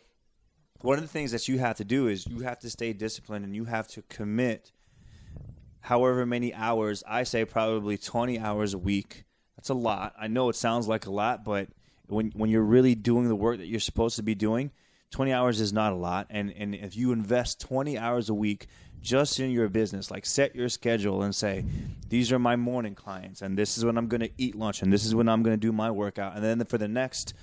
one 0.82 0.98
of 0.98 1.02
the 1.02 1.08
things 1.08 1.32
that 1.32 1.48
you 1.48 1.58
have 1.58 1.76
to 1.76 1.84
do 1.84 2.08
is 2.08 2.26
you 2.26 2.40
have 2.40 2.58
to 2.60 2.70
stay 2.70 2.92
disciplined 2.92 3.44
and 3.44 3.54
you 3.54 3.64
have 3.64 3.88
to 3.88 4.02
commit 4.02 4.72
however 5.80 6.26
many 6.26 6.52
hours 6.54 7.02
i 7.08 7.22
say 7.22 7.44
probably 7.44 7.98
20 7.98 8.38
hours 8.38 8.74
a 8.74 8.78
week. 8.78 9.24
That's 9.56 9.68
a 9.68 9.74
lot. 9.74 10.14
I 10.18 10.26
know 10.26 10.48
it 10.48 10.56
sounds 10.56 10.88
like 10.88 11.06
a 11.06 11.12
lot 11.12 11.44
but 11.44 11.68
when 12.08 12.32
when 12.34 12.50
you're 12.50 12.62
really 12.62 12.94
doing 12.94 13.28
the 13.28 13.36
work 13.36 13.58
that 13.58 13.66
you're 13.66 13.80
supposed 13.80 14.16
to 14.16 14.22
be 14.22 14.34
doing 14.34 14.70
20 15.12 15.32
hours 15.32 15.60
is 15.60 15.72
not 15.72 15.92
a 15.92 15.96
lot. 15.96 16.26
And 16.30 16.52
and 16.56 16.74
if 16.74 16.96
you 16.96 17.12
invest 17.12 17.60
20 17.60 17.96
hours 17.98 18.28
a 18.28 18.34
week 18.34 18.66
just 19.00 19.40
in 19.40 19.50
your 19.50 19.68
business 19.68 20.10
like 20.10 20.24
set 20.24 20.54
your 20.54 20.68
schedule 20.68 21.22
and 21.22 21.34
say 21.34 21.64
these 22.08 22.30
are 22.30 22.38
my 22.38 22.54
morning 22.54 22.94
clients 22.94 23.42
and 23.42 23.58
this 23.58 23.76
is 23.76 23.84
when 23.84 23.98
i'm 23.98 24.06
going 24.06 24.20
to 24.20 24.30
eat 24.38 24.54
lunch 24.54 24.80
and 24.80 24.92
this 24.92 25.04
is 25.04 25.12
when 25.12 25.28
i'm 25.28 25.42
going 25.42 25.54
to 25.54 25.60
do 25.60 25.72
my 25.72 25.90
workout. 25.90 26.34
And 26.36 26.44
then 26.44 26.64
for 26.66 26.78
the 26.78 26.88
next 26.88 27.34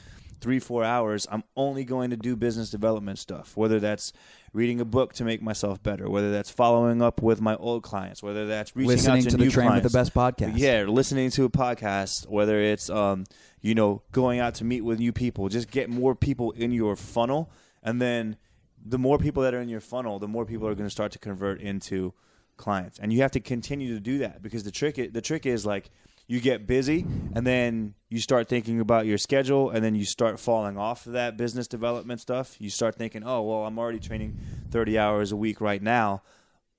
three 0.41 0.59
four 0.59 0.83
hours 0.83 1.27
i'm 1.31 1.43
only 1.55 1.83
going 1.83 2.09
to 2.09 2.17
do 2.17 2.35
business 2.35 2.69
development 2.69 3.19
stuff 3.19 3.55
whether 3.57 3.79
that's 3.79 4.13
reading 4.53 4.79
a 4.79 4.85
book 4.85 5.13
to 5.13 5.23
make 5.23 5.41
myself 5.41 5.81
better 5.83 6.09
whether 6.09 6.31
that's 6.31 6.49
following 6.49 7.01
up 7.01 7.21
with 7.21 7.41
my 7.41 7.55
old 7.57 7.83
clients 7.83 8.23
whether 8.23 8.47
that's 8.47 8.75
reaching 8.75 8.89
Listening 8.89 9.17
out 9.17 9.23
to, 9.23 9.29
to 9.31 9.37
the 9.37 9.49
Train 9.49 9.73
with 9.73 9.83
the. 9.83 9.89
Best 9.89 10.13
podcast. 10.13 10.53
yeah 10.55 10.83
listening 10.83 11.29
to 11.31 11.45
a 11.45 11.49
podcast 11.49 12.27
whether 12.27 12.59
it's 12.59 12.89
um 12.89 13.25
you 13.61 13.75
know 13.75 14.01
going 14.11 14.39
out 14.39 14.55
to 14.55 14.63
meet 14.63 14.81
with 14.81 14.99
new 14.99 15.11
people 15.11 15.49
just 15.49 15.69
get 15.69 15.89
more 15.89 16.15
people 16.15 16.51
in 16.51 16.71
your 16.71 16.95
funnel 16.95 17.51
and 17.83 18.01
then 18.01 18.37
the 18.85 18.97
more 18.97 19.17
people 19.17 19.43
that 19.43 19.53
are 19.53 19.61
in 19.61 19.69
your 19.69 19.81
funnel 19.81 20.19
the 20.19 20.27
more 20.27 20.45
people 20.45 20.67
are 20.67 20.75
going 20.75 20.87
to 20.87 20.91
start 20.91 21.11
to 21.11 21.19
convert 21.19 21.59
into 21.61 22.13
clients 22.57 22.99
and 22.99 23.13
you 23.13 23.21
have 23.21 23.31
to 23.31 23.39
continue 23.39 23.93
to 23.93 23.99
do 23.99 24.19
that 24.19 24.41
because 24.41 24.63
the 24.63 24.71
trick 24.71 24.95
the 25.13 25.21
trick 25.21 25.45
is 25.45 25.65
like 25.65 25.89
you 26.29 26.39
get 26.39 26.67
busy 26.67 27.07
and 27.33 27.45
then 27.45 27.95
you 28.07 28.19
start 28.19 28.47
thinking 28.47 28.79
about 28.79 29.07
your 29.07 29.17
schedule 29.17 29.71
and 29.71 29.83
then 29.83 29.95
you 29.95 30.05
start 30.05 30.39
falling 30.39 30.77
off 30.77 31.07
of 31.07 31.13
that 31.13 31.37
business 31.37 31.67
development 31.67 32.21
stuff. 32.21 32.55
You 32.59 32.69
start 32.69 32.93
thinking, 32.93 33.23
"Oh, 33.25 33.41
well, 33.41 33.65
I'm 33.65 33.79
already 33.79 33.99
training 33.99 34.37
30 34.69 34.99
hours 34.99 35.31
a 35.31 35.35
week 35.35 35.59
right 35.59 35.81
now, 35.81 36.21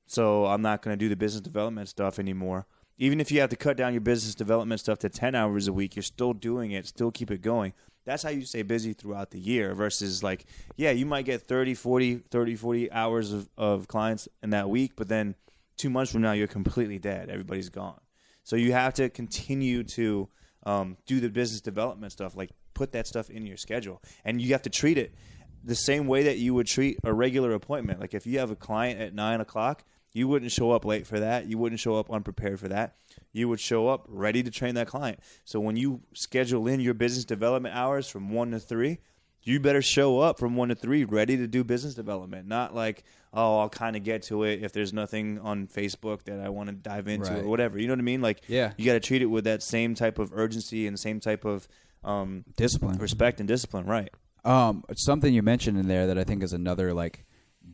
so 0.06 0.46
I'm 0.46 0.62
not 0.62 0.82
going 0.82 0.96
to 0.96 1.04
do 1.04 1.08
the 1.08 1.16
business 1.16 1.40
development 1.40 1.88
stuff 1.88 2.20
anymore." 2.20 2.66
Even 2.96 3.18
if 3.18 3.32
you 3.32 3.40
have 3.40 3.50
to 3.50 3.56
cut 3.56 3.76
down 3.76 3.92
your 3.92 4.02
business 4.02 4.36
development 4.36 4.80
stuff 4.80 5.00
to 5.00 5.08
10 5.08 5.34
hours 5.34 5.66
a 5.66 5.72
week, 5.72 5.96
you're 5.96 6.04
still 6.04 6.32
doing 6.32 6.70
it, 6.70 6.86
still 6.86 7.10
keep 7.10 7.32
it 7.32 7.42
going. 7.42 7.72
That's 8.04 8.22
how 8.22 8.30
you 8.30 8.44
stay 8.44 8.62
busy 8.62 8.92
throughout 8.92 9.32
the 9.32 9.40
year 9.40 9.74
versus 9.74 10.22
like, 10.22 10.44
yeah, 10.76 10.92
you 10.92 11.06
might 11.06 11.24
get 11.24 11.42
30, 11.42 11.74
40, 11.74 12.16
30, 12.30 12.54
40 12.54 12.92
hours 12.92 13.32
of, 13.32 13.48
of 13.56 13.88
clients 13.88 14.28
in 14.44 14.50
that 14.50 14.70
week, 14.70 14.92
but 14.96 15.08
then 15.08 15.34
two 15.76 15.90
months 15.90 16.12
from 16.12 16.22
now, 16.22 16.32
you're 16.32 16.46
completely 16.46 16.98
dead. 16.98 17.30
Everybody's 17.30 17.70
gone. 17.70 18.00
So 18.44 18.56
you 18.56 18.72
have 18.72 18.94
to 18.94 19.08
continue 19.08 19.84
to 19.94 20.28
um, 20.64 20.96
do 21.06 21.20
the 21.20 21.30
business 21.30 21.60
development 21.60 22.12
stuff, 22.12 22.36
like 22.36 22.50
put 22.74 22.92
that 22.92 23.06
stuff 23.06 23.30
in 23.30 23.46
your 23.46 23.56
schedule, 23.56 24.02
and 24.24 24.40
you 24.40 24.52
have 24.52 24.62
to 24.62 24.70
treat 24.70 24.98
it 24.98 25.14
the 25.62 25.74
same 25.74 26.06
way 26.06 26.22
that 26.24 26.38
you 26.38 26.54
would 26.54 26.66
treat 26.66 26.98
a 27.04 27.12
regular 27.12 27.52
appointment. 27.52 28.00
Like 28.00 28.14
if 28.14 28.26
you 28.26 28.38
have 28.38 28.50
a 28.50 28.56
client 28.56 29.00
at 29.00 29.14
nine 29.14 29.40
o'clock, 29.40 29.84
you 30.12 30.26
wouldn't 30.26 30.50
show 30.50 30.72
up 30.72 30.84
late 30.84 31.06
for 31.06 31.20
that. 31.20 31.46
You 31.46 31.58
wouldn't 31.58 31.80
show 31.80 31.96
up 31.96 32.10
unprepared 32.10 32.58
for 32.58 32.68
that. 32.68 32.96
You 33.32 33.48
would 33.48 33.60
show 33.60 33.88
up 33.88 34.06
ready 34.08 34.42
to 34.42 34.50
train 34.50 34.74
that 34.74 34.88
client. 34.88 35.20
So 35.44 35.60
when 35.60 35.76
you 35.76 36.00
schedule 36.14 36.66
in 36.66 36.80
your 36.80 36.94
business 36.94 37.24
development 37.24 37.76
hours 37.76 38.08
from 38.08 38.30
one 38.30 38.50
to 38.50 38.58
three, 38.58 38.98
you 39.42 39.60
better 39.60 39.82
show 39.82 40.20
up 40.20 40.38
from 40.38 40.54
one 40.56 40.68
to 40.68 40.74
three 40.74 41.04
ready 41.04 41.36
to 41.36 41.46
do 41.46 41.64
business 41.64 41.94
development. 41.94 42.46
Not 42.46 42.74
like, 42.74 43.04
oh, 43.32 43.60
I'll 43.60 43.68
kind 43.70 43.96
of 43.96 44.04
get 44.04 44.22
to 44.24 44.42
it 44.44 44.62
if 44.62 44.72
there's 44.72 44.92
nothing 44.92 45.38
on 45.38 45.66
Facebook 45.66 46.24
that 46.24 46.40
I 46.40 46.48
want 46.50 46.68
to 46.68 46.74
dive 46.74 47.08
into 47.08 47.30
Right. 47.32 47.42
or 47.44 47.48
whatever. 47.48 47.78
You 47.78 47.86
know 47.86 47.94
what 47.94 48.00
I 48.00 48.02
mean? 48.02 48.20
Like, 48.20 48.42
Yeah. 48.48 48.72
you 48.76 48.84
got 48.84 48.94
to 48.94 49.00
treat 49.00 49.22
it 49.22 49.26
with 49.26 49.44
that 49.44 49.62
same 49.62 49.94
type 49.94 50.18
of 50.18 50.30
urgency 50.34 50.86
and 50.86 50.98
same 50.98 51.20
type 51.20 51.44
of 51.44 51.66
um, 52.04 52.44
Discipline. 52.56 52.98
respect 52.98 53.40
and 53.40 53.48
discipline. 53.48 53.86
Right. 53.86 54.10
Um, 54.44 54.84
something 54.96 55.32
you 55.34 55.42
mentioned 55.42 55.78
in 55.78 55.86
there 55.88 56.06
that 56.06 56.16
I 56.18 56.24
think 56.24 56.42
is 56.42 56.52
another 56.52 56.92
like 56.94 57.24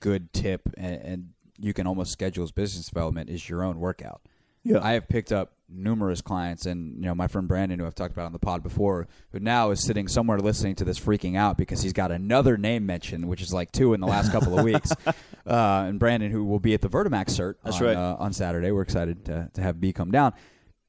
good 0.00 0.32
tip, 0.32 0.62
and, 0.76 1.00
and 1.02 1.28
you 1.58 1.72
can 1.72 1.86
almost 1.86 2.10
schedule 2.12 2.44
as 2.44 2.50
business 2.52 2.86
development 2.86 3.30
is 3.30 3.48
your 3.48 3.62
own 3.64 3.78
workout. 3.80 4.20
Yeah. 4.66 4.78
I 4.82 4.92
have 4.92 5.08
picked 5.08 5.32
up 5.32 5.52
numerous 5.68 6.20
clients, 6.20 6.66
and 6.66 6.96
you 6.96 7.06
know 7.06 7.14
my 7.14 7.26
friend 7.26 7.48
Brandon, 7.48 7.78
who 7.78 7.86
I've 7.86 7.94
talked 7.94 8.12
about 8.12 8.26
on 8.26 8.32
the 8.32 8.38
pod 8.38 8.62
before, 8.62 9.08
who 9.32 9.40
now 9.40 9.70
is 9.70 9.84
sitting 9.84 10.08
somewhere 10.08 10.38
listening 10.38 10.74
to 10.76 10.84
this, 10.84 10.98
freaking 10.98 11.36
out 11.36 11.56
because 11.56 11.82
he's 11.82 11.92
got 11.92 12.10
another 12.10 12.56
name 12.56 12.86
mentioned, 12.86 13.26
which 13.28 13.40
is 13.40 13.52
like 13.52 13.72
two 13.72 13.94
in 13.94 14.00
the 14.00 14.06
last 14.06 14.32
couple 14.32 14.58
of 14.58 14.64
weeks. 14.64 14.92
Uh, 15.46 15.84
and 15.86 16.00
Brandon, 16.00 16.32
who 16.32 16.44
will 16.44 16.58
be 16.58 16.74
at 16.74 16.80
the 16.80 16.88
Vertimax 16.88 17.26
cert 17.26 17.54
That's 17.62 17.80
on, 17.80 17.86
right. 17.86 17.96
uh, 17.96 18.16
on 18.18 18.32
Saturday, 18.32 18.72
we're 18.72 18.82
excited 18.82 19.24
to, 19.26 19.48
to 19.54 19.62
have 19.62 19.80
B 19.80 19.92
come 19.92 20.10
down. 20.10 20.32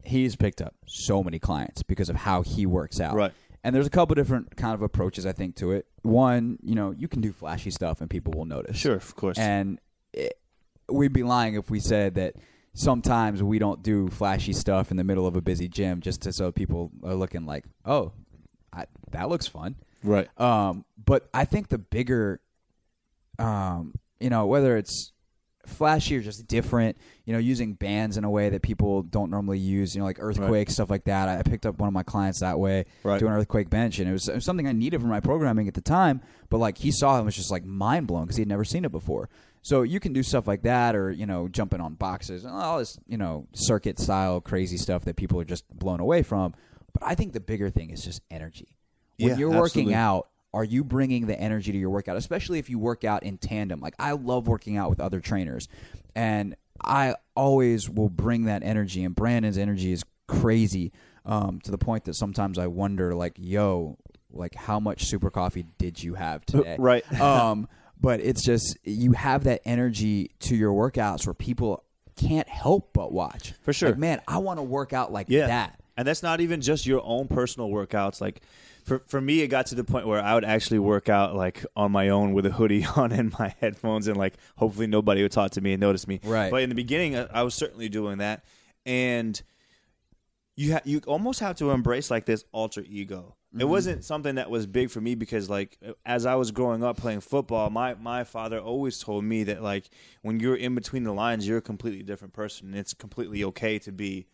He's 0.04 0.36
picked 0.36 0.63
up 0.63 0.74
so 0.88 1.24
many 1.24 1.38
clients 1.38 1.84
because 1.84 2.10
of 2.10 2.16
how 2.16 2.42
he 2.42 2.66
works 2.66 3.00
out. 3.00 3.13
Right. 3.13 3.32
And 3.63 3.76
there's 3.76 3.86
a 3.86 3.92
couple 3.92 4.16
different 4.16 4.58
kind 4.58 4.74
of 4.74 4.82
approaches 4.82 5.28
I 5.28 5.32
think 5.32 5.58
to 5.58 5.74
it. 5.74 5.86
One, 6.02 6.58
you 6.63 6.74
know, 6.74 6.90
you 6.90 7.08
can 7.08 7.22
do 7.22 7.32
flashy 7.32 7.70
stuff 7.70 8.02
and 8.02 8.10
people 8.10 8.34
will 8.34 8.46
notice. 8.46 8.78
Sure, 8.78 8.96
of 8.96 9.16
course. 9.16 9.38
And 9.38 9.80
it, 10.12 10.40
we'd 10.90 11.13
be 11.13 11.22
lying 11.22 11.54
if 11.54 11.70
we 11.70 11.80
said 11.80 12.16
that 12.16 12.36
sometimes 12.78 13.42
we 13.42 13.60
don't 13.60 13.82
do 13.84 14.08
flashy 14.10 14.54
stuff 14.54 14.92
in 14.92 14.98
the 14.98 15.04
middle 15.04 15.26
of 15.28 15.36
a 15.36 15.42
busy 15.42 15.68
gym 15.68 16.00
just 16.02 16.22
to 16.22 16.32
so 16.32 16.52
people 16.52 16.92
are 17.04 17.16
looking 17.16 17.46
like, 17.46 17.66
oh, 17.86 18.12
I, 18.72 18.86
that 19.12 19.30
looks 19.30 19.48
fun. 19.48 19.76
right. 20.04 20.28
Um, 20.40 20.86
but 21.04 21.28
I 21.34 21.46
think 21.46 21.70
the 21.70 21.78
bigger, 21.80 22.40
um, 23.40 23.94
you 24.20 24.30
know, 24.30 24.46
whether 24.46 24.78
it's 24.78 25.12
flashy 25.66 26.16
or 26.18 26.22
just 26.22 26.48
different, 26.48 26.98
you 27.26 27.34
know, 27.34 27.40
using 27.40 27.74
bands 27.74 28.16
in 28.18 28.24
a 28.24 28.30
way 28.30 28.50
that 28.50 28.62
people 28.62 29.04
don't 29.04 29.30
normally 29.30 29.60
use, 29.60 29.94
you 29.96 30.00
know, 30.00 30.06
like 30.06 30.18
earthquake 30.20 30.70
stuff 30.70 30.90
like 30.90 31.04
that. 31.06 31.28
I 31.28 31.42
picked 31.44 31.66
up 31.66 31.78
one 31.80 31.88
of 31.88 31.94
my 31.94 32.04
clients 32.04 32.40
that 32.40 32.58
way, 32.60 32.86
Right. 33.04 33.20
doing 33.20 33.34
earthquake 33.34 33.70
bench, 33.70 34.00
and 34.00 34.08
it 34.08 34.13
was, 34.13 34.30
it 34.30 34.36
was 34.36 34.46
something 34.46 34.68
I 34.68 34.72
needed 34.72 35.02
for 35.02 35.08
my 35.08 35.20
programming 35.20 35.68
at 35.68 35.74
the 35.74 35.82
time. 35.82 36.22
But 36.50 36.60
like 36.60 36.78
he 36.78 36.92
saw 36.92 37.16
it 37.16 37.18
and 37.18 37.26
was 37.26 37.36
just 37.36 37.52
like 37.52 37.66
mind 37.66 38.08
blown 38.08 38.24
because 38.24 38.38
he 38.38 38.42
had 38.42 38.48
never 38.48 38.63
seen 38.63 38.86
it 38.86 38.92
before. 38.92 39.30
So 39.68 39.82
you 39.82 40.00
can 40.00 40.14
do 40.14 40.24
stuff 40.24 40.48
like 40.48 40.62
that, 40.62 40.96
or 40.96 41.12
you 41.12 41.26
know, 41.26 41.50
jumping 41.50 41.82
on 41.82 41.96
boxes 41.96 42.46
and 42.46 42.54
all 42.54 42.80
this, 42.80 42.98
you 43.06 43.18
know, 43.18 43.48
circuit 43.54 44.00
style 44.00 44.40
crazy 44.40 44.78
stuff 44.78 45.04
that 45.04 45.18
people 45.18 45.42
are 45.42 45.44
just 45.44 45.66
blown 45.78 46.00
away 46.00 46.24
from. 46.24 46.54
But 46.94 47.04
I 47.06 47.16
think 47.16 47.34
the 47.34 47.42
bigger 47.42 47.70
thing 47.70 47.90
is 47.90 48.02
just 48.02 48.22
energy. 48.32 48.78
When 49.20 49.32
Yeah, 49.32 49.38
you're 49.38 49.50
working 49.50 49.94
absolutely. 49.94 49.96
out, 49.96 50.28
are 50.54 50.64
you 50.64 50.86
bringing 50.86 51.28
the 51.28 51.38
energy 51.38 51.74
to 51.74 51.78
your 51.78 51.90
workout? 51.90 52.16
Especially 52.16 52.60
if 52.60 52.70
you 52.70 52.80
work 52.80 53.04
out 53.04 53.24
in 53.24 53.38
tandem. 53.38 53.82
Like 53.82 53.96
I 54.00 54.14
love 54.14 54.48
working 54.48 54.78
out 54.78 54.90
with 54.90 55.02
other 55.02 55.20
trainers, 55.20 55.68
and 56.16 56.56
I 56.82 57.16
always 57.36 57.90
will 57.90 58.10
bring 58.10 58.46
that 58.46 58.64
energy. 58.64 59.04
And 59.04 59.14
Brandon's 59.14 59.58
energy 59.58 59.92
is 59.92 60.06
crazy 60.28 60.94
um, 61.26 61.60
to 61.66 61.72
the 61.72 61.78
point 61.78 62.06
that 62.06 62.14
sometimes 62.14 62.58
I 62.58 62.68
wonder, 62.68 63.14
like, 63.16 63.34
yo, 63.38 63.98
like 64.32 64.56
how 64.56 64.80
much 64.80 65.04
super 65.08 65.30
coffee 65.30 65.66
did 65.78 66.02
you 66.02 66.14
have 66.14 66.46
today? 66.46 66.78
Right. 66.80 67.04
um, 67.20 67.68
but 68.00 68.20
it's 68.20 68.44
just 68.44 68.78
you 68.84 69.14
have 69.14 69.44
that 69.46 69.62
energy 69.66 70.32
to 70.40 70.56
your 70.56 70.72
workouts 70.72 71.26
where 71.26 71.34
people 71.34 71.84
can't 72.16 72.48
help 72.48 72.92
but 72.94 73.12
watch. 73.12 73.54
For 73.62 73.74
sure. 73.74 73.90
Like, 73.90 73.98
man, 73.98 74.22
I 74.28 74.40
want 74.40 74.60
to 74.60 74.64
work 74.64 74.94
out 74.94 75.12
like 75.12 75.28
yeah. 75.30 75.48
that. 75.48 75.80
And 75.96 76.08
that's 76.08 76.22
not 76.22 76.42
even 76.42 76.62
just 76.62 76.86
your 76.86 77.02
own 77.04 77.28
personal 77.28 77.70
workouts. 77.70 78.22
Like 78.22 78.42
for 78.84 79.00
for 79.08 79.20
me, 79.20 79.42
it 79.42 79.48
got 79.48 79.68
to 79.68 79.76
the 79.76 79.84
point 79.84 80.08
where 80.08 80.22
I 80.22 80.34
would 80.36 80.46
actually 80.46 80.80
work 80.80 81.10
out 81.10 81.36
like 81.36 81.66
on 81.76 81.92
my 81.92 82.10
own 82.10 82.34
with 82.34 82.46
a 82.46 82.52
hoodie 82.52 82.86
on 82.96 83.12
and 83.12 83.34
my 83.38 83.56
headphones, 83.60 84.08
and 84.08 84.16
like 84.18 84.36
hopefully 84.58 84.88
nobody 84.88 85.24
would 85.24 85.32
talk 85.32 85.52
to 85.52 85.62
me 85.62 85.74
and 85.74 85.82
notice 85.82 86.08
me. 86.08 86.20
Right. 86.24 86.52
But 86.52 86.62
in 86.64 86.70
the 86.70 86.76
beginning, 86.76 87.16
I, 87.18 87.28
I 87.34 87.44
was 87.44 87.56
certainly 87.56 87.90
doing 87.90 88.20
that, 88.20 88.46
and 88.86 89.40
you 90.56 90.74
ha- 90.74 90.82
you 90.86 91.02
almost 91.08 91.40
have 91.40 91.56
to 91.58 91.72
embrace 91.72 92.12
like 92.12 92.26
this 92.26 92.46
alter 92.52 92.84
ego. 92.88 93.36
It 93.54 93.60
mm-hmm. 93.60 93.70
wasn't 93.70 94.04
something 94.04 94.36
that 94.36 94.50
was 94.50 94.68
big 94.68 94.90
for 94.90 95.00
me 95.00 95.16
because 95.16 95.50
like 95.50 95.80
as 96.06 96.26
I 96.26 96.36
was 96.36 96.52
growing 96.52 96.84
up 96.84 96.98
playing 96.98 97.22
football, 97.22 97.70
my 97.70 97.96
my 97.96 98.24
father 98.24 98.60
always 98.60 99.00
told 99.00 99.24
me 99.24 99.44
that 99.46 99.64
like 99.64 99.90
when 100.22 100.40
you're 100.40 100.56
in 100.56 100.76
between 100.76 101.04
the 101.04 101.14
lines, 101.14 101.48
you're 101.48 101.60
a 101.60 101.62
completely 101.62 102.04
different 102.04 102.34
person, 102.34 102.68
and 102.68 102.76
it's 102.76 102.94
completely 102.94 103.44
okay 103.46 103.80
to 103.80 103.92
be 103.92 104.28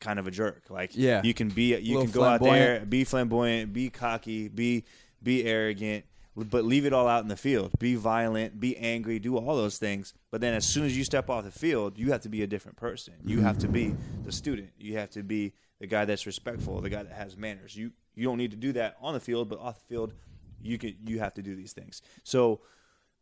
kind 0.00 0.18
of 0.18 0.26
a 0.26 0.30
jerk. 0.30 0.64
Like 0.68 0.90
Yeah. 0.94 1.22
you 1.24 1.32
can 1.32 1.48
be 1.48 1.76
you 1.78 2.00
can 2.00 2.10
go 2.10 2.22
out 2.22 2.42
there, 2.42 2.84
be 2.84 3.04
flamboyant, 3.04 3.72
be 3.72 3.88
cocky, 3.88 4.48
be 4.48 4.84
be 5.22 5.44
arrogant, 5.44 6.04
but 6.36 6.64
leave 6.64 6.84
it 6.84 6.92
all 6.92 7.08
out 7.08 7.22
in 7.22 7.28
the 7.28 7.36
field. 7.36 7.72
Be 7.78 7.94
violent, 7.94 8.60
be 8.60 8.76
angry, 8.76 9.18
do 9.18 9.36
all 9.36 9.56
those 9.56 9.78
things. 9.78 10.14
But 10.30 10.40
then 10.40 10.54
as 10.54 10.64
soon 10.64 10.84
as 10.84 10.96
you 10.96 11.04
step 11.04 11.30
off 11.30 11.44
the 11.44 11.50
field, 11.50 11.98
you 11.98 12.12
have 12.12 12.20
to 12.22 12.28
be 12.28 12.42
a 12.42 12.46
different 12.46 12.76
person. 12.76 13.14
You 13.24 13.40
have 13.40 13.58
to 13.58 13.68
be 13.68 13.94
the 14.24 14.32
student. 14.32 14.70
You 14.78 14.98
have 14.98 15.10
to 15.10 15.22
be 15.22 15.54
the 15.80 15.86
guy 15.86 16.04
that's 16.04 16.26
respectful, 16.26 16.80
the 16.80 16.90
guy 16.90 17.02
that 17.02 17.12
has 17.12 17.36
manners. 17.36 17.76
You 17.76 17.92
you 18.18 18.24
don't 18.24 18.38
need 18.38 18.50
to 18.50 18.56
do 18.56 18.72
that 18.72 18.96
on 19.00 19.14
the 19.14 19.20
field, 19.20 19.48
but 19.48 19.58
off 19.60 19.78
the 19.78 19.86
field, 19.86 20.12
you 20.60 20.78
can 20.78 20.96
you 21.06 21.18
have 21.20 21.34
to 21.34 21.42
do 21.42 21.54
these 21.54 21.72
things. 21.72 22.02
So 22.24 22.60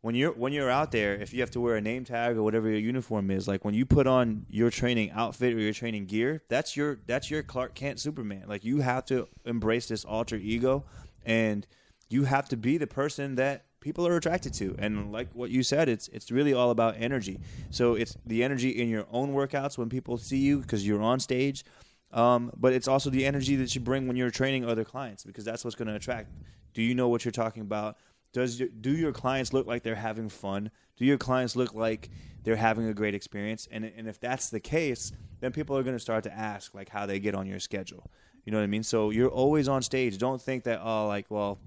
when 0.01 0.15
you're 0.15 0.31
when 0.31 0.53
you're 0.53 0.69
out 0.69 0.91
there, 0.91 1.15
if 1.15 1.33
you 1.33 1.41
have 1.41 1.51
to 1.51 1.59
wear 1.59 1.75
a 1.75 1.81
name 1.81 2.03
tag 2.03 2.37
or 2.37 2.43
whatever 2.43 2.69
your 2.69 2.79
uniform 2.79 3.31
is, 3.31 3.47
like 3.47 3.65
when 3.65 3.73
you 3.73 3.85
put 3.85 4.07
on 4.07 4.45
your 4.49 4.69
training 4.69 5.11
outfit 5.11 5.53
or 5.53 5.59
your 5.59 5.73
training 5.73 6.05
gear, 6.05 6.43
that's 6.49 6.75
your 6.75 6.99
that's 7.07 7.29
your 7.29 7.43
Clark 7.43 7.75
Kent 7.75 7.99
Superman. 7.99 8.45
Like 8.47 8.63
you 8.63 8.81
have 8.81 9.05
to 9.05 9.27
embrace 9.45 9.87
this 9.87 10.05
alter 10.05 10.35
ego, 10.35 10.85
and 11.25 11.67
you 12.09 12.23
have 12.23 12.47
to 12.49 12.57
be 12.57 12.77
the 12.77 12.87
person 12.87 13.35
that 13.35 13.65
people 13.79 14.07
are 14.07 14.15
attracted 14.15 14.53
to. 14.53 14.75
And 14.77 15.11
like 15.11 15.29
what 15.33 15.49
you 15.49 15.63
said, 15.63 15.89
it's 15.89 16.07
it's 16.09 16.31
really 16.31 16.53
all 16.53 16.71
about 16.71 16.95
energy. 16.97 17.39
So 17.69 17.95
it's 17.95 18.15
the 18.25 18.43
energy 18.43 18.69
in 18.69 18.89
your 18.89 19.07
own 19.11 19.33
workouts 19.33 19.77
when 19.77 19.89
people 19.89 20.17
see 20.17 20.39
you 20.39 20.59
because 20.59 20.85
you're 20.85 21.01
on 21.01 21.19
stage. 21.19 21.63
Um, 22.11 22.51
but 22.55 22.73
it's 22.73 22.87
also 22.87 23.09
the 23.09 23.25
energy 23.25 23.55
that 23.57 23.75
you 23.75 23.81
bring 23.81 24.07
when 24.07 24.15
you're 24.15 24.29
training 24.29 24.65
other 24.65 24.85
clients 24.85 25.23
because 25.23 25.43
that's 25.43 25.63
what's 25.65 25.75
going 25.75 25.89
to 25.89 25.95
attract. 25.95 26.31
Do 26.73 26.81
you 26.81 26.95
know 26.95 27.09
what 27.09 27.25
you're 27.25 27.31
talking 27.31 27.61
about? 27.61 27.97
Does 28.33 28.59
your, 28.59 28.69
do 28.69 28.91
your 28.91 29.11
clients 29.11 29.53
look 29.53 29.67
like 29.67 29.83
they're 29.83 29.95
having 29.95 30.29
fun? 30.29 30.71
Do 30.95 31.05
your 31.05 31.17
clients 31.17 31.55
look 31.55 31.73
like 31.73 32.09
they're 32.43 32.55
having 32.55 32.87
a 32.87 32.93
great 32.93 33.15
experience? 33.15 33.67
And 33.71 33.85
and 33.85 34.07
if 34.07 34.19
that's 34.19 34.49
the 34.49 34.59
case, 34.59 35.11
then 35.39 35.51
people 35.51 35.77
are 35.77 35.83
going 35.83 35.95
to 35.95 35.99
start 35.99 36.23
to 36.25 36.33
ask 36.33 36.73
like 36.73 36.89
how 36.89 37.05
they 37.05 37.19
get 37.19 37.35
on 37.35 37.47
your 37.47 37.59
schedule. 37.59 38.09
You 38.45 38.51
know 38.51 38.59
what 38.59 38.63
I 38.63 38.67
mean? 38.67 38.83
So 38.83 39.09
you're 39.09 39.29
always 39.29 39.67
on 39.67 39.81
stage. 39.81 40.17
Don't 40.17 40.41
think 40.41 40.63
that 40.63 40.81
oh 40.83 41.07
like 41.07 41.25
well 41.29 41.59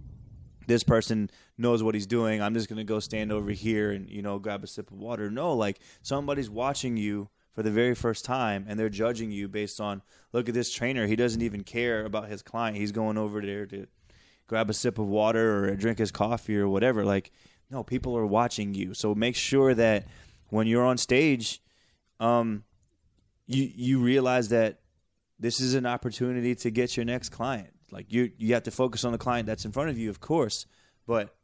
this 0.67 0.85
person 0.85 1.29
knows 1.59 1.83
what 1.83 1.95
he's 1.95 2.07
doing. 2.07 2.41
I'm 2.41 2.55
just 2.55 2.69
going 2.69 2.79
to 2.79 2.85
go 2.85 3.01
stand 3.01 3.33
over 3.33 3.51
here 3.51 3.91
and 3.91 4.09
you 4.09 4.23
know 4.23 4.39
grab 4.39 4.63
a 4.63 4.67
sip 4.67 4.91
of 4.91 4.99
water. 4.99 5.31
No, 5.31 5.55
like 5.55 5.81
somebody's 6.03 6.49
watching 6.49 6.97
you 6.97 7.29
for 7.53 7.63
the 7.63 7.71
very 7.71 7.95
first 7.95 8.25
time 8.25 8.65
and 8.69 8.79
they're 8.79 8.89
judging 8.89 9.31
you 9.31 9.49
based 9.49 9.81
on 9.81 10.03
look 10.33 10.49
at 10.49 10.55
this 10.55 10.73
trainer. 10.73 11.07
He 11.07 11.17
doesn't 11.17 11.43
even 11.43 11.65
care 11.65 12.05
about 12.05 12.29
his 12.29 12.43
client. 12.43 12.77
He's 12.77 12.93
going 12.93 13.19
over 13.19 13.41
there 13.41 13.67
to 13.67 13.87
grab 14.47 14.71
a 14.71 14.75
sip 14.75 14.99
of 14.99 15.07
water 15.07 15.65
or 15.65 15.77
drink 15.77 15.99
his 15.99 16.11
coffee 16.11 16.57
or 16.57 16.69
whatever. 16.69 17.05
Like 17.05 17.33
no, 17.71 17.85
people 17.85 18.17
are 18.17 18.27
watching 18.27 18.75
you. 18.75 18.95
So 18.95 19.15
make 19.15 19.37
sure 19.37 19.75
that 19.75 20.07
when 20.49 20.67
you're 20.67 20.85
on 20.85 20.99
stage, 20.99 21.63
um, 22.19 22.65
you 23.47 23.71
you 23.75 24.01
realize 24.01 24.49
that 24.51 24.81
this 25.39 25.61
is 25.61 25.75
an 25.75 25.87
opportunity 25.87 26.55
to 26.55 26.71
get 26.71 26.97
your 26.97 27.07
next 27.07 27.31
client. 27.31 27.71
Like 27.91 28.13
you 28.13 28.31
you 28.39 28.55
have 28.55 28.65
to 28.65 28.71
focus 28.71 29.05
on 29.05 29.13
the 29.13 29.19
client 29.19 29.47
that's 29.47 29.65
in 29.65 29.73
front 29.73 29.91
of 29.91 29.99
you, 29.99 30.11
of 30.11 30.21
course, 30.21 30.67
but 31.07 31.35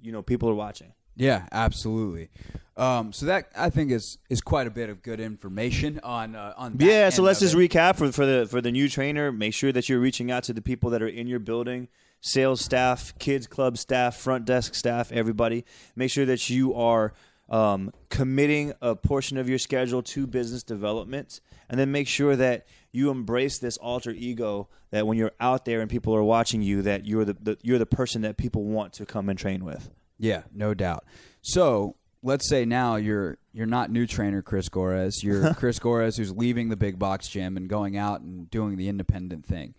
you 0.00 0.12
know 0.12 0.22
people 0.22 0.48
are 0.48 0.54
watching. 0.54 0.92
Yeah, 1.16 1.46
absolutely. 1.52 2.30
Um, 2.76 3.12
so 3.12 3.26
that 3.26 3.50
I 3.54 3.68
think 3.68 3.90
is 3.90 4.16
is 4.30 4.40
quite 4.40 4.66
a 4.66 4.70
bit 4.70 4.88
of 4.88 5.02
good 5.02 5.20
information 5.20 6.00
on 6.02 6.34
uh, 6.34 6.54
on. 6.56 6.76
That 6.78 6.84
Yeah, 6.84 7.08
so 7.10 7.22
let's 7.22 7.40
just 7.40 7.54
it. 7.54 7.58
recap 7.58 7.96
for 7.96 8.10
for 8.12 8.24
the 8.24 8.46
for 8.48 8.62
the 8.62 8.72
new 8.72 8.88
trainer. 8.88 9.30
Make 9.30 9.52
sure 9.52 9.72
that 9.72 9.88
you're 9.88 10.00
reaching 10.00 10.30
out 10.30 10.44
to 10.44 10.54
the 10.54 10.62
people 10.62 10.88
that 10.90 11.02
are 11.02 11.08
in 11.08 11.26
your 11.26 11.38
building, 11.38 11.88
sales 12.22 12.62
staff, 12.62 13.16
kids 13.18 13.46
club 13.46 13.76
staff, 13.76 14.16
front 14.16 14.46
desk 14.46 14.74
staff, 14.74 15.12
everybody. 15.12 15.66
Make 15.94 16.10
sure 16.10 16.24
that 16.24 16.48
you 16.48 16.74
are 16.74 17.12
um, 17.50 17.92
committing 18.08 18.72
a 18.80 18.96
portion 18.96 19.36
of 19.36 19.50
your 19.50 19.58
schedule 19.58 20.02
to 20.04 20.26
business 20.26 20.62
development, 20.62 21.42
and 21.68 21.78
then 21.78 21.92
make 21.92 22.08
sure 22.08 22.36
that 22.36 22.66
you 22.90 23.10
embrace 23.10 23.58
this 23.58 23.76
alter 23.76 24.12
ego. 24.12 24.68
That 24.92 25.06
when 25.06 25.18
you're 25.18 25.32
out 25.40 25.66
there 25.66 25.82
and 25.82 25.90
people 25.90 26.14
are 26.14 26.22
watching 26.22 26.62
you, 26.62 26.80
that 26.82 27.04
you're 27.04 27.26
the, 27.26 27.34
the 27.34 27.58
you're 27.60 27.78
the 27.78 27.84
person 27.84 28.22
that 28.22 28.38
people 28.38 28.64
want 28.64 28.94
to 28.94 29.04
come 29.04 29.28
and 29.28 29.38
train 29.38 29.62
with. 29.62 29.90
Yeah, 30.22 30.42
no 30.54 30.72
doubt. 30.72 31.04
So 31.42 31.96
let's 32.22 32.48
say 32.48 32.64
now 32.64 32.94
you're 32.96 33.38
you're 33.52 33.66
not 33.66 33.90
new 33.90 34.06
trainer 34.06 34.40
Chris 34.40 34.68
Gores. 34.68 35.22
You're 35.22 35.52
Chris 35.58 35.78
Gores 35.80 36.16
who's 36.16 36.30
leaving 36.32 36.68
the 36.68 36.76
big 36.76 36.98
box 36.98 37.28
gym 37.28 37.56
and 37.56 37.68
going 37.68 37.96
out 37.96 38.20
and 38.20 38.48
doing 38.50 38.76
the 38.76 38.88
independent 38.88 39.44
thing. 39.44 39.74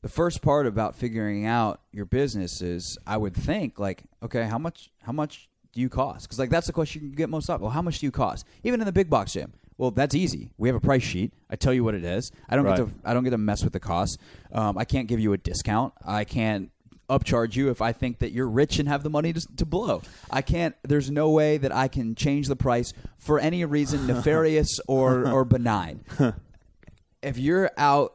The 0.00 0.08
first 0.08 0.40
part 0.42 0.66
about 0.66 0.96
figuring 0.96 1.46
out 1.46 1.80
your 1.92 2.06
business 2.06 2.60
is, 2.60 2.98
I 3.06 3.16
would 3.18 3.34
think, 3.36 3.78
like, 3.78 4.02
okay, 4.22 4.44
how 4.44 4.58
much 4.58 4.90
how 5.02 5.12
much 5.12 5.48
do 5.74 5.80
you 5.82 5.88
cost? 5.90 6.24
Because 6.24 6.38
like 6.38 6.50
that's 6.50 6.66
the 6.66 6.72
question 6.72 7.02
you 7.10 7.14
get 7.14 7.28
most 7.28 7.50
often. 7.50 7.62
Well, 7.62 7.70
how 7.70 7.82
much 7.82 7.98
do 8.00 8.06
you 8.06 8.10
cost? 8.12 8.46
Even 8.64 8.80
in 8.80 8.86
the 8.86 8.92
big 8.92 9.10
box 9.10 9.34
gym. 9.34 9.52
Well, 9.76 9.90
that's 9.90 10.14
easy. 10.14 10.52
We 10.58 10.68
have 10.68 10.76
a 10.76 10.80
price 10.80 11.02
sheet. 11.02 11.32
I 11.50 11.56
tell 11.56 11.72
you 11.74 11.84
what 11.84 11.94
it 11.94 12.04
is. 12.04 12.30
I 12.48 12.56
don't 12.56 12.64
Right. 12.64 12.78
get 12.78 12.86
to 12.88 12.92
I 13.04 13.12
don't 13.14 13.24
get 13.24 13.30
to 13.30 13.38
mess 13.38 13.62
with 13.62 13.74
the 13.74 13.80
cost. 13.80 14.18
Um, 14.52 14.78
I 14.78 14.84
can't 14.84 15.06
give 15.06 15.20
you 15.20 15.34
a 15.34 15.38
discount. 15.38 15.92
I 16.04 16.24
can't 16.24 16.70
upcharge 17.18 17.56
you 17.56 17.70
if 17.70 17.80
I 17.80 17.92
think 17.92 18.18
that 18.18 18.32
you're 18.32 18.48
rich 18.48 18.78
and 18.78 18.88
have 18.88 19.02
the 19.02 19.10
money 19.10 19.32
to, 19.32 19.40
to 19.56 19.66
blow. 19.66 20.02
I 20.30 20.42
can't. 20.42 20.74
There's 20.82 21.10
no 21.10 21.30
way 21.30 21.58
that 21.58 21.74
I 21.74 21.88
can 21.88 22.14
change 22.14 22.48
the 22.48 22.56
price 22.56 22.92
for 23.18 23.38
any 23.38 23.64
reason 23.64 24.06
nefarious 24.06 24.80
or 24.88 25.30
or 25.30 25.44
benign. 25.44 26.04
if 27.22 27.38
you're 27.38 27.70
out 27.76 28.14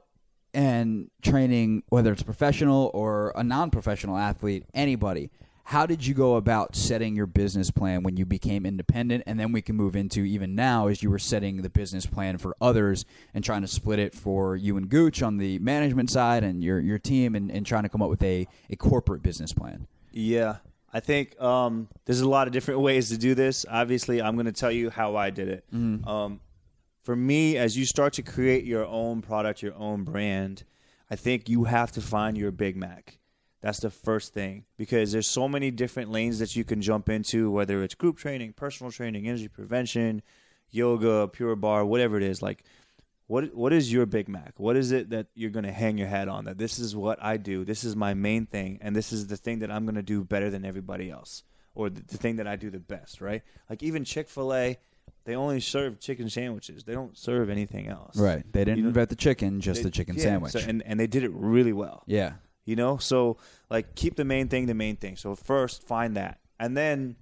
and 0.54 1.10
training, 1.22 1.84
whether 1.90 2.12
it's 2.12 2.22
a 2.22 2.26
professional 2.26 2.90
or 2.94 3.32
a 3.36 3.44
non-professional 3.44 4.18
athlete, 4.18 4.66
anybody. 4.74 5.30
How 5.68 5.86
did 5.86 6.06
you 6.06 6.14
go 6.14 6.38
about 6.38 6.78
setting 6.78 7.14
your 7.14 7.26
business 7.26 7.72
plan 7.72 8.02
when 8.02 8.16
you 8.16 8.26
became 8.26 8.66
independent? 8.66 9.26
And 9.28 9.38
then 9.38 9.52
we 9.52 9.62
can 9.62 9.76
move 9.76 9.98
into 9.98 10.22
even 10.22 10.56
now 10.56 10.88
as 10.88 11.04
you 11.04 11.10
were 11.10 11.20
setting 11.20 11.62
the 11.62 11.70
business 11.70 12.06
plan 12.06 12.38
for 12.38 12.56
others 12.62 13.04
and 13.34 13.44
trying 13.44 13.64
to 13.64 13.68
split 13.68 14.00
it 14.00 14.16
for 14.16 14.56
you 14.56 14.78
and 14.78 14.88
Gooch 14.88 15.22
on 15.22 15.40
the 15.40 15.60
management 15.60 16.10
side 16.10 16.46
and 16.46 16.64
your, 16.64 16.80
your 16.80 16.98
team 16.98 17.36
and, 17.36 17.52
and 17.52 17.66
trying 17.66 17.84
to 17.84 17.90
come 17.90 18.02
up 18.02 18.10
with 18.10 18.24
a, 18.24 18.48
a 18.70 18.78
corporate 18.78 19.22
business 19.22 19.52
plan. 19.52 19.88
Yeah, 20.14 20.60
I 20.94 21.02
think 21.02 21.38
um, 21.42 21.90
there's 22.06 22.22
a 22.22 22.30
lot 22.30 22.48
of 22.48 22.54
different 22.54 22.80
ways 22.80 23.10
to 23.10 23.18
do 23.18 23.36
this. 23.36 23.66
Obviously, 23.70 24.22
I'm 24.22 24.36
going 24.36 24.46
to 24.46 24.54
tell 24.54 24.72
you 24.72 24.90
how 24.90 25.18
I 25.18 25.32
did 25.32 25.50
it. 25.50 25.66
Um, 26.08 26.40
for 27.04 27.14
me, 27.14 27.58
as 27.58 27.78
you 27.78 27.84
start 27.84 28.14
to 28.14 28.22
create 28.22 28.64
your 28.64 28.86
own 28.86 29.22
product, 29.22 29.62
your 29.62 29.76
own 29.76 30.06
brand, 30.06 30.64
I 31.12 31.18
think 31.18 31.50
you 31.50 31.66
have 31.66 31.92
to 31.92 32.02
find 32.02 32.38
your 32.38 32.52
Big 32.52 32.78
Mac. 32.78 33.18
That's 33.62 33.80
the 33.80 33.90
first 33.90 34.34
thing 34.34 34.66
because 34.78 35.12
there's 35.12 35.28
so 35.28 35.48
many 35.48 35.72
different 35.72 36.12
lanes 36.12 36.40
that 36.40 36.56
you 36.56 36.64
can 36.64 36.82
jump 36.82 37.10
into, 37.10 37.50
whether 37.50 37.82
it's 37.84 37.96
group 37.96 38.18
training, 38.18 38.54
personal 38.54 38.92
training, 38.92 39.26
injury 39.26 39.48
prevention, 39.48 40.22
yoga, 40.70 41.28
Pure 41.28 41.56
Barre, 41.58 41.86
whatever 41.86 42.18
it 42.18 42.24
is. 42.24 42.42
Like, 42.42 42.64
what 43.26 43.54
what 43.56 43.74
is 43.74 43.92
your 43.92 44.06
Big 44.06 44.30
Mac? 44.30 44.54
What 44.58 44.78
is 44.78 44.92
it 44.92 45.10
that 45.10 45.28
you're 45.34 45.50
going 45.50 45.66
to 45.66 45.72
hang 45.72 45.98
your 45.98 46.08
hat 46.08 46.28
on? 46.30 46.46
That 46.46 46.58
this 46.58 46.78
is 46.80 46.96
what 46.96 47.22
I 47.22 47.38
do. 47.38 47.66
This 47.66 47.84
is 47.84 47.96
my 47.96 48.14
main 48.14 48.46
thing, 48.46 48.78
and 48.82 48.96
this 48.96 49.12
is 49.12 49.28
the 49.28 49.38
thing 49.38 49.60
that 49.60 49.72
I'm 49.72 49.86
going 49.86 49.96
to 49.96 50.04
do 50.04 50.24
better 50.24 50.50
than 50.50 50.64
everybody 50.64 51.10
else, 51.10 51.44
or 51.76 51.90
the, 51.90 52.02
the 52.04 52.18
thing 52.18 52.36
that 52.38 52.48
I 52.48 52.56
do 52.58 52.70
the 52.70 52.80
best. 52.80 53.22
Right? 53.22 53.42
Like 53.70 53.82
even 53.84 54.06
Chick 54.06 54.30
Fil 54.30 54.54
A, 54.54 54.78
they 55.26 55.36
only 55.36 55.60
serve 55.60 56.00
chicken 56.00 56.30
sandwiches. 56.30 56.84
They 56.86 56.94
don't 56.94 57.18
serve 57.18 57.50
anything 57.50 57.88
else. 57.88 58.16
Right. 58.18 58.44
They 58.54 58.62
didn't 58.64 58.78
You 58.78 58.84
know- 58.84 58.90
invent 58.90 59.10
the 59.10 59.16
chicken, 59.18 59.60
just 59.62 59.80
They- 59.80 59.86
the 59.86 59.92
chicken 59.92 60.16
yeah, 60.16 60.22
sandwich. 60.24 60.52
so- 60.54 60.60
and 60.60 60.82
and 60.84 60.98
they 61.00 61.08
did 61.08 61.24
it 61.24 61.32
really 61.34 61.74
well 61.74 62.04
yeah. 62.06 62.34
You 62.68 62.76
know? 62.76 62.98
So 62.98 63.38
like 63.72 63.96
keep 63.96 64.16
the 64.16 64.26
main 64.26 64.50
thing 64.50 64.68
the 64.68 64.76
main 64.76 64.98
thing. 64.98 65.16
So 65.16 65.36
first 65.36 65.88
find 65.88 66.16
that. 66.18 66.40
And 66.60 66.78
then 66.78 67.16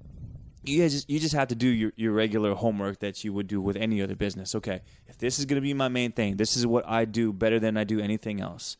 you 0.64 0.90
just 0.90 1.10
you 1.10 1.20
just 1.20 1.36
have 1.36 1.48
to 1.50 1.56
do 1.56 1.68
your, 1.68 1.94
your 1.96 2.12
regular 2.12 2.56
homework 2.56 3.00
that 3.00 3.24
you 3.24 3.32
would 3.32 3.48
do 3.48 3.62
with 3.62 3.78
any 3.78 4.02
other 4.02 4.16
business. 4.16 4.56
Okay 4.56 4.82
if 5.08 5.18
this 5.20 5.40
is 5.40 5.46
going 5.46 5.56
to 5.56 5.62
be 5.62 5.74
my 5.74 5.88
main 5.88 6.12
thing 6.12 6.36
this 6.36 6.58
is 6.58 6.66
what 6.66 6.84
i 6.88 7.06
do 7.06 7.32
better 7.32 7.60
than 7.60 7.78
i 7.78 7.84
do 7.84 8.00
anything 8.02 8.42
else. 8.42 8.76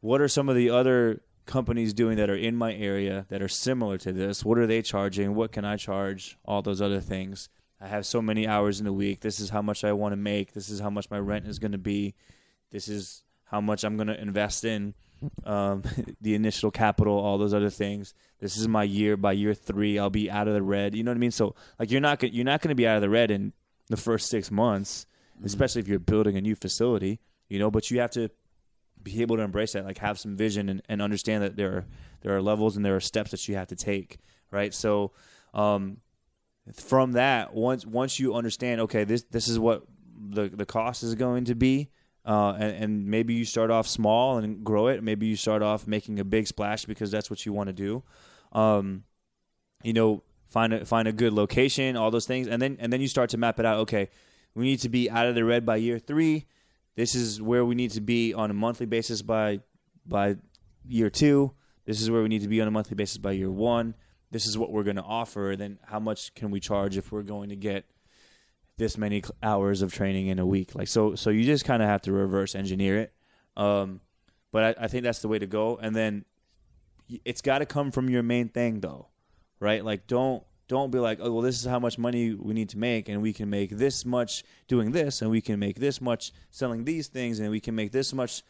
What 0.00 0.20
are 0.20 0.28
some 0.28 0.48
of 0.48 0.54
the 0.54 0.70
other 0.70 1.22
companies 1.46 1.92
doing 1.92 2.16
that 2.18 2.30
are 2.30 2.36
in 2.36 2.56
my 2.56 2.74
area 2.74 3.26
that 3.30 3.42
are 3.42 3.48
similar 3.48 3.98
to 3.98 4.12
this? 4.12 4.44
What 4.44 4.58
are 4.58 4.66
they 4.66 4.82
charging? 4.82 5.34
What 5.34 5.50
can 5.50 5.64
i 5.64 5.76
charge? 5.76 6.38
All 6.44 6.62
those 6.62 6.80
other 6.80 7.00
things. 7.00 7.48
I 7.80 7.88
have 7.88 8.06
so 8.06 8.22
many 8.22 8.46
hours 8.46 8.78
in 8.78 8.84
the 8.84 8.92
week. 8.92 9.20
This 9.20 9.40
is 9.40 9.50
how 9.50 9.62
much 9.62 9.82
i 9.82 9.92
want 9.92 10.12
to 10.12 10.16
make. 10.16 10.52
This 10.52 10.68
is 10.68 10.80
how 10.80 10.90
much 10.90 11.10
my 11.10 11.18
rent 11.18 11.46
is 11.46 11.58
going 11.58 11.72
to 11.72 11.78
be. 11.78 12.14
This 12.70 12.88
is 12.88 13.24
how 13.44 13.60
much 13.60 13.84
i'm 13.84 13.96
going 13.96 14.08
to 14.08 14.20
invest 14.20 14.64
in 14.64 14.94
um, 15.44 15.82
the 16.20 16.34
initial 16.34 16.70
capital 16.70 17.14
all 17.18 17.38
those 17.38 17.54
other 17.54 17.70
things. 17.70 18.14
This 18.40 18.56
is 18.56 18.68
my 18.68 18.84
year. 18.84 19.16
By 19.16 19.32
year 19.32 19.54
three 19.54 19.98
i'll 19.98 20.10
be 20.10 20.30
out 20.30 20.48
of 20.48 20.54
the 20.54 20.62
red. 20.62 20.94
You 20.94 21.02
know 21.04 21.10
what 21.10 21.16
i 21.16 21.20
mean? 21.20 21.30
So 21.30 21.54
like 21.78 21.90
you're 21.90 22.00
not 22.00 22.22
you're 22.22 22.44
not 22.44 22.60
going 22.60 22.70
to 22.70 22.74
be 22.74 22.86
out 22.86 22.96
of 22.96 23.02
the 23.02 23.10
red 23.10 23.30
in 23.30 23.52
the 23.88 23.96
first 23.96 24.28
six 24.28 24.50
months 24.50 25.06
especially 25.44 25.80
if 25.80 25.88
you're 25.88 25.98
building 25.98 26.36
a 26.36 26.40
new 26.40 26.54
facility 26.54 27.18
you 27.48 27.58
know 27.58 27.70
but 27.70 27.90
you 27.90 27.98
have 27.98 28.10
to 28.12 28.30
be 29.02 29.20
able 29.20 29.36
to 29.36 29.42
embrace 29.42 29.72
that 29.72 29.84
like 29.84 29.98
have 29.98 30.18
some 30.18 30.36
vision 30.36 30.68
and, 30.68 30.80
and 30.88 31.02
understand 31.02 31.42
that 31.42 31.56
there 31.56 31.70
are 31.70 31.86
there 32.22 32.34
are 32.34 32.40
levels 32.40 32.76
and 32.76 32.84
there 32.84 32.94
are 32.96 33.00
steps 33.00 33.32
that 33.32 33.46
you 33.48 33.56
have 33.56 33.66
to 33.66 33.76
take 33.76 34.18
right? 34.54 34.72
So 34.72 35.12
um, 35.52 35.98
from 36.72 37.12
that 37.12 37.52
once 37.52 37.84
once 37.84 38.18
you 38.18 38.34
understand 38.34 38.80
okay 38.82 39.04
this 39.04 39.24
this 39.24 39.48
is 39.48 39.58
what 39.58 39.82
the 40.30 40.48
the 40.48 40.64
cost 40.64 41.02
is 41.02 41.14
going 41.14 41.44
to 41.44 41.54
be 41.54 41.90
uh, 42.26 42.52
and, 42.58 42.84
and 42.84 43.06
maybe 43.06 43.34
you 43.34 43.44
start 43.44 43.70
off 43.70 43.86
small 43.86 44.38
and 44.38 44.64
grow 44.64 44.88
it 44.88 45.02
maybe 45.02 45.26
you 45.26 45.36
start 45.36 45.62
off 45.62 45.86
making 45.86 46.18
a 46.18 46.24
big 46.24 46.46
splash 46.46 46.84
because 46.84 47.10
that's 47.10 47.30
what 47.30 47.44
you 47.44 47.52
want 47.52 47.68
to 47.68 47.72
do 47.72 48.02
um, 48.52 49.04
you 49.82 49.92
know 49.92 50.22
find 50.48 50.72
a 50.72 50.84
find 50.84 51.08
a 51.08 51.12
good 51.12 51.32
location 51.32 51.96
all 51.96 52.10
those 52.10 52.26
things 52.26 52.46
and 52.46 52.60
then 52.60 52.76
and 52.80 52.92
then 52.92 53.00
you 53.00 53.08
start 53.08 53.30
to 53.30 53.36
map 53.36 53.58
it 53.58 53.66
out 53.66 53.78
okay 53.78 54.08
we 54.54 54.64
need 54.64 54.80
to 54.80 54.88
be 54.88 55.10
out 55.10 55.26
of 55.26 55.34
the 55.34 55.44
red 55.44 55.66
by 55.66 55.76
year 55.76 55.98
three 55.98 56.46
this 56.96 57.14
is 57.14 57.42
where 57.42 57.64
we 57.64 57.74
need 57.74 57.90
to 57.92 58.00
be 58.00 58.34
on 58.34 58.50
a 58.50 58.54
monthly 58.54 58.86
basis 58.86 59.22
by 59.22 59.60
by 60.06 60.36
year 60.86 61.10
two. 61.10 61.52
This 61.86 62.00
is 62.00 62.10
where 62.10 62.22
we 62.22 62.28
need 62.28 62.42
to 62.42 62.48
be 62.48 62.60
on 62.60 62.68
a 62.68 62.70
monthly 62.70 62.94
basis 62.94 63.18
by 63.18 63.32
year 63.32 63.50
one. 63.50 63.94
This 64.30 64.46
is 64.46 64.56
what 64.56 64.72
we're 64.72 64.84
going 64.84 64.96
to 64.96 65.02
offer. 65.02 65.54
Then 65.56 65.78
how 65.84 66.00
much 66.00 66.34
can 66.34 66.50
we 66.50 66.60
charge 66.60 66.96
if 66.96 67.12
we're 67.12 67.22
going 67.22 67.50
to 67.50 67.56
get 67.56 67.84
this 68.76 68.98
many 68.98 69.22
hours 69.42 69.82
of 69.82 69.92
training 69.92 70.28
in 70.28 70.38
a 70.38 70.46
week? 70.46 70.74
Like 70.74 70.88
so, 70.88 71.14
so 71.14 71.30
you 71.30 71.44
just 71.44 71.64
kind 71.64 71.82
of 71.82 71.88
have 71.88 72.02
to 72.02 72.12
reverse 72.12 72.54
engineer 72.54 72.98
it. 72.98 73.12
Um, 73.56 74.00
but 74.52 74.78
I, 74.78 74.84
I 74.84 74.88
think 74.88 75.04
that's 75.04 75.20
the 75.20 75.28
way 75.28 75.38
to 75.38 75.46
go. 75.46 75.76
And 75.76 75.94
then 75.94 76.24
it's 77.24 77.40
got 77.40 77.58
to 77.58 77.66
come 77.66 77.90
from 77.90 78.08
your 78.08 78.22
main 78.22 78.48
thing, 78.48 78.80
though, 78.80 79.08
right? 79.60 79.84
Like 79.84 80.06
don't 80.06 80.42
don't 80.66 80.90
be 80.90 80.98
like, 80.98 81.18
oh 81.20 81.30
well, 81.30 81.42
this 81.42 81.60
is 81.60 81.66
how 81.66 81.78
much 81.78 81.98
money 81.98 82.32
we 82.34 82.54
need 82.54 82.70
to 82.70 82.78
make, 82.78 83.08
and 83.08 83.20
we 83.20 83.32
can 83.32 83.50
make 83.50 83.70
this 83.70 84.04
much 84.04 84.42
doing 84.66 84.92
this, 84.92 85.20
and 85.20 85.30
we 85.30 85.40
can 85.40 85.58
make 85.58 85.78
this 85.78 86.00
much 86.00 86.32
selling 86.50 86.84
these 86.84 87.08
things, 87.08 87.38
and 87.38 87.50
we 87.50 87.60
can 87.60 87.74
make 87.74 87.92
this 87.92 88.14
much 88.14 88.42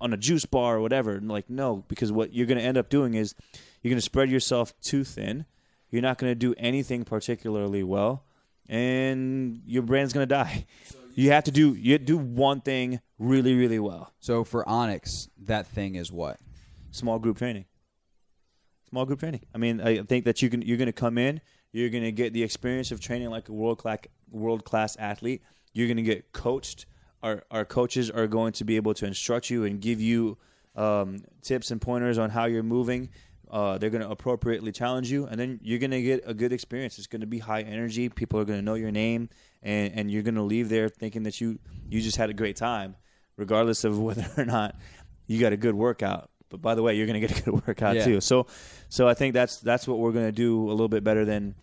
on 0.00 0.12
a 0.12 0.16
juice 0.16 0.44
bar 0.44 0.76
or 0.76 0.80
whatever. 0.80 1.12
And 1.12 1.28
like, 1.28 1.48
no, 1.48 1.84
because 1.88 2.10
what 2.10 2.34
you're 2.34 2.46
going 2.46 2.58
to 2.58 2.64
end 2.64 2.76
up 2.76 2.88
doing 2.88 3.14
is 3.14 3.34
you're 3.82 3.90
going 3.90 3.98
to 3.98 4.02
spread 4.02 4.30
yourself 4.30 4.78
too 4.80 5.04
thin. 5.04 5.46
You're 5.90 6.02
not 6.02 6.18
going 6.18 6.30
to 6.30 6.34
do 6.34 6.54
anything 6.58 7.04
particularly 7.04 7.84
well, 7.84 8.24
and 8.68 9.60
your 9.66 9.82
brand's 9.82 10.12
to 10.28 10.34
die. 10.34 10.66
You 11.14 11.30
have 11.30 11.44
to 11.44 11.52
do 11.52 11.74
you 11.74 11.98
do 11.98 12.18
one 12.18 12.60
thing 12.60 13.00
really 13.18 13.54
really 13.54 13.78
well. 13.78 14.12
So 14.18 14.42
for 14.42 14.68
Onyx, 14.68 15.28
that 15.44 15.66
thing 15.66 15.94
is 15.94 16.10
what? 16.10 16.38
small 16.94 17.18
group 17.18 17.38
training. 17.38 17.64
Small 18.88 19.04
group 19.04 19.20
training. 19.20 19.42
I 19.54 19.58
mean, 19.58 19.80
I 19.80 20.02
think 20.02 20.24
that 20.24 20.40
you 20.40 20.48
can 20.48 20.62
you're 20.62 20.78
to 20.86 20.92
come 20.92 21.18
in, 21.18 21.40
you're 21.72 21.90
to 22.04 22.12
get 22.12 22.32
the 22.32 22.42
experience 22.42 22.92
of 22.92 23.00
training 23.00 23.30
like 23.30 23.48
a 23.48 23.52
world 23.52 23.78
class 23.78 23.98
world 24.30 24.64
class 24.64 24.96
athlete. 24.96 25.42
You're 25.72 25.88
to 25.96 26.02
get 26.02 26.32
coached. 26.32 26.86
Our 27.22 27.42
our 27.50 27.64
coaches 27.64 28.10
are 28.10 28.26
going 28.26 28.52
to 28.54 28.64
be 28.64 28.76
able 28.76 28.94
to 28.94 29.06
instruct 29.06 29.50
you 29.50 29.64
and 29.64 29.80
give 29.80 30.00
you 30.00 30.38
um, 30.76 31.24
tips 31.42 31.70
and 31.70 31.80
pointers 31.80 32.18
on 32.18 32.30
how 32.30 32.44
you're 32.44 32.62
moving. 32.62 33.10
Uh, 33.54 33.78
they're 33.78 33.90
going 33.90 34.02
to 34.02 34.10
appropriately 34.10 34.72
challenge 34.72 35.12
you, 35.12 35.26
and 35.26 35.38
then 35.38 35.60
you're 35.62 35.78
going 35.78 35.92
to 35.92 36.02
get 36.02 36.24
a 36.26 36.34
good 36.34 36.52
experience. 36.52 36.98
It's 36.98 37.06
going 37.06 37.20
to 37.20 37.26
be 37.28 37.38
high 37.38 37.62
energy. 37.62 38.08
People 38.08 38.40
are 38.40 38.44
going 38.44 38.58
to 38.58 38.64
know 38.64 38.74
your 38.74 38.90
name, 38.90 39.28
and, 39.62 39.94
and 39.94 40.10
you're 40.10 40.24
going 40.24 40.34
to 40.34 40.42
leave 40.42 40.68
there 40.68 40.88
thinking 40.88 41.22
that 41.22 41.40
you 41.40 41.60
you 41.88 42.00
just 42.00 42.16
had 42.16 42.30
a 42.30 42.34
great 42.34 42.56
time, 42.56 42.96
regardless 43.36 43.84
of 43.84 43.96
whether 44.06 44.26
or 44.36 44.44
not 44.44 44.74
you 45.28 45.38
got 45.38 45.52
a 45.52 45.56
good 45.56 45.76
workout. 45.76 46.30
But 46.48 46.62
by 46.62 46.74
the 46.74 46.82
way, 46.82 46.96
you're 46.96 47.06
going 47.06 47.20
to 47.20 47.26
get 47.28 47.38
a 47.38 47.42
good 47.44 47.54
workout 47.68 47.94
Yeah. 47.94 48.04
too. 48.04 48.20
So, 48.20 48.48
so 48.88 49.06
I 49.06 49.14
think 49.14 49.34
that's 49.34 49.60
that's 49.60 49.86
what 49.86 49.98
we're 50.00 50.12
going 50.12 50.26
to 50.26 50.32
do 50.32 50.68
a 50.68 50.74
little 50.74 50.88
bit 50.88 51.04
better 51.04 51.24
than 51.24 51.54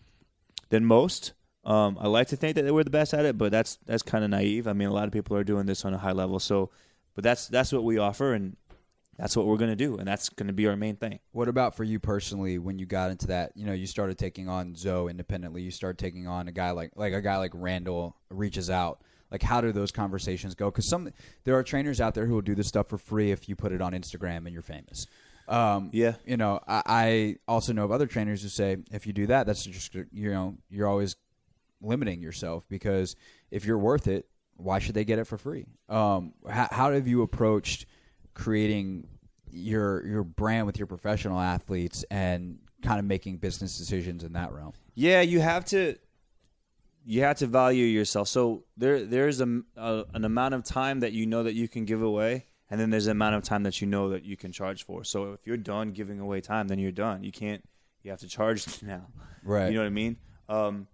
than 0.69 0.85
most. 0.85 1.33
Um, 1.65 1.97
I 1.99 2.07
like 2.07 2.27
to 2.29 2.37
think 2.37 2.55
that 2.55 2.73
we're 2.73 2.85
the 2.85 2.89
best 2.89 3.13
at 3.13 3.25
it, 3.25 3.37
but 3.37 3.51
that's 3.51 3.77
that's 3.85 4.01
kind 4.01 4.23
of 4.23 4.29
naive. 4.29 4.65
I 4.65 4.71
mean, 4.73 4.87
a 4.87 4.93
lot 4.93 5.07
of 5.07 5.11
people 5.11 5.35
are 5.35 5.43
doing 5.43 5.65
this 5.65 5.83
on 5.83 5.93
a 5.93 5.97
high 5.97 6.13
level. 6.13 6.39
So, 6.39 6.69
but 7.15 7.23
that's 7.25 7.47
that's 7.49 7.73
what 7.73 7.83
we 7.83 7.97
offer, 7.97 8.33
and 8.33 8.55
that's 9.21 9.37
what 9.37 9.45
we're 9.45 9.57
going 9.57 9.69
to 9.69 9.75
do, 9.75 9.97
and 9.97 10.07
that's 10.07 10.29
going 10.29 10.47
to 10.47 10.53
be 10.53 10.65
our 10.65 10.75
main 10.75 10.95
thing. 10.95 11.19
What 11.31 11.47
about 11.47 11.77
for 11.77 11.83
you 11.83 11.99
personally 11.99 12.57
when 12.57 12.79
you 12.79 12.87
got 12.87 13.11
into 13.11 13.27
that? 13.27 13.51
You 13.55 13.67
know, 13.67 13.73
you 13.73 13.85
started 13.85 14.17
taking 14.17 14.49
on 14.49 14.73
Zoe 14.73 15.11
independently. 15.11 15.61
You 15.61 15.69
started 15.69 15.99
taking 15.99 16.25
on 16.25 16.47
a 16.47 16.51
guy 16.51 16.71
like 16.71 16.93
like 16.95 17.13
a 17.13 17.21
guy 17.21 17.37
like 17.37 17.51
Randall 17.53 18.15
reaches 18.31 18.71
out. 18.71 19.03
Like, 19.29 19.43
how 19.43 19.61
do 19.61 19.71
those 19.71 19.91
conversations 19.91 20.55
go? 20.55 20.71
Because 20.71 20.89
some 20.89 21.11
there 21.43 21.55
are 21.55 21.61
trainers 21.61 22.01
out 22.01 22.15
there 22.15 22.25
who 22.25 22.33
will 22.33 22.41
do 22.41 22.55
this 22.55 22.67
stuff 22.67 22.89
for 22.89 22.97
free 22.97 23.29
if 23.29 23.47
you 23.47 23.55
put 23.55 23.71
it 23.71 23.79
on 23.79 23.93
Instagram 23.93 24.37
and 24.37 24.53
you're 24.53 24.63
famous. 24.63 25.05
Um, 25.47 25.91
Yeah. 25.93 26.15
You 26.25 26.37
know, 26.37 26.59
I, 26.67 26.81
I 26.87 27.35
also 27.47 27.73
know 27.73 27.83
of 27.85 27.91
other 27.91 28.07
trainers 28.07 28.41
who 28.41 28.49
say 28.49 28.77
if 28.91 29.05
you 29.05 29.13
do 29.13 29.27
that, 29.27 29.45
that's 29.45 29.63
just 29.63 29.93
you 29.93 30.31
know 30.31 30.57
you're 30.71 30.87
always 30.87 31.15
limiting 31.79 32.23
yourself 32.23 32.67
because 32.67 33.15
if 33.51 33.65
you're 33.65 33.77
worth 33.77 34.07
it, 34.07 34.25
why 34.55 34.79
should 34.79 34.95
they 34.95 35.05
get 35.05 35.19
it 35.19 35.25
for 35.25 35.37
free? 35.37 35.67
Um, 35.89 36.33
how, 36.49 36.67
how 36.71 36.91
have 36.91 37.07
you 37.07 37.21
approached 37.21 37.85
creating 38.33 39.07
your 39.51 40.05
your 40.05 40.23
brand 40.23 40.65
with 40.65 40.77
your 40.77 40.87
professional 40.87 41.39
athletes 41.39 42.05
and 42.09 42.59
kind 42.81 42.99
of 42.99 43.05
making 43.05 43.37
business 43.37 43.77
decisions 43.77 44.23
in 44.23 44.33
that 44.33 44.51
realm? 44.51 44.73
Yeah, 44.95 45.21
you 45.21 45.39
have 45.39 45.65
to 45.65 45.95
you 47.05 47.21
have 47.21 47.37
to 47.37 47.47
value 47.47 47.85
yourself. 47.85 48.27
So 48.27 48.63
there 48.77 49.03
there's 49.03 49.41
a, 49.41 49.61
a 49.75 50.05
an 50.13 50.25
amount 50.25 50.53
of 50.53 50.63
time 50.63 50.99
that 51.01 51.13
you 51.13 51.25
know 51.25 51.43
that 51.43 51.53
you 51.53 51.67
can 51.67 51.85
give 51.85 52.01
away, 52.01 52.47
and 52.69 52.79
then 52.79 52.89
there's 52.89 53.07
an 53.07 53.11
amount 53.11 53.35
of 53.35 53.43
time 53.43 53.63
that 53.63 53.81
you 53.81 53.87
know 53.87 54.09
that 54.09 54.23
you 54.23 54.37
can 54.37 54.51
charge 54.51 54.85
for. 54.85 55.03
So 55.03 55.33
if 55.33 55.45
you're 55.45 55.57
done 55.57 55.91
giving 55.91 56.19
away 56.19 56.41
time, 56.41 56.67
then 56.67 56.79
you're 56.79 56.91
done. 56.91 57.23
You 57.23 57.31
can't. 57.31 57.63
You 58.03 58.11
have 58.11 58.19
to 58.21 58.27
charge 58.27 58.81
now. 58.83 59.07
Right. 59.43 59.67
You 59.67 59.75
know 59.75 59.81
what 59.81 59.87
I 59.87 59.89
mean? 59.89 60.17
Um, 60.49 60.87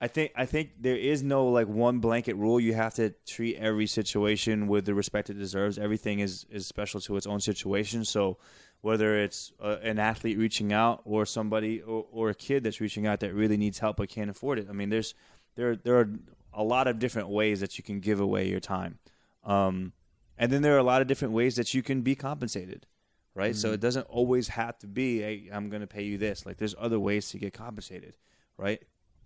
I 0.00 0.06
think 0.06 0.32
I 0.36 0.46
think 0.46 0.70
there 0.80 0.96
is 0.96 1.22
no 1.22 1.48
like 1.48 1.66
one 1.66 1.98
blanket 1.98 2.36
rule. 2.36 2.60
You 2.60 2.74
have 2.74 2.94
to 2.94 3.10
treat 3.26 3.56
every 3.56 3.86
situation 3.86 4.68
with 4.68 4.84
the 4.84 4.94
respect 4.94 5.28
it 5.28 5.34
deserves. 5.34 5.76
Everything 5.78 6.20
is 6.20 6.46
is 6.50 6.66
special 6.66 7.00
to 7.02 7.16
its 7.16 7.26
own 7.26 7.40
situation. 7.40 8.04
So 8.04 8.38
whether 8.80 9.18
it's 9.18 9.52
uh, 9.60 9.76
an 9.82 9.98
athlete 9.98 10.38
reaching 10.38 10.72
out 10.72 11.02
or 11.04 11.26
somebody 11.26 11.80
or, 11.80 12.06
or 12.12 12.30
a 12.30 12.34
kid 12.34 12.62
that's 12.62 12.80
reaching 12.80 13.06
out 13.06 13.20
that 13.20 13.34
really 13.34 13.56
needs 13.56 13.78
help 13.80 13.96
but 13.96 14.08
can't 14.08 14.30
afford 14.30 14.58
it. 14.58 14.68
I 14.70 14.72
mean, 14.72 14.88
there's 14.88 15.14
there 15.56 15.74
there 15.74 15.98
are 15.98 16.08
a 16.52 16.62
lot 16.62 16.86
of 16.86 16.98
different 16.98 17.28
ways 17.28 17.60
that 17.60 17.76
you 17.76 17.84
can 17.84 18.00
give 18.00 18.20
away 18.20 18.48
your 18.48 18.60
time, 18.60 18.98
um, 19.44 19.92
and 20.36 20.52
then 20.52 20.62
there 20.62 20.74
are 20.76 20.78
a 20.78 20.84
lot 20.84 21.02
of 21.02 21.08
different 21.08 21.34
ways 21.34 21.56
that 21.56 21.74
you 21.74 21.82
can 21.82 22.02
be 22.02 22.14
compensated. 22.14 22.86
Right, 23.34 23.54
so 23.54 23.70
it 23.70 23.78
doesn't 23.78 24.06
always 24.08 24.48
have 24.48 24.76
to 24.80 24.88
be, 24.88 25.20
"Hey, 25.20 25.48
I'm 25.52 25.68
going 25.70 25.82
to 25.82 25.86
pay 25.86 26.02
you 26.02 26.18
this." 26.18 26.44
Like, 26.44 26.56
there's 26.56 26.74
other 26.76 26.98
ways 26.98 27.28
to 27.30 27.38
get 27.38 27.52
compensated. 27.52 28.16
Right, 28.56 28.82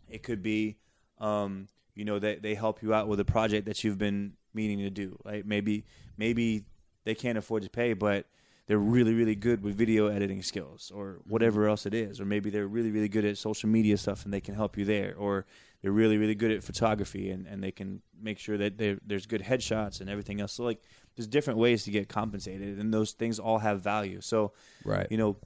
it 0.09 0.23
could 0.23 0.43
be, 0.43 0.77
um, 1.19 1.69
you 1.95 2.05
know, 2.05 2.19
they 2.19 2.37
they 2.37 2.55
help 2.55 2.83
you 2.83 2.95
out 2.95 3.09
with 3.09 3.21
a 3.21 3.25
project 3.25 3.67
that 3.67 3.85
you've 3.85 3.99
been 3.99 4.35
meaning 4.55 4.79
to 4.79 4.91
do. 4.91 5.19
Right, 5.25 5.47
maybe 5.47 5.85
maybe 6.17 6.65
they 7.05 7.15
can't 7.15 7.39
afford 7.39 7.63
to 7.63 7.71
pay, 7.71 7.93
but 7.95 8.27
they're 8.67 8.79
really 8.79 9.13
really 9.13 9.35
good 9.35 9.63
with 9.63 9.75
video 9.75 10.07
editing 10.07 10.41
skills 10.43 10.93
or 10.95 11.21
whatever 11.27 11.69
else 11.69 11.85
it 11.85 11.95
is. 11.95 12.21
Or 12.21 12.25
maybe 12.25 12.49
they're 12.51 12.69
really 12.69 12.91
really 12.91 13.09
good 13.09 13.25
at 13.25 13.37
social 13.39 13.69
media 13.69 13.97
stuff 13.97 14.25
and 14.25 14.33
they 14.33 14.41
can 14.41 14.55
help 14.55 14.79
you 14.79 14.85
there. 14.85 15.15
Or 15.19 15.47
they're 15.83 15.93
really 15.93 16.17
really 16.17 16.37
good 16.37 16.53
at 16.53 16.63
photography 16.63 17.31
and, 17.31 17.47
and 17.47 17.63
they 17.63 17.73
can 17.73 18.03
make 18.21 18.39
sure 18.39 18.57
that 18.57 18.79
there's 19.05 19.27
good 19.27 19.43
headshots 19.43 20.01
and 20.01 20.09
everything 20.09 20.41
else. 20.41 20.53
So 20.53 20.65
like 20.65 20.81
there's 21.17 21.27
different 21.27 21.59
ways 21.59 21.85
to 21.85 21.91
get 21.91 22.09
compensated 22.09 22.79
and 22.79 22.95
those 22.95 23.13
things 23.13 23.39
all 23.39 23.59
have 23.59 23.83
value. 23.83 24.21
So 24.21 24.53
Right. 24.85 25.09
you 25.11 25.17
know 25.19 25.37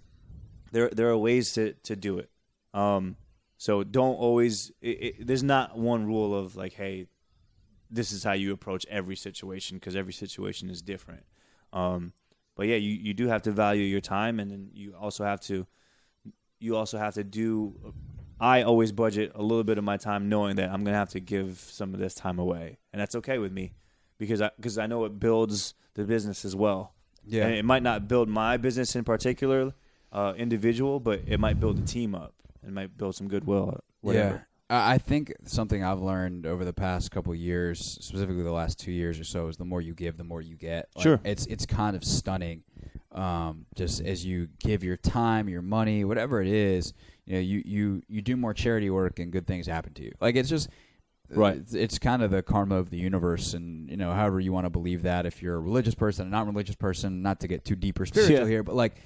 there 0.72 0.90
there 0.90 1.08
are 1.08 1.16
ways 1.16 1.52
to 1.54 1.72
to 1.84 1.96
do 1.96 2.18
it. 2.18 2.30
Um 2.74 3.16
so 3.56 3.82
don't 3.84 4.14
always 4.14 4.70
it, 4.80 4.88
it, 4.88 5.26
there's 5.26 5.42
not 5.42 5.76
one 5.78 6.06
rule 6.06 6.34
of 6.38 6.56
like 6.56 6.74
hey 6.74 7.06
this 7.90 8.12
is 8.12 8.24
how 8.24 8.32
you 8.32 8.52
approach 8.52 8.84
every 8.90 9.16
situation 9.16 9.76
because 9.78 9.94
every 9.96 10.12
situation 10.12 10.68
is 10.70 10.82
different 10.82 11.24
um 11.72 12.12
but 12.56 12.66
yeah 12.66 12.76
you 12.76 12.90
you 12.90 13.14
do 13.14 13.28
have 13.28 13.42
to 13.42 13.50
value 13.52 13.84
your 13.84 14.00
time 14.00 14.40
and 14.40 14.50
then 14.50 14.70
you 14.74 14.94
also 14.94 15.24
have 15.24 15.40
to 15.40 15.66
you 16.58 16.76
also 16.76 16.98
have 16.98 17.14
to 17.14 17.24
do 17.24 17.94
I 18.38 18.62
always 18.62 18.92
budget 18.92 19.32
a 19.34 19.40
little 19.42 19.64
bit 19.64 19.78
of 19.78 19.84
my 19.84 19.96
time 19.96 20.28
knowing 20.28 20.56
that 20.56 20.68
I'm 20.68 20.84
going 20.84 20.92
to 20.92 20.98
have 20.98 21.08
to 21.10 21.20
give 21.20 21.58
some 21.58 21.94
of 21.94 22.00
this 22.00 22.14
time 22.14 22.38
away 22.38 22.78
and 22.92 23.00
that's 23.00 23.14
okay 23.14 23.38
with 23.38 23.52
me 23.52 23.72
because 24.18 24.42
I 24.42 24.50
because 24.56 24.76
I 24.78 24.86
know 24.86 25.04
it 25.04 25.18
builds 25.18 25.74
the 25.94 26.04
business 26.04 26.44
as 26.44 26.54
well 26.54 26.92
Yeah. 27.24 27.46
and 27.46 27.54
it 27.54 27.64
might 27.64 27.82
not 27.82 28.08
build 28.08 28.28
my 28.28 28.56
business 28.58 28.94
in 28.94 29.04
particular, 29.04 29.72
uh, 30.12 30.34
individual, 30.36 31.00
but 31.00 31.22
it 31.26 31.40
might 31.40 31.58
build 31.58 31.78
the 31.78 31.86
team 31.86 32.14
up. 32.14 32.34
It 32.66 32.72
might 32.72 32.96
build 32.96 33.14
some 33.14 33.28
goodwill. 33.28 33.78
Whatever. 34.00 34.34
Yeah. 34.34 34.40
I 34.76 34.94
I 34.94 34.98
think 34.98 35.32
something 35.44 35.84
I've 35.84 36.00
learned 36.00 36.46
over 36.46 36.64
the 36.64 36.72
past 36.72 37.10
couple 37.12 37.32
of 37.32 37.38
years, 37.38 37.78
specifically 38.00 38.42
the 38.42 38.50
last 38.52 38.80
two 38.80 38.90
years 38.92 39.20
or 39.20 39.24
so, 39.24 39.46
is 39.48 39.56
the 39.56 39.64
more 39.64 39.80
you 39.80 39.94
give, 39.94 40.16
the 40.16 40.24
more 40.24 40.42
you 40.42 40.56
get. 40.56 40.88
Like, 40.96 41.02
Sure. 41.04 41.20
it's 41.24 41.46
it's 41.46 41.66
kind 41.66 41.94
of 41.96 42.02
stunning. 42.04 42.62
Um, 43.12 43.64
just 43.74 44.02
as 44.02 44.26
you 44.26 44.48
give 44.58 44.82
your 44.84 44.96
time, 44.96 45.48
your 45.48 45.62
money, 45.62 46.04
whatever 46.04 46.42
it 46.42 46.48
is, 46.48 46.92
you 47.24 47.34
know, 47.34 47.40
you 47.40 47.62
you 47.64 48.02
you 48.08 48.20
do 48.20 48.36
more 48.36 48.52
charity 48.52 48.90
work 48.90 49.18
and 49.20 49.30
good 49.32 49.46
things 49.46 49.66
happen 49.66 49.94
to 49.94 50.02
you. 50.02 50.12
Like 50.20 50.34
it's 50.36 50.48
just 50.48 50.68
Right. 51.28 51.56
It's, 51.56 51.74
it's 51.74 51.98
kind 51.98 52.22
of 52.22 52.30
the 52.30 52.40
karma 52.40 52.76
of 52.76 52.90
the 52.90 52.98
universe, 52.98 53.52
and 53.54 53.90
you 53.90 53.96
know, 53.96 54.12
however 54.12 54.38
you 54.38 54.52
want 54.52 54.64
to 54.66 54.70
believe 54.70 55.02
that. 55.02 55.26
If 55.26 55.42
you're 55.42 55.56
a 55.56 55.60
religious 55.60 55.94
person, 55.96 56.28
a 56.28 56.30
non-religious 56.30 56.76
person, 56.76 57.20
not 57.20 57.40
to 57.40 57.48
get 57.48 57.64
too 57.64 57.74
deep 57.74 57.98
or 57.98 58.06
spiritual 58.06 58.38
Yeah. 58.40 58.46
here, 58.46 58.62
but 58.62 58.74
like. 58.76 58.96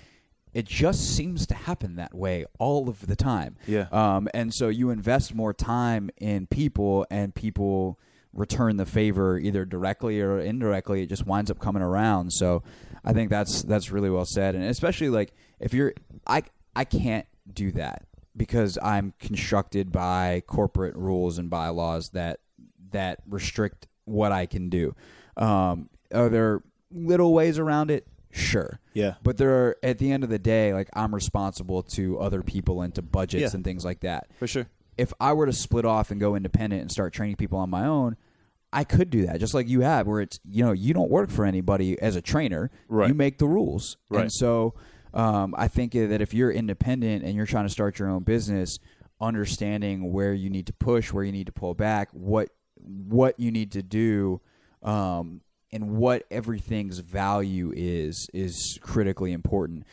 It 0.53 0.67
just 0.67 1.17
seems 1.17 1.47
to 1.47 1.55
happen 1.55 1.97
that 1.97 2.15
way 2.15 2.45
all 2.59 2.89
of 2.89 3.07
the 3.07 3.17
time. 3.17 3.57
Yeah. 3.67 3.87
Um, 3.93 4.29
and 4.35 4.53
so 4.53 4.69
you 4.69 4.91
invest 4.91 5.35
more 5.35 5.53
time 5.55 6.11
in 6.19 6.47
people, 6.47 7.07
and 7.11 7.35
people 7.35 7.99
return 8.33 8.77
the 8.77 8.87
favor 8.87 9.39
either 9.39 9.65
directly 9.65 10.21
or 10.21 10.39
indirectly. 10.39 11.03
It 11.03 11.09
just 11.09 11.27
winds 11.27 11.51
up 11.51 11.59
coming 11.59 11.83
around. 11.83 12.33
So 12.33 12.63
I 13.05 13.13
think 13.13 13.31
that's 13.31 13.63
that's 13.63 13.91
really 13.91 14.11
well 14.11 14.27
said, 14.27 14.55
and 14.55 14.65
especially 14.65 15.09
like 15.09 15.33
if 15.59 15.75
you're, 15.75 15.95
I 16.27 16.43
I 16.75 16.85
can't 16.85 17.27
do 17.53 17.73
that 17.73 18.07
because 18.37 18.79
I'm 18.83 19.15
constructed 19.19 19.91
by 19.91 20.43
corporate 20.47 20.97
rules 20.97 21.39
and 21.39 21.51
bylaws 21.51 22.11
that 22.11 22.41
that 22.91 23.21
restrict 23.29 23.87
what 24.05 24.33
I 24.33 24.47
can 24.47 24.69
do. 24.69 24.95
Um, 25.37 25.91
are 26.13 26.29
there 26.29 26.63
little 26.91 27.33
ways 27.33 27.59
around 27.59 27.91
it? 27.91 28.07
Sure. 28.31 28.81
Yeah. 28.95 29.15
But 29.23 29.37
there 29.39 29.51
are 29.67 29.77
at 29.83 29.99
the 29.99 30.13
end 30.13 30.23
of 30.25 30.31
the 30.31 30.39
day, 30.39 30.73
like 30.73 30.89
I'm 30.95 31.15
responsible 31.15 31.83
to 31.83 32.19
other 32.21 32.43
people 32.43 32.83
and 32.83 32.95
to 32.95 33.03
budgets 33.03 33.43
Yeah. 33.43 33.51
and 33.57 33.65
things 33.65 33.85
like 33.85 34.01
that. 34.01 34.29
For 34.39 34.47
sure. 34.47 34.67
If 34.97 35.13
I 35.21 35.33
were 35.33 35.47
to 35.47 35.53
split 35.53 35.85
off 35.85 36.11
and 36.11 36.21
go 36.21 36.35
independent 36.37 36.83
and 36.83 36.91
start 36.91 37.13
training 37.13 37.37
people 37.37 37.59
on 37.59 37.71
my 37.71 37.87
own, 37.87 38.17
I 38.73 38.85
could 38.85 39.11
do 39.11 39.27
that, 39.27 39.41
just 39.41 39.53
like 39.55 39.67
you 39.69 39.81
have, 39.81 40.07
where 40.07 40.21
it's 40.21 40.39
you 40.49 40.65
know 40.65 40.71
you 40.73 40.95
don't 40.95 41.11
work 41.11 41.29
for 41.31 41.45
anybody 41.45 41.99
as 42.01 42.15
a 42.15 42.23
trainer, 42.23 42.71
Right. 42.89 43.09
you 43.09 43.15
make 43.15 43.39
the 43.39 43.49
rules, 43.49 43.97
Right. 44.09 44.23
and 44.23 44.33
so 44.33 44.75
um, 45.13 45.55
I 45.59 45.67
think 45.67 45.93
that 45.93 46.21
if 46.23 46.33
you're 46.33 46.53
independent 46.53 47.25
and 47.25 47.35
you're 47.35 47.47
trying 47.47 47.65
to 47.65 47.69
start 47.71 47.99
your 47.99 48.09
own 48.09 48.23
business, 48.23 48.79
understanding 49.21 50.13
where 50.13 50.33
you 50.33 50.51
need 50.51 50.67
to 50.67 50.73
push, 50.73 51.13
where 51.13 51.25
you 51.25 51.33
need 51.33 51.47
to 51.47 51.53
pull 51.53 51.75
back, 51.75 52.09
what 52.13 52.51
what 52.77 53.39
you 53.39 53.51
need 53.51 53.73
to 53.73 53.83
do, 53.83 54.41
um, 54.83 55.41
and 55.73 55.97
what 55.97 56.25
everything's 56.31 56.99
value 56.99 57.73
is 57.75 58.29
is 58.35 58.79
critically 58.83 59.33
important. 59.33 59.85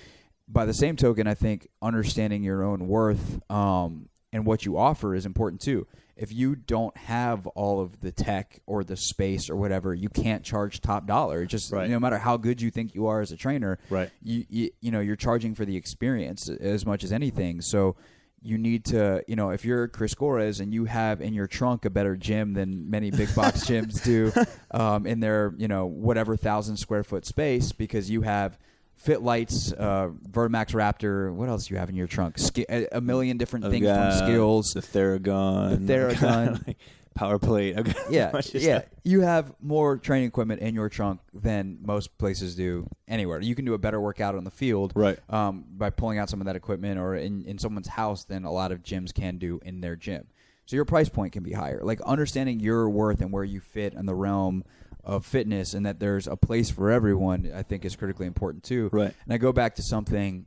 By 0.48 0.66
the 0.66 0.74
same 0.74 0.96
token, 0.96 1.28
I 1.28 1.34
think 1.34 1.68
understanding 1.82 2.44
your 2.44 2.64
own 2.64 2.88
worth 2.88 3.40
um, 3.52 4.10
and 4.32 4.46
what 4.46 4.66
you 4.66 4.78
offer 4.78 5.14
is 5.14 5.26
important 5.26 5.62
too. 5.62 5.88
If 6.16 6.34
you 6.34 6.56
don't 6.56 6.96
have 6.98 7.46
all 7.48 7.80
of 7.80 8.00
the 8.00 8.12
tech 8.12 8.60
or 8.66 8.84
the 8.84 8.98
space 8.98 9.50
or 9.52 9.56
whatever, 9.56 9.94
you 9.94 10.10
can't 10.10 10.44
charge 10.44 10.82
top 10.82 11.06
dollar. 11.06 11.44
It 11.44 11.48
Just 11.48 11.72
Right. 11.72 11.88
no 11.90 12.00
matter 12.00 12.18
how 12.18 12.38
good 12.38 12.60
you 12.60 12.72
think 12.72 12.96
you 12.96 13.06
are 13.06 13.22
as 13.22 13.32
a 13.32 13.38
trainer, 13.38 13.78
Right. 13.92 14.10
you, 14.24 14.46
you 14.50 14.70
you 14.82 14.90
know 14.92 15.00
you're 15.00 15.16
charging 15.16 15.54
for 15.54 15.64
the 15.66 15.76
experience 15.76 16.50
as 16.50 16.86
much 16.88 17.04
as 17.04 17.12
anything. 17.12 17.62
So 17.62 17.96
you 18.42 18.58
need 18.58 18.86
to 18.86 19.24
you 19.28 19.36
know 19.36 19.50
if 19.50 19.66
you're 19.66 19.88
Chris 19.88 20.14
Gores 20.14 20.60
and 20.60 20.74
you 20.74 20.86
have 20.86 21.22
in 21.22 21.34
your 21.34 21.48
trunk 21.48 21.86
a 21.86 21.90
better 21.90 22.16
gym 22.16 22.54
than 22.54 22.90
many 22.90 23.12
big 23.12 23.34
box 23.36 23.66
gyms 23.68 24.04
do 24.04 24.32
um, 24.72 25.06
in 25.06 25.20
their 25.20 25.54
you 25.58 25.68
know 25.68 25.86
whatever 25.86 26.36
thousand 26.38 26.78
square 26.78 27.04
foot 27.04 27.26
space 27.26 27.72
because 27.72 28.10
you 28.10 28.22
have 28.22 28.58
Fit 28.96 29.22
Lights, 29.22 29.72
uh, 29.74 30.10
Vertimax 30.28 30.74
Raptor. 30.74 31.32
What 31.32 31.50
else 31.50 31.68
do 31.68 31.76
you 31.76 31.80
have 31.80 31.90
in 31.90 31.96
your 31.96 32.08
trunk? 32.08 32.40
Ski- 32.40 32.66
a, 32.68 32.88
a 32.94 33.02
million 33.02 33.38
different 33.38 33.66
I've 33.66 33.72
things 33.72 33.86
got 33.86 34.18
from 34.18 34.28
skills. 34.28 34.72
The 34.74 34.82
Theragun. 34.82 35.86
The 35.86 35.94
Theragun. 35.94 36.76
power 37.18 37.40
plate. 37.40 37.76
Yeah, 38.10 38.40
yeah. 38.54 38.84
You 39.04 39.22
have 39.22 39.54
more 39.60 39.98
training 39.98 40.28
equipment 40.28 40.62
in 40.62 40.76
your 40.76 40.88
trunk 40.88 41.20
than 41.34 41.80
most 41.82 42.18
places 42.18 42.56
do 42.56 42.88
anywhere. 43.08 43.42
You 43.42 43.56
can 43.56 43.66
do 43.66 43.74
a 43.74 43.78
better 43.78 44.00
workout 44.00 44.36
on 44.36 44.44
the 44.44 44.52
field, 44.52 44.94
Right. 44.96 45.20
Um, 45.30 45.66
by 45.70 45.90
pulling 45.90 46.20
out 46.20 46.30
some 46.30 46.40
of 46.40 46.46
that 46.46 46.56
equipment, 46.56 47.00
or 47.00 47.16
in, 47.16 47.44
in 47.46 47.58
someone's 47.58 47.88
house 47.90 48.24
than 48.24 48.46
a 48.46 48.52
lot 48.52 48.72
of 48.72 48.84
gyms 48.84 49.14
can 49.14 49.38
do 49.38 49.60
in 49.66 49.82
their 49.82 49.96
gym. 49.96 50.28
So 50.66 50.76
your 50.76 50.86
price 50.86 51.10
point 51.10 51.34
can 51.34 51.44
be 51.44 51.54
higher. 51.54 51.82
Like 51.84 52.00
understanding 52.02 52.60
your 52.60 52.90
worth 52.90 53.22
and 53.22 53.32
where 53.32 53.44
you 53.44 53.60
fit 53.60 53.94
in 53.94 54.06
the 54.06 54.16
realm 54.16 54.64
of 55.04 55.26
fitness, 55.26 55.74
and 55.74 55.86
that 55.86 56.00
there's 56.00 56.28
a 56.28 56.36
place 56.36 56.70
for 56.70 56.92
everyone, 56.92 57.52
I 57.54 57.64
think 57.64 57.84
is 57.86 57.96
critically 57.96 58.28
important 58.28 58.64
too. 58.64 58.90
Right. 58.92 59.14
And 59.26 59.34
I 59.34 59.38
go 59.38 59.52
back 59.54 59.76
to 59.76 59.82
something 59.84 60.46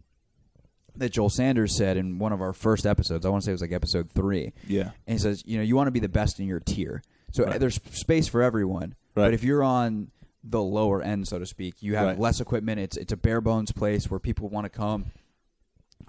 that 0.96 1.10
Joel 1.12 1.30
Sanders 1.30 1.76
said 1.76 1.96
in 1.96 2.18
one 2.18 2.32
of 2.32 2.40
our 2.40 2.52
first 2.52 2.86
episodes. 2.86 3.24
I 3.24 3.28
want 3.30 3.42
to 3.42 3.46
say 3.46 3.50
it 3.52 3.54
was 3.54 3.60
like 3.62 3.72
episode 3.72 4.10
three. 4.10 4.52
Yeah. 4.66 4.90
And 5.06 5.14
he 5.14 5.18
says, 5.18 5.42
you 5.46 5.56
know, 5.56 5.62
you 5.62 5.76
want 5.76 5.86
to 5.88 5.92
be 5.92 6.00
the 6.00 6.08
best 6.08 6.40
in 6.40 6.46
your 6.46 6.60
tier. 6.60 7.02
So 7.32 7.44
Right. 7.44 7.60
there's 7.60 7.80
space 7.92 8.26
for 8.28 8.42
everyone. 8.42 8.94
Right. 9.14 9.26
But 9.26 9.34
if 9.34 9.44
you're 9.44 9.62
on 9.62 10.10
the 10.42 10.62
lower 10.62 11.02
end, 11.02 11.28
so 11.28 11.38
to 11.38 11.46
speak. 11.46 11.82
You 11.82 11.96
have 11.96 12.06
Right. 12.06 12.18
less 12.18 12.40
equipment. 12.40 12.80
It's 12.80 12.96
it's 12.96 13.12
a 13.12 13.16
bare 13.16 13.40
bones 13.42 13.72
place 13.72 14.10
where 14.10 14.18
people 14.18 14.48
want 14.48 14.64
to 14.64 14.70
come, 14.70 15.06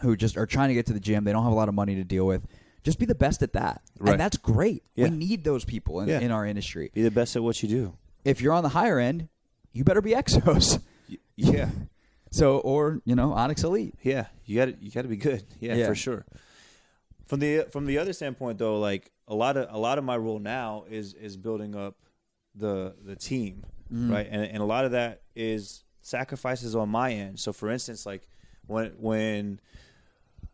who 0.01 0.15
just 0.15 0.37
are 0.37 0.45
trying 0.45 0.69
to 0.69 0.73
get 0.73 0.85
to 0.87 0.93
the 0.93 0.99
gym. 1.01 1.25
They 1.25 1.31
don't 1.33 1.43
have 1.43 1.51
a 1.51 1.55
lot 1.55 1.67
of 1.69 1.75
money 1.75 1.95
to 1.95 2.03
deal 2.03 2.25
with. 2.25 2.47
Just 2.83 2.97
be 2.97 3.05
the 3.05 3.13
best 3.13 3.43
at 3.43 3.53
that, 3.53 3.81
Right. 3.99 4.13
and 4.13 4.19
that's 4.21 4.37
great. 4.37 4.83
Yeah. 4.95 5.09
We 5.09 5.11
need 5.17 5.43
those 5.43 5.65
people 5.65 5.99
in, 6.01 6.07
Yeah. 6.09 6.19
in 6.21 6.31
our 6.31 6.45
industry. 6.45 6.89
Be 6.93 7.03
the 7.03 7.11
best 7.11 7.35
at 7.35 7.43
what 7.43 7.61
you 7.61 7.69
do. 7.69 7.93
If 8.25 8.41
you're 8.41 8.53
on 8.53 8.63
the 8.63 8.69
higher 8.69 8.97
end, 8.99 9.27
you 9.73 9.83
better 9.83 10.01
be 10.01 10.11
Exos. 10.11 10.81
Yeah. 11.35 11.69
So 12.31 12.59
or 12.59 13.01
you 13.05 13.15
know 13.15 13.33
Onyx 13.33 13.63
Elite. 13.63 13.93
Yeah, 14.01 14.27
you 14.45 14.57
got 14.57 14.65
to 14.65 14.75
you 14.79 14.91
got 14.91 15.03
to 15.03 15.07
be 15.07 15.17
good. 15.17 15.43
Yeah, 15.59 15.75
Yeah. 15.75 15.87
for 15.87 15.95
sure. 15.95 16.25
From 17.27 17.39
the 17.39 17.67
from 17.71 17.85
the 17.85 17.97
other 17.97 18.13
standpoint 18.13 18.57
though, 18.57 18.79
like 18.79 19.11
a 19.27 19.35
lot 19.35 19.57
of 19.57 19.67
a 19.73 19.77
lot 19.77 19.97
of 19.97 20.03
my 20.03 20.17
role 20.17 20.39
now 20.39 20.85
is 20.89 21.13
is 21.13 21.37
building 21.37 21.75
up 21.75 21.95
the 22.55 22.95
the 23.05 23.15
team, 23.15 23.65
mm. 23.91 24.11
right? 24.11 24.27
And 24.29 24.43
and 24.43 24.57
a 24.57 24.65
lot 24.65 24.85
of 24.85 24.91
that 24.91 25.21
is 25.35 25.83
sacrifices 26.01 26.75
on 26.75 26.89
my 26.89 27.11
end. 27.11 27.39
So 27.39 27.53
for 27.53 27.69
instance, 27.69 28.05
like 28.05 28.27
when 28.67 28.93
when 28.97 29.59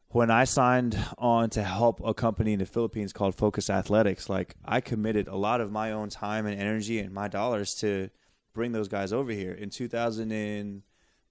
when 0.10 0.32
I 0.32 0.46
signed 0.46 0.98
on 1.18 1.50
to 1.52 1.64
help 1.64 2.02
a 2.04 2.14
company 2.14 2.54
in 2.54 2.60
the 2.60 2.66
Philippines 2.66 3.14
called 3.14 3.36
Focus 3.36 3.70
Athletics, 3.70 4.30
like 4.30 4.56
I 4.66 4.82
committed 4.82 5.28
a 5.28 5.36
lot 5.36 5.62
of 5.62 5.72
my 5.72 5.92
own 5.92 6.10
time 6.10 6.46
and 6.46 6.60
energy 6.60 7.00
and 7.00 7.14
my 7.14 7.28
dollars 7.28 7.76
to 7.76 8.10
bring 8.54 8.72
those 8.72 8.88
guys 8.88 9.14
over 9.14 9.32
here. 9.32 9.52
In 9.52 9.70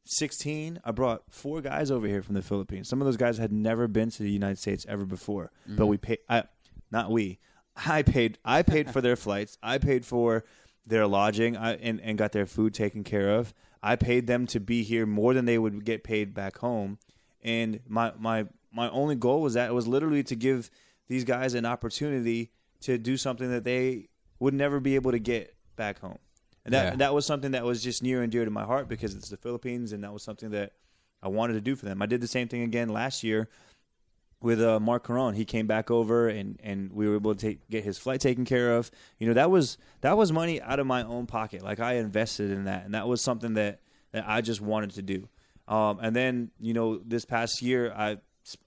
2016, 0.07 0.81
I 0.85 0.91
brought 0.93 1.23
four 1.31 1.61
guys 1.61 1.91
over 1.91 2.07
here 2.07 2.23
from 2.23 2.35
the 2.35 2.43
Philippines. 2.43 2.89
Some 2.89 3.01
of 3.01 3.07
those 3.07 3.17
guys 3.17 3.39
had 3.39 3.53
never 3.53 3.89
been 3.89 4.11
to 4.11 4.23
the 4.23 4.31
United 4.31 4.59
States 4.59 4.87
ever 4.89 5.05
before, 5.05 5.51
but 5.67 5.75
mm-hmm. 5.75 5.87
we 5.87 5.97
paid. 5.99 6.19
I, 6.29 6.45
not 6.91 7.11
we. 7.11 7.39
I 7.87 8.03
paid. 8.03 8.39
I 8.45 8.63
paid 8.63 8.91
for 8.91 9.01
their 9.01 9.17
flights. 9.17 9.59
I 9.63 9.79
paid 9.79 10.07
for 10.07 10.45
their 10.87 11.07
lodging. 11.07 11.57
I, 11.57 11.75
and 11.75 12.01
and 12.01 12.17
got 12.17 12.33
their 12.33 12.47
food 12.47 12.73
taken 12.75 13.05
care 13.05 13.31
of. 13.35 13.53
I 13.83 13.97
paid 13.97 14.27
them 14.27 14.47
to 14.49 14.61
be 14.61 14.83
here 14.83 15.07
more 15.07 15.35
than 15.35 15.45
they 15.45 15.59
would 15.59 15.85
get 15.85 16.03
paid 16.03 16.35
back 16.35 16.59
home 16.59 16.99
and 17.47 17.81
my 17.89 18.13
my 18.19 18.45
my 18.73 18.91
only 18.91 19.15
goal 19.15 19.41
was 19.41 19.55
that 19.55 19.71
it 19.71 19.73
was 19.73 19.87
literally 19.87 20.23
to 20.25 20.37
give 20.37 20.71
these 21.09 21.25
guys 21.25 21.55
an 21.55 21.65
opportunity 21.65 22.51
to 22.81 22.99
do 22.99 23.17
something 23.17 23.51
that 23.51 23.65
they 23.65 24.09
would 24.39 24.53
never 24.53 24.81
be 24.81 24.97
able 24.97 25.13
to 25.13 25.19
get 25.19 25.55
back 25.77 26.01
home 26.01 26.19
and 26.67 26.75
that 26.75 26.85
Yeah. 26.93 26.97
that 26.97 27.15
was 27.15 27.25
something 27.25 27.53
that 27.53 27.65
was 27.65 27.83
just 27.83 28.03
near 28.03 28.23
and 28.23 28.31
dear 28.31 28.45
to 28.45 28.51
my 28.51 28.65
heart 28.65 28.89
because 28.89 29.15
it's 29.15 29.31
the 29.31 29.39
Philippines 29.39 29.93
and 29.93 30.05
that 30.05 30.13
was 30.13 30.23
something 30.23 30.51
that 30.51 30.73
I 31.23 31.29
wanted 31.29 31.55
to 31.55 31.61
do 31.63 31.75
for 31.77 31.87
them 31.87 32.03
I 32.03 32.07
did 32.07 32.21
the 32.21 32.29
same 32.29 32.47
thing 32.49 32.63
again 32.63 32.91
last 32.91 33.25
year 33.25 33.49
with 34.43 34.61
uh, 34.61 34.79
Mark 34.79 35.07
Caron. 35.07 35.35
He 35.35 35.47
came 35.47 35.67
back 35.67 35.91
over 35.91 36.29
and, 36.29 36.61
and 36.63 36.93
we 36.93 37.09
were 37.09 37.17
able 37.17 37.35
to 37.35 37.41
take, 37.41 37.69
get 37.71 37.85
his 37.85 37.97
flight 37.97 38.21
taken 38.21 38.45
care 38.45 38.77
of. 38.77 38.91
You 39.19 39.27
know, 39.29 39.33
that 39.35 39.51
was 39.51 39.79
that 40.03 40.17
was 40.17 40.31
money 40.31 40.61
out 40.61 40.79
of 40.79 40.87
my 40.87 41.03
own 41.05 41.27
pocket. 41.27 41.63
Like 41.63 41.81
I 41.81 41.95
invested 41.95 42.51
in 42.51 42.65
that, 42.65 42.85
and 42.85 42.93
that 42.95 43.09
was 43.09 43.23
something 43.23 43.55
that, 43.55 43.81
that 44.13 44.25
I 44.29 44.43
just 44.43 44.61
wanted 44.61 44.91
to 44.91 45.03
do. 45.03 45.29
Um, 45.67 45.99
and 46.03 46.15
then 46.15 46.51
you 46.61 46.75
know, 46.75 46.99
this 46.99 47.25
past 47.25 47.63
year, 47.63 47.93
I 47.97 48.19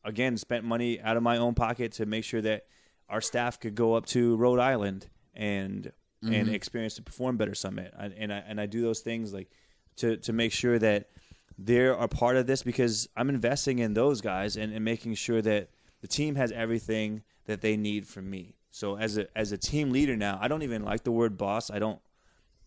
again 0.04 0.38
spent 0.38 0.66
money 0.66 1.00
out 1.00 1.18
of 1.18 1.24
my 1.24 1.38
own 1.38 1.54
pocket 1.54 1.92
to 1.94 2.06
make 2.08 2.24
sure 2.24 2.42
that 2.42 2.66
our 3.08 3.22
staff 3.22 3.60
could 3.60 3.76
go 3.76 3.94
up 3.94 4.08
to 4.08 4.36
Rhode 4.38 4.60
Island 4.60 5.08
and 5.36 5.92
and 6.24 6.50
experience 6.50 6.96
to 6.96 7.02
Perform 7.02 7.38
Better 7.38 7.56
Summit. 7.56 7.94
I, 7.98 8.06
and 8.06 8.34
I 8.34 8.44
and 8.48 8.60
I 8.60 8.66
do 8.66 8.82
those 8.82 9.00
things 9.00 9.34
like 9.34 9.50
to 9.98 10.18
to 10.18 10.34
make 10.34 10.52
sure 10.52 10.80
that 10.80 11.10
they're 11.58 11.92
a 11.92 12.08
part 12.08 12.38
of 12.38 12.48
this 12.48 12.64
because 12.64 13.10
I'm 13.18 13.30
investing 13.30 13.80
in 13.80 13.94
those 13.94 14.22
guys 14.22 14.56
and, 14.56 14.74
and 14.74 14.84
making 14.84 15.16
sure 15.16 15.42
that 15.42 15.70
the 16.02 16.08
team 16.08 16.36
has 16.36 16.52
everything 16.52 17.24
that 17.46 17.62
they 17.62 17.76
need 17.76 18.08
from 18.08 18.30
me. 18.30 18.56
So 18.72 18.98
as 18.98 19.18
a 19.18 19.28
as 19.38 19.52
a 19.52 19.58
team 19.58 19.92
leader 19.92 20.16
now, 20.16 20.38
I 20.42 20.48
don't 20.48 20.64
even 20.64 20.84
like 20.84 21.04
the 21.04 21.12
word 21.12 21.38
boss. 21.38 21.70
I 21.70 21.80
don't 21.80 22.00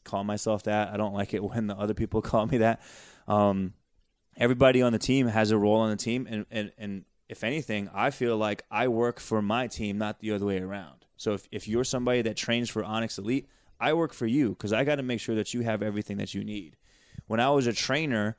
call 0.05 0.24
myself 0.24 0.64
that. 0.64 0.92
I 0.92 0.96
don't 0.96 1.14
like 1.14 1.34
it 1.34 1.42
when 1.44 1.66
the 1.66 1.76
other 1.76 1.94
people 1.94 2.22
call 2.22 2.46
me 2.46 2.59
that. 2.59 2.80
Um, 3.28 3.74
everybody 4.36 4.82
on 4.82 4.92
the 4.92 4.98
team 4.98 5.26
has 5.28 5.50
a 5.50 5.59
role 5.59 5.80
on 5.80 5.90
the 5.90 5.96
team, 5.96 6.26
and, 6.28 6.46
and 6.50 6.72
and 6.76 7.05
if 7.28 7.44
anything, 7.44 7.88
I 7.94 8.11
feel 8.11 8.36
like 8.36 8.64
I 8.70 8.88
work 8.88 9.20
for 9.20 9.40
my 9.40 9.66
team, 9.66 9.96
not 9.96 10.20
the 10.20 10.32
other 10.32 10.46
way 10.46 10.61
around. 10.61 11.01
So 11.23 11.35
if 11.35 11.47
if 11.53 11.68
you're 11.68 11.85
somebody 11.85 12.20
that 12.23 12.37
trains 12.37 12.68
for 12.68 12.83
Onyx 12.83 13.16
Elite, 13.16 13.47
I 13.79 13.93
work 13.93 14.12
for 14.12 14.27
you 14.27 14.49
because 14.49 14.73
I 14.73 14.83
got 14.83 14.97
to 14.97 15.05
make 15.05 15.20
sure 15.20 15.37
that 15.37 15.55
you 15.55 15.61
have 15.61 15.81
everything 15.81 16.16
that 16.16 16.35
you 16.35 16.43
need. 16.43 16.77
When 17.29 17.39
I 17.39 17.51
was 17.51 17.68
a 17.68 17.73
trainer, 17.73 18.37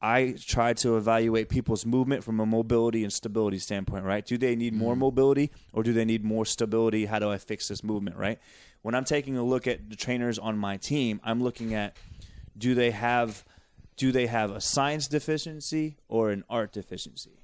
I 0.00 0.34
tried 0.40 0.78
to 0.78 0.96
evaluate 0.96 1.50
people's 1.50 1.84
movement 1.84 2.24
from 2.24 2.40
a 2.40 2.46
mobility 2.46 3.04
and 3.04 3.12
stability 3.12 3.58
standpoint, 3.58 4.06
right? 4.06 4.24
Do 4.24 4.38
they 4.38 4.56
need 4.56 4.72
more 4.72 4.94
mm. 4.94 5.00
mobility 5.00 5.50
or 5.74 5.82
do 5.82 5.92
they 5.92 6.06
need 6.06 6.24
more 6.24 6.46
stability? 6.46 7.04
How 7.04 7.18
do 7.18 7.30
I 7.30 7.36
fix 7.36 7.68
this 7.68 7.84
movement, 7.84 8.16
right? 8.16 8.38
When 8.80 8.94
I'm 8.94 9.04
taking 9.04 9.36
a 9.36 9.44
look 9.44 9.66
at 9.66 9.90
the 9.90 9.96
trainers 9.96 10.38
on 10.38 10.56
my 10.56 10.78
team, 10.78 11.20
I'm 11.22 11.42
looking 11.42 11.74
at 11.74 11.98
do 12.56 12.74
they 12.74 12.92
have 12.92 13.44
do 13.98 14.10
they 14.10 14.26
have 14.26 14.50
a 14.50 14.62
science 14.62 15.06
deficiency 15.06 15.98
or 16.08 16.30
an 16.30 16.44
art 16.48 16.72
deficiency? 16.72 17.42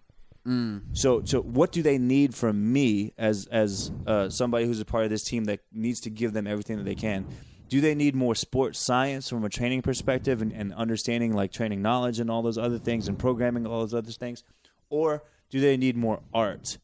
So, 0.93 1.23
so 1.25 1.41
what 1.41 1.73
do 1.73 1.83
they 1.83 1.99
need 1.99 2.35
from 2.35 2.73
me 2.73 3.13
as 3.17 3.47
as 3.47 3.93
uh, 4.07 4.29
somebody 4.29 4.67
who's 4.67 4.81
a 4.81 4.85
part 4.85 5.05
of 5.05 5.11
this 5.11 5.23
team 5.23 5.45
that 5.45 5.61
needs 5.73 6.01
to 6.01 6.11
give 6.11 6.33
them 6.33 6.47
everything 6.47 6.79
that 6.79 6.85
they 6.85 6.95
can? 6.95 7.27
Do 7.69 7.81
they 7.81 7.95
need 7.95 8.15
more 8.15 8.35
sports 8.35 8.79
science 8.79 9.29
from 9.29 9.45
a 9.45 9.49
training 9.49 9.83
perspective 9.83 10.43
and, 10.43 10.53
and 10.53 10.75
understanding 10.75 11.33
like 11.33 11.53
training 11.53 11.81
knowledge 11.81 12.19
and 12.19 12.31
all 12.31 12.43
those 12.43 12.59
other 12.59 12.79
things 12.79 13.09
and 13.09 13.19
programming 13.19 13.67
all 13.67 13.81
those 13.81 13.95
other 13.95 14.11
things, 14.11 14.43
or 14.91 15.23
do 15.49 15.61
they 15.61 15.77
need 15.77 15.97
more 15.97 16.21
art? 16.35 16.79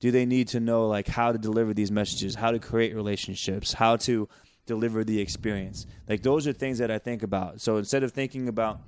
Do 0.00 0.10
they 0.10 0.26
need 0.26 0.48
to 0.48 0.58
know 0.58 0.88
like 0.88 1.06
how 1.06 1.30
to 1.30 1.38
deliver 1.38 1.74
these 1.74 1.92
messages, 1.92 2.34
how 2.34 2.50
to 2.50 2.58
create 2.58 2.94
relationships, 2.94 3.74
how 3.74 3.96
to 3.98 4.28
deliver 4.66 5.04
the 5.04 5.20
experience? 5.20 5.86
Like 6.08 6.22
those 6.22 6.48
are 6.48 6.52
things 6.52 6.78
that 6.78 6.90
I 6.90 6.98
think 6.98 7.22
about. 7.22 7.60
So 7.60 7.76
instead 7.76 8.02
of 8.02 8.10
thinking 8.12 8.48
about 8.48 8.80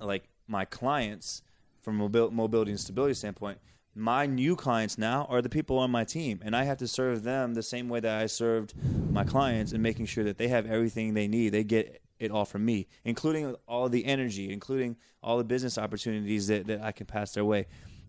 like 0.00 0.24
my 0.48 0.64
clients 0.64 1.42
from 1.82 2.00
a 2.00 2.08
mobil- 2.08 2.32
mobility 2.32 2.70
and 2.70 2.80
stability 2.80 3.14
standpoint 3.14 3.58
my 3.94 4.24
new 4.24 4.56
clients 4.56 4.96
now 4.96 5.26
are 5.28 5.42
the 5.42 5.50
people 5.50 5.78
on 5.78 5.90
my 5.90 6.04
team 6.04 6.40
and 6.42 6.56
i 6.56 6.64
have 6.64 6.78
to 6.78 6.88
serve 6.88 7.22
them 7.22 7.54
the 7.54 7.62
same 7.62 7.88
way 7.88 8.00
that 8.00 8.20
i 8.20 8.26
served 8.26 8.74
my 9.10 9.24
clients 9.24 9.72
and 9.72 9.82
making 9.82 10.06
sure 10.06 10.24
that 10.24 10.38
they 10.38 10.48
have 10.48 10.64
everything 10.64 11.12
they 11.12 11.28
need. 11.28 11.50
They 11.50 11.64
get 11.64 12.00
it 12.18 12.30
all 12.30 12.44
from 12.44 12.64
me 12.64 12.86
including 13.04 13.54
all 13.66 13.88
the 13.88 14.04
energy 14.04 14.52
including 14.52 14.96
all 15.22 15.38
the 15.38 15.44
business 15.44 15.76
opportunities 15.76 16.46
that, 16.46 16.66
that 16.68 16.80
i 16.82 16.92
can 16.92 17.06
pass 17.06 17.32
their 17.32 17.44
way. 17.44 17.66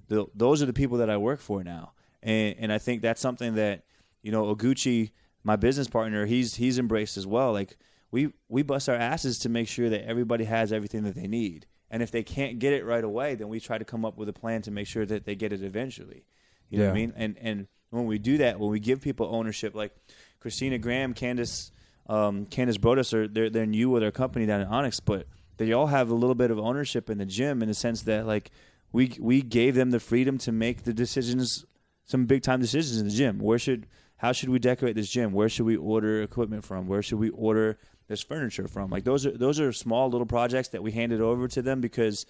The, 0.07 0.27
those 0.35 0.61
are 0.61 0.65
the 0.65 0.73
people 0.73 0.99
that 0.99 1.09
i 1.09 1.17
work 1.17 1.41
for 1.41 1.63
now 1.63 1.93
and, 2.21 2.55
and 2.59 2.71
i 2.71 2.77
think 2.77 3.01
that's 3.01 3.21
something 3.21 3.55
that 3.55 3.83
you 4.21 4.31
know 4.31 4.55
oguchi 4.55 5.11
my 5.43 5.55
business 5.55 5.87
partner 5.87 6.25
he's 6.25 6.55
he's 6.55 6.79
embraced 6.79 7.17
as 7.17 7.27
well. 7.27 7.51
Like 7.51 7.77
we 8.11 8.31
we 8.47 8.63
bust 8.63 8.89
our 8.89 8.95
asses 8.95 9.39
to 9.39 9.49
make 9.49 9.67
sure 9.67 9.89
that 9.89 10.07
everybody 10.07 10.45
has 10.45 10.71
everything 10.71 11.03
that 11.03 11.15
they 11.15 11.27
need 11.27 11.67
and 11.93 12.01
if 12.01 12.09
they 12.09 12.23
can't 12.23 12.57
get 12.57 12.73
it 12.73 12.83
right 12.85 13.03
away, 13.03 13.35
then 13.35 13.49
we 13.49 13.59
try 13.59 13.77
to 13.77 13.85
come 13.85 14.03
up 14.03 14.17
with 14.17 14.27
a 14.27 14.33
plan 14.33 14.63
to 14.63 14.71
make 14.71 14.87
sure 14.87 15.05
that 15.05 15.25
they 15.25 15.35
get 15.35 15.53
it 15.53 15.61
eventually. 15.61 16.25
You 16.71 16.79
know 16.79 16.85
what 16.85 16.91
I 16.91 16.95
mean? 16.95 17.13
And 17.15 17.37
and 17.37 17.67
when 17.91 18.07
we 18.07 18.17
do 18.17 18.39
that, 18.39 18.59
when 18.59 18.71
we 18.71 18.79
give 18.79 18.99
people 18.99 19.29
ownership, 19.31 19.75
like 19.75 19.95
Christina 20.39 20.79
Graham, 20.79 21.13
Candace, 21.13 21.71
um, 22.09 22.47
Candace 22.47 22.79
Brodas 22.79 23.13
are 23.13 23.27
they're 23.27 23.51
they're 23.51 23.67
new 23.67 23.91
with 23.91 24.01
their 24.01 24.11
company 24.11 24.47
down 24.47 24.61
in 24.61 24.67
Onyx, 24.67 25.01
but 25.01 25.27
they 25.57 25.71
all 25.71 25.85
have 25.85 26.09
a 26.09 26.15
little 26.15 26.33
bit 26.33 26.49
of 26.49 26.57
ownership 26.57 27.11
in 27.11 27.19
the 27.19 27.27
gym 27.27 27.61
in 27.61 27.67
the 27.67 27.75
sense 27.75 28.01
that 28.01 28.25
like 28.25 28.49
we 28.91 29.15
we 29.19 29.43
gave 29.43 29.75
them 29.75 29.91
the 29.91 29.99
freedom 29.99 30.39
to 30.39 30.51
make 30.51 30.85
the 30.85 30.95
decisions, 30.95 31.63
some 32.05 32.25
big 32.25 32.41
time 32.41 32.59
decisions 32.59 32.99
in 32.99 33.07
the 33.07 33.13
gym. 33.13 33.37
Where 33.37 33.59
should 33.59 33.85
how 34.17 34.31
should 34.31 34.49
we 34.49 34.57
decorate 34.57 34.95
this 34.95 35.11
gym? 35.11 35.31
Where 35.31 35.47
should 35.47 35.67
we 35.67 35.77
order 35.77 36.23
equipment 36.23 36.63
from? 36.63 36.87
Where 36.87 37.03
should 37.03 37.19
we 37.19 37.29
order 37.29 37.77
this 38.07 38.21
furniture 38.21 38.67
from? 38.67 38.89
Like 38.89 39.03
those 39.03 39.25
are 39.25 39.31
those 39.37 39.59
are 39.59 39.71
small 39.71 40.09
little 40.09 40.27
projects 40.27 40.69
that 40.69 40.83
we 40.83 40.91
handed 40.91 41.21
over 41.21 41.47
to 41.49 41.61
them 41.61 41.81
because 41.81 42.25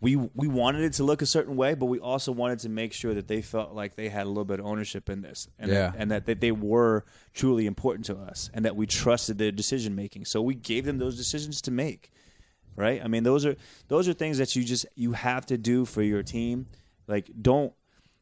we 0.00 0.16
we 0.16 0.48
wanted 0.48 0.82
it 0.82 0.94
to 0.94 1.04
look 1.04 1.20
a 1.20 1.26
certain 1.26 1.56
way, 1.56 1.74
but 1.74 1.86
we 1.86 1.98
also 1.98 2.32
wanted 2.32 2.60
to 2.60 2.68
make 2.70 2.92
sure 2.94 3.12
that 3.12 3.28
they 3.28 3.42
felt 3.42 3.74
like 3.74 3.96
they 3.96 4.08
had 4.08 4.24
a 4.24 4.28
little 4.28 4.46
bit 4.46 4.58
of 4.60 4.66
ownership 4.66 5.10
in 5.10 5.20
this, 5.20 5.46
and 5.58 5.70
Yeah. 5.70 5.90
that, 5.90 5.96
and 5.98 6.10
that, 6.10 6.26
that 6.26 6.40
they 6.40 6.52
were 6.52 7.04
truly 7.34 7.66
important 7.66 8.06
to 8.06 8.16
us, 8.16 8.50
and 8.54 8.64
that 8.64 8.76
we 8.76 8.86
trusted 8.86 9.36
their 9.36 9.52
decision 9.52 9.94
making. 9.94 10.24
So 10.24 10.40
we 10.40 10.54
gave 10.54 10.86
them 10.86 10.96
those 10.98 11.18
decisions 11.18 11.60
to 11.62 11.70
make, 11.70 12.12
right? 12.76 13.02
I 13.04 13.08
mean, 13.08 13.24
those 13.24 13.44
are 13.44 13.56
those 13.88 14.08
are 14.08 14.14
things 14.14 14.38
that 14.38 14.56
you 14.56 14.64
just 14.64 14.86
you 14.94 15.12
have 15.12 15.44
to 15.46 15.58
do 15.58 15.84
for 15.84 16.02
your 16.02 16.22
team. 16.22 16.66
Like, 17.06 17.30
don't 17.40 17.74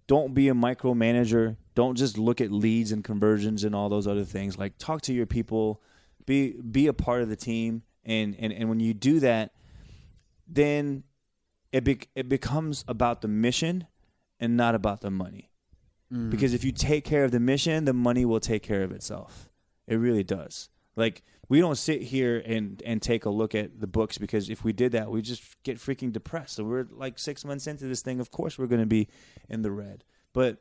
don't 0.08 0.34
be 0.34 0.48
a 0.48 0.54
micromanager. 0.54 1.56
Don't 1.76 1.96
just 1.96 2.18
look 2.18 2.40
at 2.40 2.50
leads 2.50 2.90
and 2.90 3.04
conversions 3.04 3.62
and 3.62 3.72
all 3.72 3.88
those 3.88 4.08
other 4.08 4.24
things. 4.24 4.58
Like, 4.58 4.78
talk 4.78 5.02
to 5.02 5.12
your 5.12 5.26
people, 5.26 5.80
be 6.28 6.52
be 6.52 6.86
a 6.86 6.92
part 6.92 7.22
of 7.22 7.30
the 7.30 7.36
team, 7.36 7.82
and 8.04 8.36
and 8.38 8.52
and 8.52 8.68
when 8.68 8.78
you 8.78 8.92
do 8.92 9.18
that, 9.20 9.52
then 10.46 11.02
it 11.72 11.84
be, 11.84 12.00
it 12.14 12.28
becomes 12.28 12.84
about 12.86 13.22
the 13.22 13.28
mission 13.28 13.86
and 14.38 14.56
not 14.56 14.74
about 14.74 15.00
the 15.00 15.10
money. 15.10 15.50
Mm-hmm. 16.12 16.30
Because 16.30 16.52
if 16.52 16.64
you 16.64 16.70
take 16.70 17.04
care 17.04 17.24
of 17.24 17.32
the 17.32 17.40
mission, 17.40 17.86
the 17.86 17.94
money 17.94 18.24
will 18.24 18.40
take 18.40 18.62
care 18.62 18.82
of 18.82 18.92
itself. 18.92 19.48
It 19.86 19.96
really 19.96 20.22
does. 20.22 20.68
Like 20.96 21.22
we 21.48 21.60
don't 21.60 21.78
sit 21.78 22.02
here 22.02 22.42
and 22.44 22.82
and 22.84 23.00
take 23.00 23.24
a 23.24 23.30
look 23.30 23.54
at 23.54 23.80
the 23.80 23.86
books 23.86 24.18
because 24.18 24.50
if 24.50 24.62
we 24.62 24.74
did 24.74 24.92
that, 24.92 25.10
we 25.10 25.22
just 25.22 25.42
get 25.62 25.78
freaking 25.78 26.12
depressed. 26.12 26.56
So 26.56 26.64
we're 26.64 26.86
like 26.90 27.18
six 27.18 27.42
months 27.42 27.66
into 27.66 27.86
this 27.86 28.02
thing. 28.02 28.20
Of 28.20 28.30
course, 28.30 28.58
we're 28.58 28.66
going 28.66 28.82
to 28.82 28.86
be 28.86 29.08
in 29.48 29.62
the 29.62 29.70
red. 29.70 30.04
But 30.34 30.58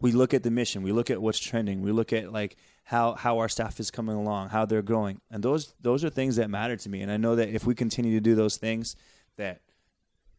we 0.00 0.12
look 0.12 0.34
at 0.34 0.42
the 0.42 0.50
mission, 0.50 0.82
we 0.82 0.92
look 0.92 1.10
at 1.10 1.20
what's 1.20 1.38
trending, 1.38 1.82
we 1.82 1.92
look 1.92 2.12
at 2.12 2.32
like 2.32 2.56
how 2.84 3.14
how 3.14 3.38
our 3.38 3.48
staff 3.48 3.80
is 3.80 3.90
coming 3.90 4.16
along, 4.16 4.50
how 4.50 4.64
they're 4.66 4.82
growing, 4.82 5.20
and 5.30 5.42
those 5.42 5.74
those 5.80 6.04
are 6.04 6.10
things 6.10 6.36
that 6.36 6.50
matter 6.50 6.76
to 6.76 6.88
me. 6.88 7.00
And 7.00 7.10
I 7.10 7.16
know 7.16 7.36
that 7.36 7.48
if 7.48 7.66
we 7.66 7.74
continue 7.74 8.14
to 8.14 8.20
do 8.20 8.34
those 8.34 8.56
things, 8.56 8.96
that 9.36 9.60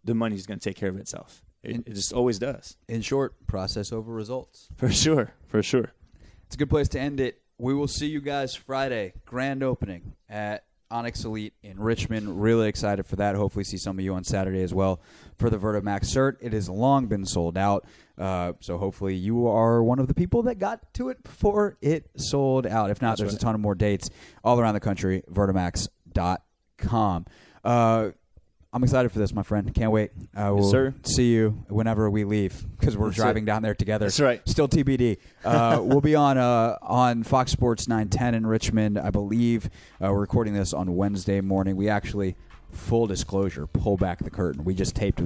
the 0.03 0.13
money 0.13 0.35
is 0.35 0.45
going 0.45 0.59
to 0.59 0.69
take 0.69 0.77
care 0.77 0.89
of 0.89 0.97
itself. 0.97 1.43
It, 1.63 1.77
it 1.87 1.93
just 1.93 2.13
always 2.13 2.37
does. 2.37 2.77
In 2.87 3.01
short, 3.01 3.47
process 3.47 3.91
over 3.91 4.13
results. 4.13 4.69
For 4.75 4.91
sure, 4.91 5.33
for 5.47 5.63
sure. 5.63 5.91
It's 6.45 6.55
a 6.55 6.59
good 6.59 6.69
place 6.69 6.87
to 6.89 6.99
end 6.99 7.19
it. 7.19 7.41
We 7.57 7.73
will 7.73 7.87
see 7.87 8.07
you 8.07 8.21
guys 8.21 8.53
Friday, 8.53 9.13
grand 9.25 9.63
opening 9.63 10.13
at 10.29 10.64
Onyx 10.91 11.23
Elite 11.25 11.53
in 11.63 11.79
Richmond. 11.79 12.41
Really 12.41 12.67
excited 12.67 13.05
for 13.05 13.15
that. 13.17 13.35
Hopefully, 13.35 13.63
see 13.63 13.77
some 13.77 13.97
of 13.97 14.03
you 14.05 14.13
on 14.13 14.23
Saturday 14.23 14.61
as 14.63 14.73
well 14.73 15.01
for 15.37 15.49
the 15.49 15.57
Vertimax 15.57 16.05
cert. 16.05 16.35
It 16.41 16.53
has 16.53 16.69
long 16.69 17.07
been 17.07 17.25
sold 17.25 17.57
out, 17.57 17.85
uh, 18.17 18.53
so 18.59 18.77
hopefully 18.77 19.15
you 19.15 19.47
are 19.47 19.83
one 19.83 19.99
of 19.99 20.07
the 20.07 20.13
people 20.13 20.43
that 20.43 20.55
got 20.55 20.93
to 20.95 21.09
it 21.09 21.23
before 21.23 21.77
it 21.81 22.09
sold 22.17 22.65
out. 22.67 22.89
If 22.91 23.01
not, 23.01 23.11
That's 23.11 23.21
there's 23.21 23.33
right. 23.33 23.41
a 23.41 23.45
ton 23.45 23.55
of 23.55 23.61
more 23.61 23.75
dates 23.75 24.09
all 24.43 24.59
around 24.59 24.73
the 24.75 24.79
country. 24.79 25.23
Vertimax.com. 25.31 27.25
Uh, 27.63 28.09
I'm 28.75 28.83
excited 28.83 29.09
for 29.09 29.19
this, 29.19 29.33
my 29.33 29.41
friend. 29.41 29.73
Can't 29.73 29.93
wait. 29.93 30.11
Uh, 30.35 30.51
we'll 30.53 30.69
sir. 30.69 30.93
see 31.03 31.31
you 31.31 31.63
whenever 31.69 32.09
we 32.09 32.25
leave 32.25 32.65
because 32.77 32.97
we're 32.97 33.07
That's 33.07 33.15
driving 33.15 33.43
it. 33.43 33.45
down 33.45 33.61
there 33.61 33.73
together. 33.73 34.07
That's 34.07 34.19
right. 34.19 34.41
Still 34.49 34.67
TBD. 34.67 35.15
Uh, 35.45 35.79
we'll 35.81 36.01
be 36.01 36.13
on 36.13 36.37
uh, 36.37 36.77
on 36.81 37.23
Fox 37.23 37.53
Sports 37.53 37.87
910 37.87 38.35
in 38.35 38.45
Richmond, 38.45 38.99
I 38.99 39.11
believe. 39.11 39.69
Uh, 40.03 40.11
we're 40.11 40.19
recording 40.19 40.53
this 40.53 40.73
on 40.73 40.93
Wednesday 40.93 41.39
morning. 41.39 41.77
We 41.77 41.87
actually, 41.87 42.35
full 42.73 43.07
disclosure, 43.07 43.65
pull 43.65 43.95
back 43.95 44.21
the 44.21 44.29
curtain. 44.29 44.65
We 44.65 44.73
just 44.75 44.93
taped 44.93 45.21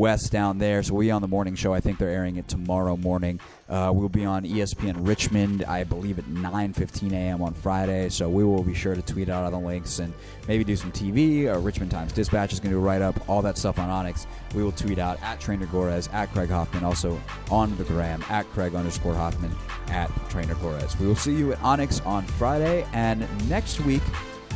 uh, 0.00 0.16
down 0.30 0.58
there, 0.58 0.82
so 0.82 0.94
we'll 0.94 1.14
on 1.14 1.22
the 1.22 1.28
morning 1.28 1.54
show. 1.54 1.72
I 1.72 1.80
think 1.80 1.98
they're 1.98 2.08
airing 2.08 2.36
it 2.36 2.48
tomorrow 2.48 2.96
morning. 2.96 3.40
Uh, 3.68 3.90
we'll 3.94 4.08
be 4.08 4.24
on 4.24 4.44
ESPN 4.44 5.06
Richmond, 5.06 5.64
I 5.64 5.84
believe, 5.84 6.18
at 6.18 6.26
9:15 6.26 7.12
a.m. 7.12 7.42
on 7.42 7.54
Friday. 7.54 8.08
So 8.10 8.28
we 8.28 8.44
will 8.44 8.62
be 8.62 8.74
sure 8.74 8.94
to 8.94 9.02
tweet 9.02 9.28
out 9.28 9.44
all 9.44 9.50
the 9.50 9.66
links 9.66 9.98
and 9.98 10.12
maybe 10.46 10.64
do 10.64 10.76
some 10.76 10.92
TV. 10.92 11.48
Uh, 11.48 11.58
Richmond 11.58 11.90
Times 11.90 12.12
Dispatch 12.12 12.52
is 12.52 12.60
going 12.60 12.70
to 12.70 12.76
do 12.76 12.80
a 12.80 12.82
write 12.84 13.02
up, 13.02 13.28
all 13.28 13.42
that 13.42 13.56
stuff 13.56 13.78
on 13.78 13.88
Onyx. 13.88 14.26
We 14.54 14.62
will 14.62 14.72
tweet 14.72 14.98
out 14.98 15.22
at 15.22 15.40
Trainer 15.40 15.66
Gores, 15.66 16.08
at 16.12 16.30
Craig 16.32 16.50
Hoffman, 16.50 16.84
also 16.84 17.20
on 17.50 17.76
the 17.76 17.84
gram 17.84 18.22
at 18.28 18.46
Craig 18.50 18.74
underscore 18.74 19.14
Hoffman, 19.14 19.54
at 19.88 20.10
Trainer 20.28 20.54
Gores. 20.56 20.98
We 20.98 21.06
will 21.06 21.16
see 21.16 21.34
you 21.34 21.52
at 21.52 21.62
Onyx 21.62 22.00
on 22.00 22.24
Friday 22.24 22.86
and 22.92 23.26
next 23.48 23.80
week 23.80 24.02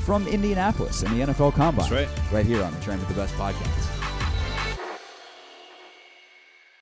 from 0.05 0.27
Indianapolis 0.29 1.03
in 1.03 1.19
the 1.19 1.27
NFL 1.27 1.55
Combine. 1.55 1.91
That's 1.91 2.09
right. 2.09 2.33
Right 2.33 2.47
here 2.47 2.63
on 2.63 2.73
the 2.73 2.81
Train 2.81 2.99
with 2.99 3.09
the 3.09 3.15
Best 3.15 3.35
podcast. 3.35 3.96